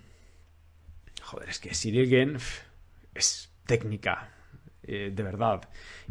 joder, 1.22 1.48
es 1.48 1.58
que 1.58 1.74
Cyril 1.74 2.08
Gen 2.08 2.36
es 3.14 3.52
técnica, 3.66 4.32
eh, 4.82 5.10
de 5.12 5.22
verdad. 5.22 5.68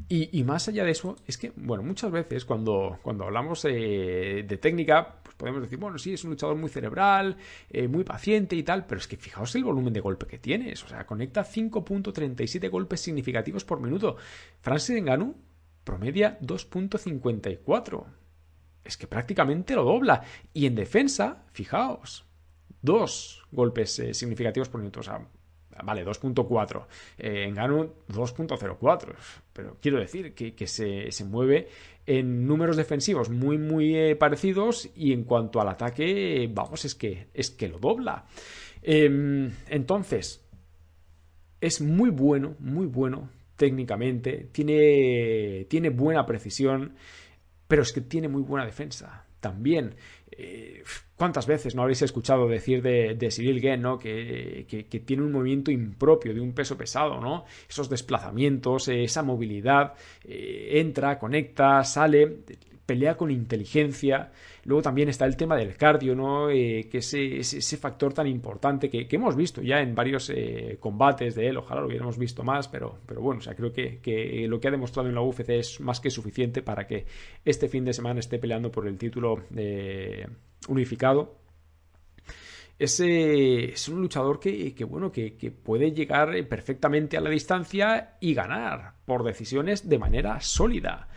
Y, 0.10 0.44
más 0.44 0.68
allá 0.68 0.84
de 0.84 0.92
eso, 0.92 1.16
es 1.26 1.38
que, 1.38 1.54
bueno, 1.56 1.84
muchas 1.84 2.12
veces 2.12 2.44
cuando, 2.46 3.00
cuando 3.02 3.24
hablamos 3.24 3.64
eh, 3.66 4.44
de 4.46 4.58
técnica, 4.58 5.23
podemos 5.44 5.62
decir, 5.62 5.78
bueno, 5.78 5.98
sí, 5.98 6.14
es 6.14 6.24
un 6.24 6.30
luchador 6.30 6.56
muy 6.56 6.70
cerebral, 6.70 7.36
eh, 7.70 7.90
muy 7.90 8.06
paciente 8.06 8.56
y 8.56 8.64
tal, 8.64 8.86
pero 8.86 9.00
es 9.00 9.10
que 9.10 9.18
fijaos 9.18 9.54
el 9.56 9.66
volumen 9.66 9.92
de 9.92 10.00
golpe 10.00 10.26
que 10.26 10.40
tienes. 10.40 10.82
O 10.86 10.88
sea, 10.88 11.06
conecta 11.06 11.44
5.37 11.44 12.70
golpes 12.70 13.02
significativos 13.02 13.66
por 13.66 13.82
minuto. 13.82 14.16
Francis 14.62 15.02
Ngannou 15.04 15.36
promedia 15.84 16.40
2.54. 16.40 18.06
Es 18.86 18.96
que 18.96 19.06
prácticamente 19.06 19.76
lo 19.76 19.84
dobla. 19.84 20.24
Y 20.54 20.66
en 20.66 20.76
defensa, 20.76 21.44
fijaos, 21.52 22.24
dos 22.82 23.46
golpes 23.52 24.02
significativos 24.14 24.70
por 24.70 24.80
minuto. 24.80 25.02
O 25.02 25.04
sea, 25.04 25.28
Vale, 25.84 26.06
2.4. 26.06 26.86
Eh, 27.18 27.46
en 27.48 27.56
Gano 27.56 27.94
2.04. 28.10 29.16
Pero 29.54 29.78
quiero 29.82 30.00
decir 30.00 30.34
que, 30.34 30.68
se, 30.68 31.26
mueve 31.26 31.68
en 32.06 32.46
números 32.46 32.78
defensivos 32.78 33.30
muy, 33.30 33.58
muy 33.58 33.96
eh, 33.96 34.16
parecidos 34.16 34.90
y 34.96 35.14
en 35.14 35.24
cuanto 35.24 35.62
al 35.62 35.70
ataque, 35.70 36.50
vamos, 36.54 36.86
es 36.86 36.96
que, 36.96 37.28
es 37.34 37.50
que 37.52 37.68
lo 37.68 37.80
dobla. 37.80 38.26
Em, 38.82 39.52
entonces, 39.70 40.46
es 41.62 41.82
muy 41.82 42.10
bueno, 42.10 42.56
muy 42.60 42.86
bueno 42.86 43.30
técnicamente. 43.56 44.50
Tiene, 44.52 45.66
tiene 45.70 45.90
buena 45.90 46.26
precisión, 46.26 46.96
pero 47.68 47.84
es 47.84 47.94
que 47.94 48.02
tiene 48.02 48.28
muy 48.28 48.42
buena 48.42 48.66
defensa 48.66 49.26
también. 49.40 49.96
Eh, 50.38 50.84
¿Cuántas 51.16 51.46
veces 51.48 51.76
no 51.76 51.84
habréis 51.84 52.02
escuchado 52.02 52.48
decir 52.48 52.82
de, 52.82 53.30
Cyril 53.32 53.62
Gen, 53.62 53.82
¿no? 53.82 54.00
Que, 54.00 54.66
tiene 55.06 55.24
un 55.24 55.32
movimiento 55.32 55.72
impropio 55.72 56.34
de 56.34 56.42
un 56.42 56.54
peso 56.54 56.76
pesado, 56.76 57.22
¿no? 57.22 57.46
Esos 57.70 57.90
desplazamientos, 57.90 58.88
esa 58.88 59.24
movilidad, 59.24 59.94
eh, 60.24 60.80
entra, 60.80 61.20
conecta, 61.20 61.84
sale, 61.84 62.40
pelea 62.86 63.16
con 63.16 63.32
inteligencia. 63.32 64.32
Luego 64.66 64.82
también 64.82 65.10
está 65.10 65.26
el 65.26 65.36
tema 65.36 65.56
del 65.56 65.76
cardio, 65.76 66.16
¿no? 66.16 66.50
Eh, 66.50 66.88
que 66.90 67.00
es 67.00 67.14
ese, 67.14 67.78
factor 67.78 68.14
tan 68.14 68.28
importante 68.28 68.90
que, 68.90 69.08
hemos 69.10 69.36
visto 69.36 69.62
ya 69.62 69.82
en 69.82 69.94
varios 69.94 70.30
eh, 70.30 70.78
combates 70.80 71.36
de 71.36 71.48
él. 71.48 71.58
Ojalá 71.58 71.82
lo 71.82 71.88
hubiéramos 71.88 72.18
visto 72.18 72.44
más, 72.44 72.68
pero, 72.68 73.00
pero 73.06 73.22
bueno, 73.22 73.40
o 73.40 73.42
sea, 73.42 73.56
creo 73.56 73.74
que, 73.74 74.00
que, 74.00 74.48
lo 74.48 74.60
que 74.60 74.68
ha 74.68 74.72
demostrado 74.72 75.10
en 75.10 75.16
la 75.16 75.22
UFC 75.22 75.50
es 75.50 75.80
más 75.82 76.00
que 76.00 76.10
suficiente 76.10 76.62
para 76.62 76.88
que 76.88 77.06
este 77.44 77.68
fin 77.68 77.84
de 77.84 77.94
semana 77.94 78.20
esté 78.20 78.40
peleando 78.40 78.72
por 78.72 78.88
el 78.88 78.98
título 78.98 79.44
eh, 80.24 80.28
unificado. 80.68 81.40
Es, 82.80 83.00
es, 83.00 83.88
un 83.88 84.02
luchador 84.02 84.40
que, 84.40 84.74
que 84.74 84.84
bueno, 84.84 85.12
que, 85.12 85.38
que, 85.38 85.52
puede 85.52 85.92
llegar 85.92 86.48
perfectamente 86.48 87.16
a 87.16 87.22
la 87.22 87.30
distancia 87.30 88.18
y 88.20 88.34
ganar 88.34 88.96
por 89.06 89.24
decisiones 89.24 89.88
de 89.88 90.00
manera 90.00 90.42
sólida. 90.42 91.08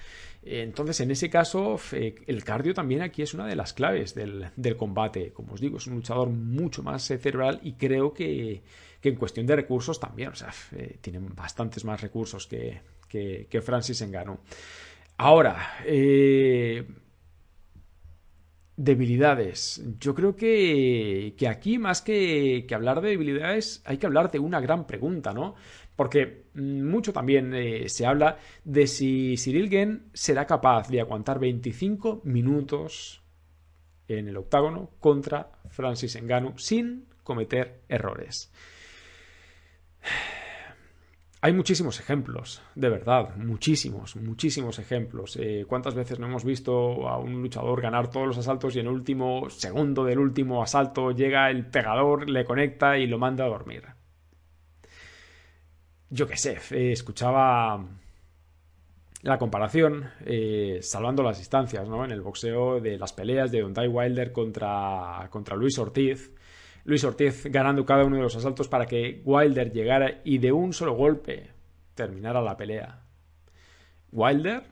Entonces, 0.48 1.00
en 1.00 1.10
ese 1.10 1.28
caso, 1.28 1.76
el 1.90 2.44
cardio 2.44 2.72
también 2.72 3.02
aquí 3.02 3.20
es 3.22 3.34
una 3.34 3.46
de 3.48 3.56
las 3.56 3.72
claves 3.72 4.14
del, 4.14 4.76
combate. 4.76 5.32
Como 5.32 5.54
os 5.54 5.60
digo, 5.60 5.78
es 5.78 5.88
un 5.88 5.94
luchador 5.96 6.28
mucho 6.28 6.84
más 6.84 7.10
eh, 7.10 7.18
cerebral 7.18 7.58
y 7.64 7.72
creo 7.72 8.12
que, 8.12 8.62
en 9.02 9.16
cuestión 9.16 9.44
de 9.44 9.56
recursos 9.56 9.98
también. 9.98 10.28
O 10.28 10.36
sea, 10.36 10.52
eh, 10.76 10.98
tienen 11.00 11.34
bastantes 11.34 11.84
más 11.84 12.00
recursos 12.00 12.46
que, 12.46 12.80
que, 13.08 13.60
Francis 13.60 14.00
Engano. 14.02 14.38
Ahora, 15.16 15.78
eh, 15.84 16.86
debilidades. 18.76 19.82
Yo 19.98 20.14
creo 20.14 20.36
que, 20.36 21.34
que 21.38 21.48
aquí, 21.48 21.78
más 21.78 22.02
que, 22.02 22.64
que 22.68 22.74
hablar 22.74 23.00
de 23.00 23.10
debilidades, 23.10 23.82
hay 23.84 23.98
que 23.98 24.06
hablar 24.06 24.30
de 24.30 24.38
una 24.38 24.60
gran 24.60 24.86
pregunta, 24.86 25.32
¿no? 25.32 25.54
Porque 25.96 26.44
mm, 26.54 26.82
mucho 26.82 27.12
también 27.12 27.54
eh, 27.54 27.88
se 27.88 28.06
habla 28.06 28.38
de 28.64 28.86
si 28.86 29.36
Cyril 29.36 29.70
Gen 29.70 30.10
será 30.12 30.46
capaz 30.46 30.88
de 30.88 31.00
aguantar 31.00 31.38
25 31.38 32.20
minutos 32.24 33.22
en 34.08 34.28
el 34.28 34.36
octágono 34.36 34.90
contra 35.00 35.50
Francis 35.68 36.20
Ngannou 36.22 36.58
sin 36.58 37.06
cometer 37.24 37.80
errores. 37.88 38.52
Hay 41.46 41.52
muchísimos 41.52 42.00
ejemplos, 42.00 42.60
de 42.74 42.88
verdad, 42.88 43.36
muchísimos, 43.36 44.16
muchísimos 44.16 44.80
ejemplos. 44.80 45.36
Eh, 45.40 45.64
¿Cuántas 45.68 45.94
veces 45.94 46.18
no 46.18 46.26
hemos 46.26 46.44
visto 46.44 47.08
a 47.08 47.18
un 47.18 47.40
luchador 47.40 47.80
ganar 47.80 48.10
todos 48.10 48.26
los 48.26 48.38
asaltos 48.38 48.74
y 48.74 48.80
en 48.80 48.86
el 48.86 48.92
último 48.92 49.48
segundo 49.48 50.02
del 50.02 50.18
último 50.18 50.60
asalto 50.60 51.12
llega 51.12 51.48
el 51.48 51.64
pegador, 51.64 52.28
le 52.28 52.44
conecta 52.44 52.98
y 52.98 53.06
lo 53.06 53.18
manda 53.18 53.44
a 53.44 53.48
dormir? 53.48 53.84
yo 56.10 56.26
qué 56.26 56.36
sé, 56.36 56.58
eh, 56.72 56.90
escuchaba 56.90 57.86
la 59.22 59.38
comparación, 59.38 60.10
eh, 60.24 60.80
salvando 60.82 61.22
las 61.22 61.38
distancias, 61.38 61.88
¿no? 61.88 62.04
En 62.04 62.10
el 62.10 62.22
boxeo 62.22 62.80
de 62.80 62.98
las 62.98 63.12
peleas 63.12 63.52
de 63.52 63.62
Ty 63.62 63.86
Wilder 63.86 64.32
contra, 64.32 65.28
contra 65.30 65.54
Luis 65.54 65.78
Ortiz. 65.78 66.32
Luis 66.86 67.04
Ortiz 67.04 67.44
ganando 67.46 67.84
cada 67.84 68.04
uno 68.04 68.16
de 68.16 68.22
los 68.22 68.36
asaltos 68.36 68.68
para 68.68 68.86
que 68.86 69.20
Wilder 69.24 69.72
llegara 69.72 70.20
y 70.24 70.38
de 70.38 70.52
un 70.52 70.72
solo 70.72 70.94
golpe 70.94 71.50
terminara 71.94 72.40
la 72.40 72.56
pelea. 72.56 73.02
Wilder 74.12 74.62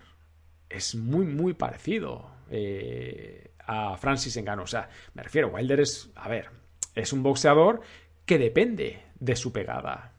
es 0.68 0.94
muy, 0.94 1.26
muy 1.26 1.54
parecido 1.54 2.30
eh, 2.50 3.50
a 3.58 3.96
Francis 3.96 4.36
Ngannou. 4.36 4.64
O 4.64 4.66
sea, 4.66 4.88
me 5.14 5.22
refiero, 5.22 5.48
Wilder 5.48 5.80
es, 5.80 6.10
a 6.14 6.28
ver, 6.28 6.50
es 6.94 7.12
un 7.12 7.22
boxeador 7.22 7.80
que 8.24 8.38
depende 8.38 9.02
de 9.18 9.36
su 9.36 9.52
pegada. 9.52 10.12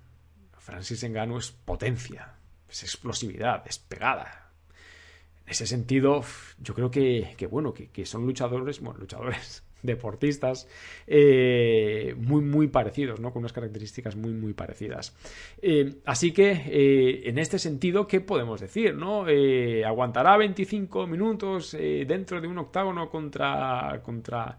Francis 0.66 1.04
Engano 1.04 1.38
es 1.38 1.52
potencia, 1.52 2.34
es 2.68 2.84
explosividad, 2.84 3.64
es 3.68 3.78
pegada. 3.78 4.52
En 5.46 5.52
ese 5.52 5.68
sentido, 5.68 6.24
yo 6.58 6.74
creo 6.74 6.90
que, 6.90 7.48
bueno, 7.52 7.72
que, 7.74 8.06
son 8.06 8.26
luchadores, 8.26 8.80
bueno, 8.80 9.00
luchadores, 9.00 9.64
deportistas 9.86 10.68
eh, 11.08 12.16
muy, 12.18 12.42
muy 12.42 12.68
parecidos, 12.68 13.20
¿no? 13.20 13.32
Con 13.32 13.42
unas 13.42 13.54
características 13.54 14.16
muy, 14.16 14.32
muy 14.32 14.54
parecidas. 14.54 15.16
Eh, 15.62 15.98
así 16.06 16.32
que, 16.32 16.52
eh, 16.52 17.30
en 17.30 17.38
este 17.38 17.60
sentido, 17.60 18.08
¿qué 18.08 18.22
podemos 18.22 18.62
decir, 18.62 18.96
no? 18.96 19.26
¿Aguantará 19.86 20.38
25 20.38 21.08
minutos 21.08 21.72
dentro 21.72 22.42
de 22.42 22.48
un 22.48 22.58
octágono 22.58 23.10
contra, 23.10 24.02
contra, 24.04 24.58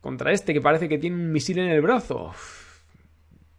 contra 0.00 0.32
este 0.32 0.52
que 0.52 0.60
parece 0.60 0.88
que 0.88 0.98
tiene 0.98 1.16
un 1.16 1.32
misil 1.32 1.58
en 1.58 1.68
el 1.68 1.80
brazo? 1.80 2.32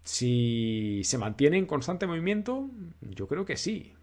Si 0.04 1.02
se 1.04 1.18
mantiene 1.18 1.58
en 1.58 1.66
constante 1.66 2.06
movimiento, 2.06 2.70
yo 3.02 3.28
creo 3.28 3.46
que 3.46 3.56
sí. 3.56 3.94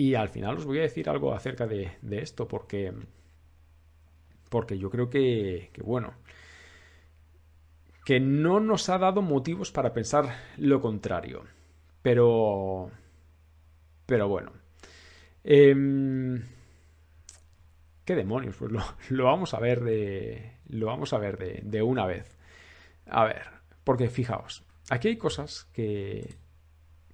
Y 0.00 0.14
al 0.14 0.28
final 0.30 0.56
os 0.56 0.64
voy 0.64 0.78
a 0.78 0.82
decir 0.82 1.10
algo 1.10 1.34
acerca 1.34 1.66
de, 1.66 1.90
esto, 2.10 2.48
porque, 2.48 2.90
porque 4.50 4.78
yo 4.78 4.90
creo 4.90 5.08
que, 5.08 5.70
bueno, 5.82 6.12
que 8.04 8.20
no 8.20 8.60
nos 8.60 8.90
ha 8.90 8.98
dado 8.98 9.22
motivos 9.22 9.72
para 9.72 9.94
pensar 9.94 10.36
lo 10.58 10.80
contrario. 10.82 11.44
Pero, 12.02 12.90
pero 14.04 14.28
bueno. 14.28 14.52
Em, 15.44 16.42
¿Qué 18.04 18.14
demonios? 18.14 18.56
Pues 18.56 18.72
lo, 19.10 19.24
vamos 19.24 19.54
a 19.54 19.60
ver 19.60 19.82
de. 19.82 20.58
Lo 20.66 20.86
vamos 20.86 21.12
a 21.12 21.18
ver 21.18 21.38
de, 21.38 21.60
de 21.62 21.82
una 21.82 22.06
vez. 22.06 22.36
A 23.06 23.24
ver, 23.24 23.46
porque 23.84 24.08
fijaos, 24.08 24.64
aquí 24.90 25.08
hay 25.08 25.16
cosas 25.16 25.64
que, 25.72 26.36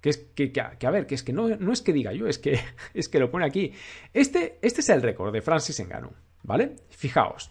que 0.01 0.11
es 0.11 0.18
que, 0.18 0.53
a 0.61 0.91
ver, 0.91 1.07
que 1.07 1.14
es 1.14 1.22
que 1.22 1.32
no, 1.32 1.49
no, 1.49 1.72
es 1.72 1.82
que 1.82 1.93
diga 1.93 2.12
yo, 2.12 2.26
es 2.26 2.39
que, 2.39 2.59
es 2.95 3.09
que 3.09 3.18
lo 3.18 3.30
pone 3.30 3.45
aquí. 3.45 3.72
Este, 4.12 4.59
este 4.62 4.80
es 4.80 4.89
el 4.89 5.03
récord 5.03 5.32
de 5.32 5.43
Francis 5.43 5.80
Ngannou, 5.80 6.12
¿vale? 6.47 6.76
Fijaos. 6.88 7.51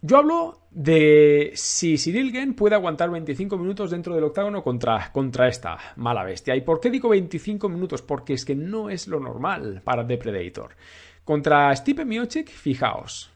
Yo 0.00 0.18
hablo 0.18 0.68
de 0.70 1.50
si 1.54 1.98
Cyril 1.98 2.30
Gen 2.30 2.54
puede 2.54 2.76
aguantar 2.76 3.10
25 3.10 3.58
minutos 3.58 3.90
dentro 3.90 4.14
del 4.14 4.24
octágono 4.24 4.62
contra, 4.62 5.10
contra 5.12 5.48
esta 5.48 5.76
mala 5.96 6.22
bestia. 6.22 6.54
¿Y 6.54 6.60
por 6.60 6.78
qué 6.78 6.90
digo 6.90 7.08
25 7.08 7.68
minutos? 7.68 8.02
Porque 8.02 8.34
es 8.34 8.44
que 8.44 8.54
no 8.54 8.88
es 8.88 9.08
lo 9.08 9.18
normal 9.18 9.82
para 9.82 10.06
The 10.06 10.18
Predator. 10.18 10.76
Contra 11.24 11.74
Stipe 11.74 12.04
Miocic, 12.04 12.50
fijaos, 12.50 13.32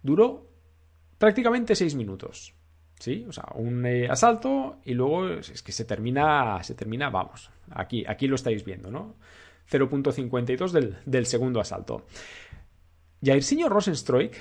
duró 0.00 0.48
prácticamente 1.18 1.74
6 1.74 1.96
minutos. 1.96 2.54
¿Sí? 3.00 3.24
O 3.26 3.32
sea, 3.32 3.46
un 3.54 3.84
eh, 3.86 4.08
asalto 4.08 4.76
y 4.84 4.92
luego 4.92 5.28
es 5.30 5.62
que 5.62 5.72
se 5.72 5.86
termina, 5.86 6.62
se 6.62 6.74
termina, 6.74 7.08
vamos, 7.08 7.50
aquí, 7.70 8.04
aquí 8.06 8.26
lo 8.28 8.34
estáis 8.34 8.62
viendo, 8.62 8.90
¿no? 8.90 9.16
0.52 9.70 10.70
del, 10.70 10.98
del 11.06 11.26
segundo 11.26 11.60
asalto. 11.60 12.04
Jairzinho 13.22 13.68
Rosenstruik 13.68 14.36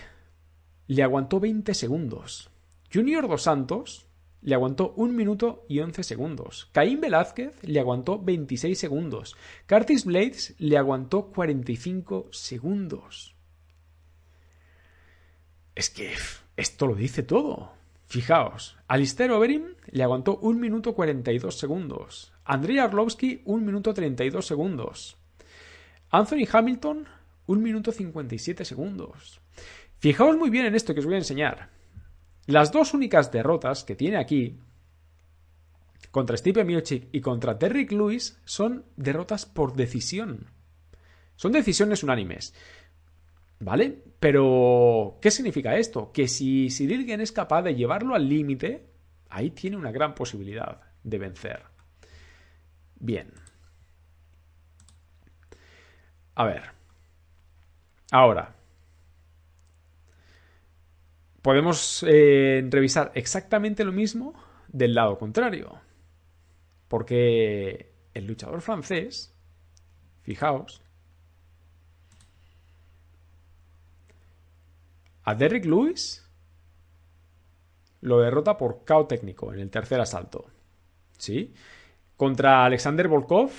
le 0.87 1.03
aguantó 1.03 1.39
20 1.39 1.73
segundos. 1.73 2.49
Junior 2.91 3.27
Dos 3.27 3.43
Santos 3.43 4.09
le 4.41 4.55
aguantó 4.55 4.93
1 4.95 5.13
minuto 5.13 5.65
y 5.67 5.79
11 5.79 6.03
segundos. 6.03 6.69
Caín 6.71 7.01
Velázquez 7.01 7.61
le 7.63 7.79
aguantó 7.79 8.19
26 8.19 8.77
segundos. 8.77 9.35
Curtis 9.67 10.05
Blades 10.05 10.55
le 10.57 10.77
aguantó 10.77 11.27
45 11.27 12.29
segundos. 12.31 13.35
Es 15.75 15.89
que 15.89 16.13
esto 16.55 16.87
lo 16.87 16.95
dice 16.95 17.23
todo. 17.23 17.73
Fijaos, 18.05 18.75
Alistair 18.87 19.31
Overeem 19.31 19.75
le 19.91 20.03
aguantó 20.03 20.39
1 20.41 20.59
minuto 20.59 20.95
42 20.95 21.55
segundos. 21.55 22.33
Andrei 22.43 22.79
Arlovsky 22.79 23.43
1 23.45 23.63
minuto 23.63 23.93
32 23.93 24.45
segundos. 24.45 25.18
Anthony 26.11 26.47
Hamilton 26.51 27.07
1 27.45 27.61
minuto 27.61 27.91
57 27.91 28.65
segundos. 28.65 29.41
Fijaos 29.99 30.37
muy 30.37 30.49
bien 30.49 30.65
en 30.65 30.75
esto 30.75 30.93
que 30.93 30.99
os 30.99 31.05
voy 31.05 31.15
a 31.15 31.19
enseñar. 31.19 31.69
Las 32.45 32.71
dos 32.71 32.93
únicas 32.93 33.31
derrotas 33.31 33.83
que 33.83 33.95
tiene 33.95 34.17
aquí 34.17 34.59
contra 36.11 36.37
Stipe 36.37 36.63
Miocic 36.63 37.07
y 37.11 37.21
contra 37.21 37.53
Derrick 37.53 37.91
Lewis 37.91 38.39
son 38.45 38.85
derrotas 38.95 39.45
por 39.45 39.75
decisión. 39.75 40.47
Son 41.35 41.51
decisiones 41.51 42.03
unánimes. 42.03 42.53
¿Vale? 43.59 44.03
Pero, 44.19 45.17
¿qué 45.21 45.31
significa 45.31 45.77
esto? 45.77 46.11
Que 46.11 46.27
si 46.27 46.69
Cyril 46.69 47.09
es 47.21 47.31
capaz 47.31 47.61
de 47.61 47.75
llevarlo 47.75 48.15
al 48.15 48.27
límite, 48.27 48.89
ahí 49.29 49.51
tiene 49.51 49.77
una 49.77 49.91
gran 49.91 50.15
posibilidad 50.15 50.81
de 51.03 51.17
vencer. 51.17 51.63
Bien. 52.99 53.31
A 56.39 56.45
ver. 56.45 56.63
Ahora, 58.11 58.55
podemos 61.41 62.05
eh, 62.07 62.65
revisar 62.69 63.11
exactamente 63.13 63.83
lo 63.83 63.91
mismo 63.91 64.33
del 64.69 64.93
lado 64.93 65.17
contrario. 65.17 65.81
Porque 66.87 67.91
el 68.13 68.25
luchador 68.25 68.61
francés, 68.61 69.35
fijaos, 70.21 70.81
a 75.25 75.35
Derrick 75.35 75.65
Lewis 75.65 76.25
lo 77.99 78.21
derrota 78.21 78.57
por 78.57 78.85
KO 78.85 79.07
técnico 79.07 79.53
en 79.53 79.59
el 79.59 79.69
tercer 79.69 79.99
asalto. 79.99 80.45
¿Sí? 81.17 81.53
Contra 82.19 82.65
Alexander 82.65 83.07
Volkov 83.07 83.49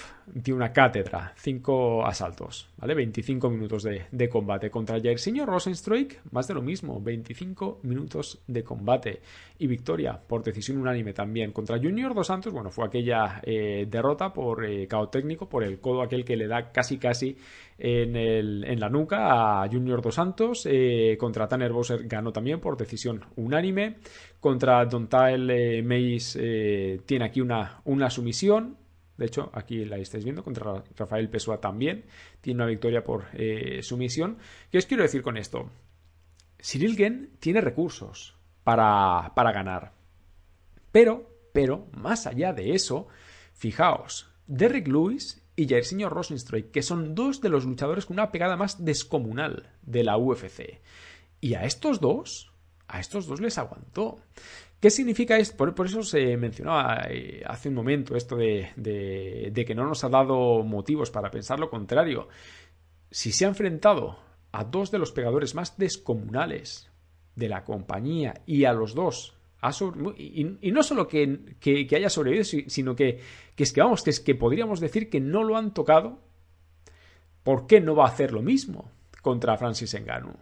tiene 0.42 0.58
una 0.58 0.70
cátedra, 0.70 1.32
cinco 1.34 2.04
asaltos, 2.04 2.68
¿vale? 2.76 2.92
25 2.92 3.48
minutos 3.48 3.84
de, 4.10 4.28
combate. 4.28 4.70
Contra 4.70 5.00
Jairzinho 5.00 5.46
Rosenstruik, 5.46 6.20
más 6.30 6.46
de 6.46 6.52
lo 6.52 6.60
mismo, 6.60 7.00
25 7.00 7.80
minutos 7.84 8.42
de 8.46 8.62
combate. 8.62 9.22
Y 9.58 9.66
victoria 9.66 10.20
por 10.20 10.42
decisión 10.42 10.76
unánime 10.76 11.14
también. 11.14 11.52
Contra 11.52 11.78
Junior 11.78 12.14
Dos 12.14 12.26
Santos, 12.26 12.52
bueno, 12.52 12.70
fue 12.70 12.84
aquella 12.84 13.40
eh, 13.44 13.86
derrota 13.88 14.34
por 14.34 14.62
eh, 14.66 14.86
técnico, 15.10 15.48
por 15.48 15.64
el 15.64 15.80
codo 15.80 16.02
aquel 16.02 16.26
que 16.26 16.36
le 16.36 16.46
da 16.46 16.70
casi 16.70 16.98
casi 16.98 17.38
en, 17.80 18.14
el, 18.14 18.64
en 18.64 18.78
la 18.78 18.90
nuca 18.90 19.62
a 19.62 19.68
Junior 19.68 20.02
Dos 20.02 20.14
Santos. 20.14 20.66
Eh, 20.70 21.16
contra 21.18 21.48
Tanner 21.48 21.72
Bowser 21.72 22.06
ganó 22.06 22.32
también 22.32 22.60
por 22.60 22.76
decisión 22.76 23.24
unánime. 23.36 23.96
Contra 24.38 24.84
Dontael 24.84 25.50
eh, 25.50 25.82
Mays 25.82 26.36
eh, 26.38 27.00
tiene 27.06 27.24
aquí 27.24 27.40
una, 27.40 27.80
una 27.84 28.10
sumisión. 28.10 28.76
De 29.16 29.26
hecho, 29.26 29.50
aquí 29.54 29.84
la 29.84 29.96
estáis 29.96 30.24
viendo 30.24 30.44
contra 30.44 30.82
Rafael 30.96 31.28
Pessoa 31.28 31.60
también. 31.60 32.04
Tiene 32.40 32.58
una 32.58 32.70
victoria 32.70 33.04
por 33.04 33.26
sumisión. 33.82 34.38
¿Qué 34.70 34.78
os 34.78 34.86
quiero 34.86 35.02
decir 35.02 35.20
con 35.20 35.36
esto? 35.36 35.68
Cyril 36.58 36.96
Gen 36.96 37.30
tiene 37.38 37.60
recursos 37.60 38.34
para, 38.64 39.32
para 39.34 39.52
ganar. 39.52 39.92
Pero, 40.90 41.30
pero, 41.52 41.88
más 41.92 42.26
allá 42.26 42.54
de 42.54 42.74
eso, 42.74 43.08
fijaos, 43.52 44.30
Derrick 44.46 44.88
Lewis 44.88 45.42
y 45.60 45.68
Jairzinho 45.68 46.08
Rosenstruik, 46.08 46.70
que 46.70 46.80
son 46.80 47.14
dos 47.14 47.42
de 47.42 47.50
los 47.50 47.66
luchadores 47.66 48.06
con 48.06 48.14
una 48.14 48.32
pegada 48.32 48.56
más 48.56 48.82
descomunal 48.82 49.68
de 49.82 50.04
la 50.04 50.16
UFC. 50.16 50.80
Y 51.38 51.52
a 51.52 51.64
estos 51.64 52.00
dos, 52.00 52.50
a 52.88 52.98
estos 52.98 53.26
dos 53.26 53.42
les 53.42 53.58
aguantó. 53.58 54.20
¿Qué 54.80 54.88
significa 54.88 55.36
esto? 55.36 55.74
Por, 55.74 55.86
eso 55.86 56.02
se 56.02 56.38
mencionaba 56.38 57.02
eh, 57.10 57.42
hace 57.46 57.68
un 57.68 57.74
momento 57.74 58.16
esto 58.16 58.36
de, 58.36 58.70
de, 58.74 59.64
que 59.66 59.74
no 59.74 59.84
nos 59.84 60.02
ha 60.02 60.08
dado 60.08 60.62
motivos 60.62 61.10
para 61.10 61.30
pensar 61.30 61.60
lo 61.60 61.68
contrario. 61.68 62.28
Si 63.10 63.30
se 63.30 63.44
ha 63.44 63.48
enfrentado 63.48 64.18
a 64.52 64.64
dos 64.64 64.90
de 64.90 64.98
los 64.98 65.12
pegadores 65.12 65.54
más 65.54 65.76
descomunales 65.76 66.90
de 67.36 67.50
la 67.50 67.64
compañía 67.64 68.40
y 68.46 68.64
a 68.64 68.72
los 68.72 68.94
dos 68.94 69.36
y, 70.16 70.72
no 70.72 70.82
solo 70.82 71.06
que, 71.06 71.86
haya 71.94 72.10
sobrevivido, 72.10 72.44
sino 72.44 72.96
que, 72.96 73.20
es 73.56 73.72
que 73.72 73.80
vamos, 73.80 74.02
que 74.02 74.10
es 74.10 74.20
que 74.20 74.34
podríamos 74.34 74.80
decir 74.80 75.10
que 75.10 75.20
no 75.20 75.44
lo 75.44 75.56
han 75.56 75.74
tocado. 75.74 76.18
¿Por 77.42 77.66
qué 77.66 77.80
no 77.80 77.94
va 77.94 78.04
a 78.04 78.08
hacer 78.08 78.32
lo 78.32 78.42
mismo 78.42 78.90
contra 79.22 79.56
Francis 79.56 79.94
Engano? 79.94 80.38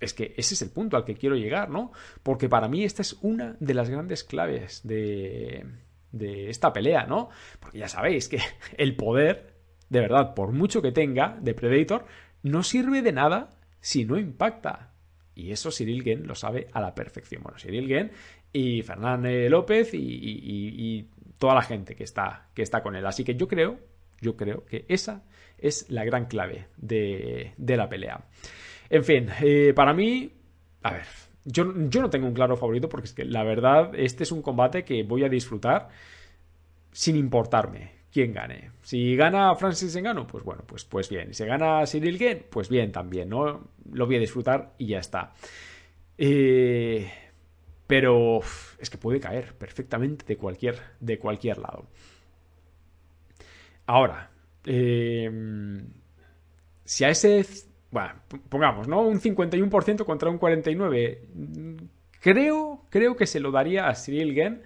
Es 0.00 0.12
que 0.12 0.34
ese 0.36 0.54
es 0.54 0.62
el 0.62 0.70
punto 0.70 0.96
al 0.96 1.04
que 1.04 1.14
quiero 1.14 1.36
llegar, 1.36 1.70
¿no? 1.70 1.92
Porque 2.22 2.48
para 2.48 2.68
mí 2.68 2.84
esta 2.84 3.02
es 3.02 3.16
una 3.22 3.56
de 3.60 3.74
las 3.74 3.88
grandes 3.88 4.24
claves 4.24 4.80
de, 4.84 5.64
de 6.12 6.50
esta 6.50 6.72
pelea, 6.72 7.06
¿no? 7.06 7.30
Porque 7.60 7.78
ya 7.78 7.88
sabéis 7.88 8.28
que 8.28 8.38
el 8.76 8.96
poder, 8.96 9.54
de 9.88 10.00
verdad, 10.00 10.34
por 10.34 10.52
mucho 10.52 10.82
que 10.82 10.92
tenga 10.92 11.38
de 11.40 11.54
Predator, 11.54 12.06
no 12.42 12.62
sirve 12.62 13.02
de 13.02 13.12
nada 13.12 13.50
si 13.80 14.04
no 14.04 14.18
impacta. 14.18 14.92
Y 15.34 15.50
eso 15.50 15.70
Cyril 15.72 16.02
Gen 16.02 16.26
lo 16.26 16.34
sabe 16.34 16.68
a 16.72 16.80
la 16.80 16.94
perfección. 16.94 17.42
Bueno, 17.42 17.58
Cyril 17.58 17.88
Gen 17.88 18.12
y 18.54 18.82
Fernández 18.82 19.50
López 19.50 19.90
y, 19.92 21.08
toda 21.36 21.56
la 21.56 21.62
gente 21.62 21.94
que 21.94 22.04
está, 22.04 22.48
que 22.54 22.62
está 22.62 22.82
con 22.82 22.96
él. 22.96 23.04
Así 23.04 23.24
que 23.24 23.34
yo 23.34 23.46
creo, 23.48 23.78
yo 24.20 24.34
creo 24.36 24.64
que 24.64 24.86
esa 24.88 25.24
es 25.58 25.90
la 25.90 26.04
gran 26.04 26.26
clave 26.26 26.68
de, 26.78 27.52
la 27.58 27.88
pelea. 27.88 28.24
En 28.88 29.04
fin, 29.04 29.28
eh, 29.42 29.72
para 29.74 29.92
mí, 29.92 30.32
a 30.82 30.92
ver, 30.92 31.06
yo, 31.44 31.74
yo, 31.88 32.00
no 32.00 32.08
tengo 32.08 32.26
un 32.26 32.32
claro 32.32 32.56
favorito 32.56 32.88
porque 32.88 33.06
es 33.06 33.12
que 33.12 33.24
la 33.24 33.42
verdad 33.42 33.90
este 33.94 34.22
es 34.22 34.32
un 34.32 34.40
combate 34.40 34.84
que 34.84 35.02
voy 35.02 35.24
a 35.24 35.28
disfrutar 35.28 35.88
sin 36.92 37.16
importarme 37.16 37.90
quién 38.10 38.32
gane. 38.32 38.70
Si 38.82 39.16
gana 39.16 39.54
Francis 39.56 39.96
Engano, 39.96 40.26
pues 40.26 40.44
bueno, 40.44 40.62
pues, 40.64 40.84
pues 40.84 41.10
bien. 41.10 41.34
Si 41.34 41.44
gana 41.44 41.84
Cyril 41.84 42.16
Gen, 42.16 42.46
pues 42.48 42.68
bien 42.68 42.92
también, 42.92 43.28
¿no? 43.28 43.68
Lo 43.92 44.06
voy 44.06 44.16
a 44.16 44.20
disfrutar 44.20 44.74
y 44.78 44.86
ya 44.86 45.00
está. 45.00 45.34
Eh, 46.16 47.10
pero 47.94 48.40
es 48.80 48.90
que 48.90 48.98
puede 48.98 49.20
caer 49.20 49.54
perfectamente 49.54 50.24
de 50.26 50.36
cualquier, 50.36 50.80
de 50.98 51.16
cualquier 51.16 51.58
lado. 51.58 51.86
Ahora, 53.86 54.32
em, 54.66 55.86
si 56.84 57.04
a 57.04 57.10
ese, 57.10 57.46
bueno, 57.92 58.14
pongamos, 58.48 58.88
¿no? 58.88 59.02
Un 59.02 59.20
51% 59.20 60.04
contra 60.04 60.28
un 60.28 60.40
49%, 60.40 61.88
creo, 62.18 62.84
creo 62.90 63.14
que 63.14 63.26
se 63.26 63.38
lo 63.38 63.52
daría 63.52 63.86
a 63.86 63.94
Cyril 63.94 64.34
Gen 64.34 64.62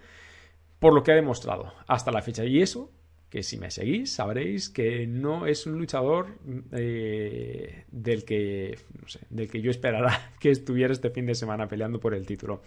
por 0.78 0.94
lo 0.94 1.02
que 1.02 1.12
ha 1.12 1.14
demostrado 1.14 1.74
hasta 1.86 2.10
la 2.10 2.22
fecha. 2.22 2.46
Y 2.46 2.62
eso 2.62 2.90
que 3.30 3.42
si 3.42 3.58
me 3.58 3.70
seguís 3.70 4.14
sabréis 4.14 4.68
que 4.70 5.06
no 5.06 5.46
es 5.46 5.66
un 5.66 5.78
luchador 5.78 6.28
eh, 6.72 7.84
del 7.90 8.24
que 8.24 8.78
no 9.00 9.08
sé, 9.08 9.20
del 9.28 9.48
que 9.50 9.60
yo 9.60 9.70
esperara 9.70 10.32
que 10.40 10.50
estuviera 10.50 10.92
este 10.92 11.10
fin 11.10 11.26
de 11.26 11.34
semana 11.34 11.68
peleando 11.68 12.00
por 12.00 12.14
el 12.14 12.26
título. 12.26 12.62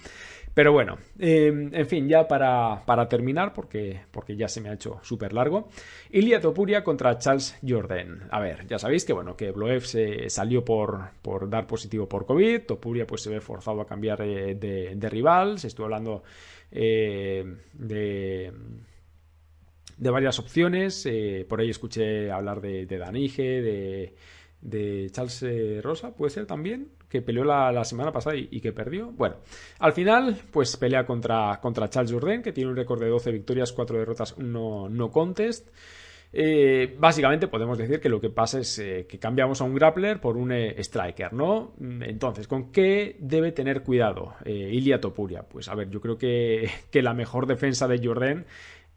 Pero 0.53 0.74
bueno, 0.74 0.97
em, 1.18 1.74
en 1.74 1.88
fin, 1.88 2.09
ya 2.09 2.28
para, 2.28 2.84
para, 2.86 3.07
terminar, 3.07 3.53
porque, 3.53 4.01
porque 4.12 4.36
ya 4.36 4.49
se 4.49 4.59
me 4.59 4.68
ha 4.68 4.74
hecho 4.74 4.99
súper 5.01 5.32
largo, 5.32 5.70
Ilya 6.09 6.41
Topuria 6.41 6.84
contra 6.84 7.18
Charles 7.18 7.57
Jordan. 7.66 8.28
A 8.32 8.39
ver, 8.41 8.68
ya 8.68 8.78
sabéis 8.78 9.05
que 9.05 9.14
bueno, 9.14 9.38
que 9.38 9.51
Bloev 9.51 9.86
se 9.86 10.30
salió 10.30 10.66
por, 10.66 11.12
por 11.22 11.49
dar 11.49 11.68
positivo 11.68 12.07
por 12.09 12.26
COVID, 12.26 12.64
Topuria 12.64 13.07
pues 13.07 13.22
se 13.22 13.30
ve 13.30 13.39
forzado 13.39 13.80
a 13.80 13.88
cambiar 13.88 14.22
eh, 14.24 14.55
de, 14.55 14.93
de 14.95 15.09
rival, 15.09 15.57
se 15.57 15.68
estuvo 15.68 15.86
hablando 15.86 16.22
eh, 16.72 17.45
de 17.74 18.51
de 20.02 20.10
varias 20.10 20.39
opciones. 20.39 21.06
Eh, 21.06 21.45
por 21.47 21.62
ahí 21.62 21.70
escuché 21.70 22.32
hablar 22.32 22.60
de, 22.60 22.88
de 22.88 22.97
Danige, 22.97 23.62
de, 23.62 24.16
de 24.60 25.08
Charles 25.12 25.43
eh, 25.43 25.80
Rosa, 25.82 26.16
puede 26.16 26.32
ser 26.32 26.47
también, 26.47 26.89
que 27.08 27.22
peleó 27.22 27.43
la, 27.43 27.86
semana 27.86 28.12
pasada 28.12 28.36
y, 28.36 28.60
que 28.60 28.74
perdió. 28.74 29.12
Bueno, 29.12 29.36
al 29.78 29.93
final, 29.93 30.41
pues 30.52 30.76
pelea 30.76 31.06
contra, 31.06 31.60
contra 31.62 31.89
Charles 31.89 32.12
Jourdain, 32.12 32.41
que 32.41 32.52
tiene 32.52 32.72
un 32.72 32.76
récord 32.76 32.99
de 32.99 33.10
12 33.10 33.32
victorias, 33.32 33.72
4 33.72 33.99
derrotas, 33.99 34.38
no, 34.39 34.89
no 34.89 35.12
contest. 35.12 35.70
Eh, 36.34 36.95
básicamente 36.97 37.47
podemos 37.49 37.78
decir 37.78 37.99
que 37.99 38.08
lo 38.08 38.22
que 38.22 38.30
pasa 38.30 38.60
es 38.60 38.82
que 39.08 39.20
cambiamos 39.20 39.62
a 39.62 39.66
un 39.66 39.76
grappler 39.76 40.20
por 40.20 40.36
un 40.36 40.52
striker, 40.52 41.34
¿no? 41.34 41.74
Entonces, 41.80 42.47
¿con 42.47 42.72
qué 42.72 43.18
debe 43.20 43.52
tener 43.52 43.84
cuidado 43.84 44.34
Ilia 44.45 44.99
Topuria? 44.99 45.43
Pues 45.43 45.68
a 45.68 45.76
ver, 45.76 45.89
yo 45.91 46.02
creo 46.02 46.18
que, 46.18 46.72
que 46.89 47.04
la 47.04 47.14
mejor 47.14 47.45
defensa 47.45 47.88
de 47.88 47.99
Jordan 48.04 48.45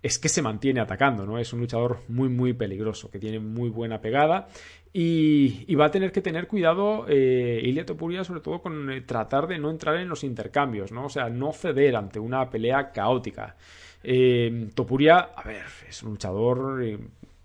es 0.04 0.18
que 0.18 0.28
se 0.28 0.42
mantiene 0.42 0.80
atacando, 0.80 1.24
¿no? 1.24 1.38
Es 1.38 1.54
un 1.54 1.60
luchador 1.60 2.00
muy, 2.08 2.28
muy 2.28 2.52
peligroso, 2.52 3.10
que 3.10 3.18
tiene 3.18 3.38
muy 3.38 3.70
buena 3.70 4.02
pegada 4.02 4.48
y, 4.92 5.74
va 5.76 5.86
a 5.86 5.90
tener 5.90 6.12
que 6.12 6.20
tener 6.20 6.46
cuidado 6.46 7.06
eh, 7.08 7.58
Ilia 7.64 7.86
Topuria, 7.86 8.22
sobre 8.22 8.42
todo 8.42 8.60
con 8.60 8.90
eh, 8.90 9.00
tratar 9.00 9.46
de 9.46 9.58
no 9.58 9.70
entrar 9.70 9.96
en 9.96 10.10
los 10.10 10.22
intercambios, 10.22 10.92
¿no? 10.92 11.06
O 11.06 11.08
sea, 11.08 11.30
no 11.30 11.54
ceder 11.54 11.96
ante 11.96 12.18
una 12.18 12.50
pelea 12.50 12.92
caótica. 12.92 13.56
Eh, 14.02 14.68
Topuria, 14.74 15.30
a 15.34 15.42
ver, 15.42 15.64
es 15.88 16.02
un 16.02 16.10
luchador, 16.10 16.86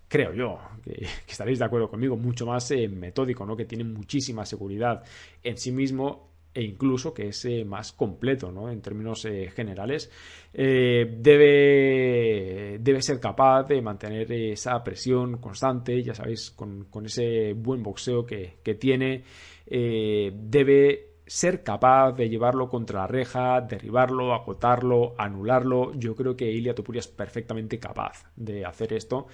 creo 0.09 0.33
yo, 0.33 0.59
que, 0.83 1.07
estaréis 1.29 1.59
de 1.59 1.65
acuerdo 1.65 1.89
conmigo, 1.89 2.17
mucho 2.17 2.45
más 2.45 2.73
metódico, 2.89 3.45
¿no? 3.45 3.55
Que 3.55 3.63
tiene 3.63 3.85
muchísima 3.85 4.45
seguridad 4.45 5.01
en 5.41 5.57
sí 5.57 5.71
mismo 5.71 6.28
e 6.59 6.63
incluso 6.63 7.13
que 7.13 7.29
es 7.29 7.45
eh, 7.45 7.63
más 7.63 7.93
completo 7.93 8.51
¿no? 8.51 8.69
en 8.69 8.81
términos 8.81 9.23
eh, 9.23 9.49
generales, 9.49 10.11
eh, 10.53 11.09
debe, 11.17 12.79
debe, 12.81 13.01
ser 13.01 13.17
capaz 13.21 13.63
de 13.63 13.81
mantener 13.81 14.29
esa 14.29 14.83
presión 14.83 15.37
constante, 15.37 16.03
ya 16.03 16.13
sabéis, 16.13 16.51
con, 16.51 16.85
ese 17.05 17.53
buen 17.53 17.81
boxeo 17.81 18.25
que, 18.25 18.59
tiene, 18.77 19.23
debe 19.65 21.13
ser 21.25 21.63
capaz 21.63 22.11
de 22.11 22.27
llevarlo 22.27 22.67
contra 22.67 23.01
la 23.01 23.07
reja, 23.07 23.61
derribarlo, 23.61 24.33
acotarlo, 24.33 25.15
anularlo. 25.17 25.93
Yo 25.93 26.13
creo 26.13 26.35
que 26.35 26.51
Ilia 26.51 26.75
Topuria 26.75 26.99
es 26.99 27.07
perfectamente 27.07 27.79
capaz 27.79 28.25
de 28.35 28.65
hacer 28.65 28.91
esto. 28.91 29.27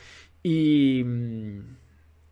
Y, 0.44 1.04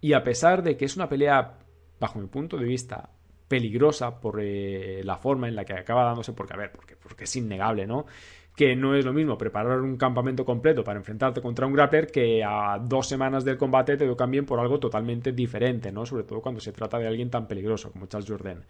y 0.01 0.13
a 0.13 0.23
pesar 0.23 0.61
de 0.61 0.77
que 0.77 0.85
es 0.85 0.95
una 0.95 1.09
pelea, 1.09 1.57
bajo 1.99 2.19
mi 2.19 2.27
punto 2.27 2.57
de 2.57 2.65
vista, 2.65 3.09
peligrosa 3.53 4.19
por 4.19 4.39
eh, 4.41 5.03
la 5.03 5.15
forma 5.15 5.47
en 5.47 5.55
la 5.55 5.63
que 5.63 5.73
acaba 5.73 6.03
dándose, 6.05 6.33
porque 6.33 6.53
a 6.55 6.57
ver, 6.57 6.71
porque, 6.71 6.95
porque 6.95 7.25
es 7.25 7.35
innegable, 7.35 7.85
¿no? 7.85 8.07
que 8.55 8.75
no 8.75 8.95
es 8.95 9.05
lo 9.05 9.13
mismo 9.13 9.37
preparar 9.37 9.79
un 9.81 9.95
campamento 9.95 10.43
completo 10.43 10.83
para 10.83 10.97
enfrentarte 10.97 11.39
contra 11.39 11.67
un 11.67 11.73
grappler 11.73 12.07
que 12.07 12.43
a 12.43 12.79
dos 12.79 13.07
semanas 13.07 13.45
del 13.45 13.57
combate 13.57 13.95
te 13.95 14.07
lo 14.07 14.17
cambien 14.17 14.47
por 14.47 14.59
algo 14.59 14.79
totalmente 14.79 15.33
diferente, 15.33 15.91
¿no? 15.91 16.03
Sobre 16.03 16.23
todo 16.23 16.41
cuando 16.41 16.61
se 16.61 16.71
trata 16.71 16.97
de 16.97 17.07
alguien 17.07 17.29
tan 17.29 17.47
peligroso 17.47 17.91
como 17.91 18.07
Charles 18.07 18.27
Jourdain. 18.27 18.65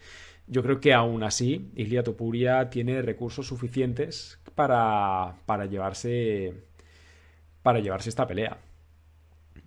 Yo 0.48 0.64
creo 0.64 0.82
que 0.82 0.94
aún 0.94 1.24
así, 1.24 1.72
Ilia 1.76 2.04
Topuria 2.04 2.70
tiene 2.70 3.02
recursos 3.02 3.48
suficientes 3.48 4.38
para, 4.54 5.36
para 5.46 5.66
llevarse 5.66 6.54
para 7.62 7.80
llevarse 7.80 8.10
esta 8.10 8.28
pelea. 8.28 8.58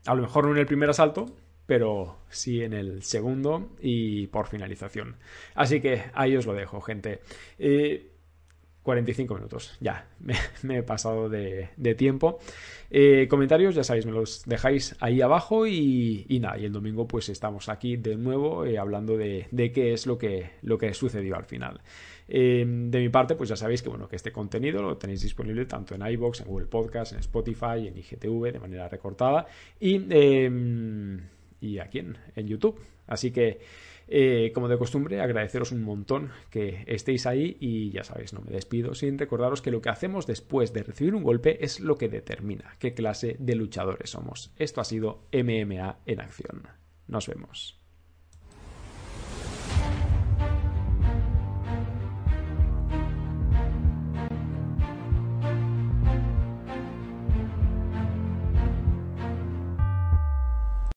A 0.05 0.15
lo 0.15 0.23
mejor 0.23 0.45
no 0.45 0.53
en 0.53 0.59
el 0.59 0.67
primer 0.67 0.91
asalto, 0.91 1.27
pero 1.67 2.19
sí 2.29 2.63
en 2.63 2.73
el 2.73 3.03
segundo 3.03 3.71
y 3.81 4.29
por 4.29 4.47
finalización. 4.47 5.17
Así 5.55 5.81
que 5.81 6.05
ahí 6.15 6.37
os 6.37 6.47
lo 6.47 6.55
dejo, 6.55 6.81
gente. 6.81 7.21
45 8.83 9.35
eh, 9.35 9.37
minutos, 9.37 9.77
ya, 9.81 10.07
me, 10.63 10.79
he 10.79 10.83
pasado 10.83 11.29
de, 11.29 11.95
tiempo. 11.99 12.39
Eh, 12.89 13.27
comentarios, 13.29 13.75
ya 13.75 13.83
sabéis, 13.83 14.07
me 14.07 14.13
los 14.13 14.45
dejáis 14.47 14.95
ahí 15.01 15.21
abajo 15.21 15.67
y, 15.67 16.25
nada, 16.41 16.57
y 16.57 16.67
el 16.67 16.73
domingo 16.73 17.09
pues 17.09 17.29
estamos 17.29 17.69
aquí 17.69 17.97
de 17.97 18.17
nuevo 18.17 18.65
eh, 18.65 18.79
hablando 18.79 19.17
de, 19.17 19.49
qué 19.75 19.93
es 19.93 20.07
lo 20.07 20.19
que, 20.19 20.53
lo 20.63 20.79
que 20.79 20.95
sucedió 20.95 21.35
al 21.35 21.47
final. 21.47 21.81
de 22.29 22.99
mi 23.01 23.09
parte, 23.09 23.35
pues 23.35 23.49
ya 23.49 23.57
sabéis 23.57 23.83
que 23.83 23.89
bueno, 23.89 24.09
que 24.09 24.15
este 24.15 24.31
contenido 24.31 24.83
lo 24.83 24.97
tenéis 24.97 25.23
disponible 25.23 25.67
tanto 25.67 25.97
en 25.97 26.07
iBox, 26.07 26.43
en 26.43 26.47
Google 26.47 26.67
Podcast, 26.67 27.13
en 27.13 27.19
Spotify, 27.19 27.89
en 27.89 27.97
IGTV 27.97 28.53
de 28.53 28.61
manera 28.61 28.89
recortada 28.89 29.47
y 29.81 30.07
em, 30.11 31.21
y 31.61 31.79
aquí 31.79 32.01
en, 32.01 32.47
YouTube. 32.47 32.81
Así 33.07 33.31
que, 33.31 33.61
eh, 34.09 34.51
como 34.55 34.69
de 34.69 34.79
costumbre, 34.79 35.21
agradeceros 35.21 35.73
un 35.73 35.83
montón 35.83 36.31
que 36.51 36.85
estéis 36.87 37.27
ahí 37.27 37.57
y 37.61 37.91
ya 37.91 38.05
sabéis, 38.05 38.33
no 38.33 38.41
me 38.41 38.53
despido 38.53 38.95
sin 38.95 39.19
recordaros 39.19 39.63
que 39.63 39.71
lo 39.71 39.81
que 39.81 39.89
hacemos 39.89 40.27
después 40.27 40.73
de 40.73 40.83
recibir 40.83 41.15
un 41.15 41.23
golpe 41.23 41.65
es 41.65 41.81
lo 41.81 41.97
que 41.97 42.09
determina 42.09 42.77
qué 42.79 42.95
clase 42.95 43.37
de 43.39 43.55
luchadores 43.55 44.11
somos. 44.11 44.53
Esto 44.57 44.81
ha 44.81 44.85
sido 44.85 45.29
MMA 45.33 46.01
en 46.07 46.21
acción. 46.21 46.69
Nos 47.07 47.29
vemos. 47.29 47.86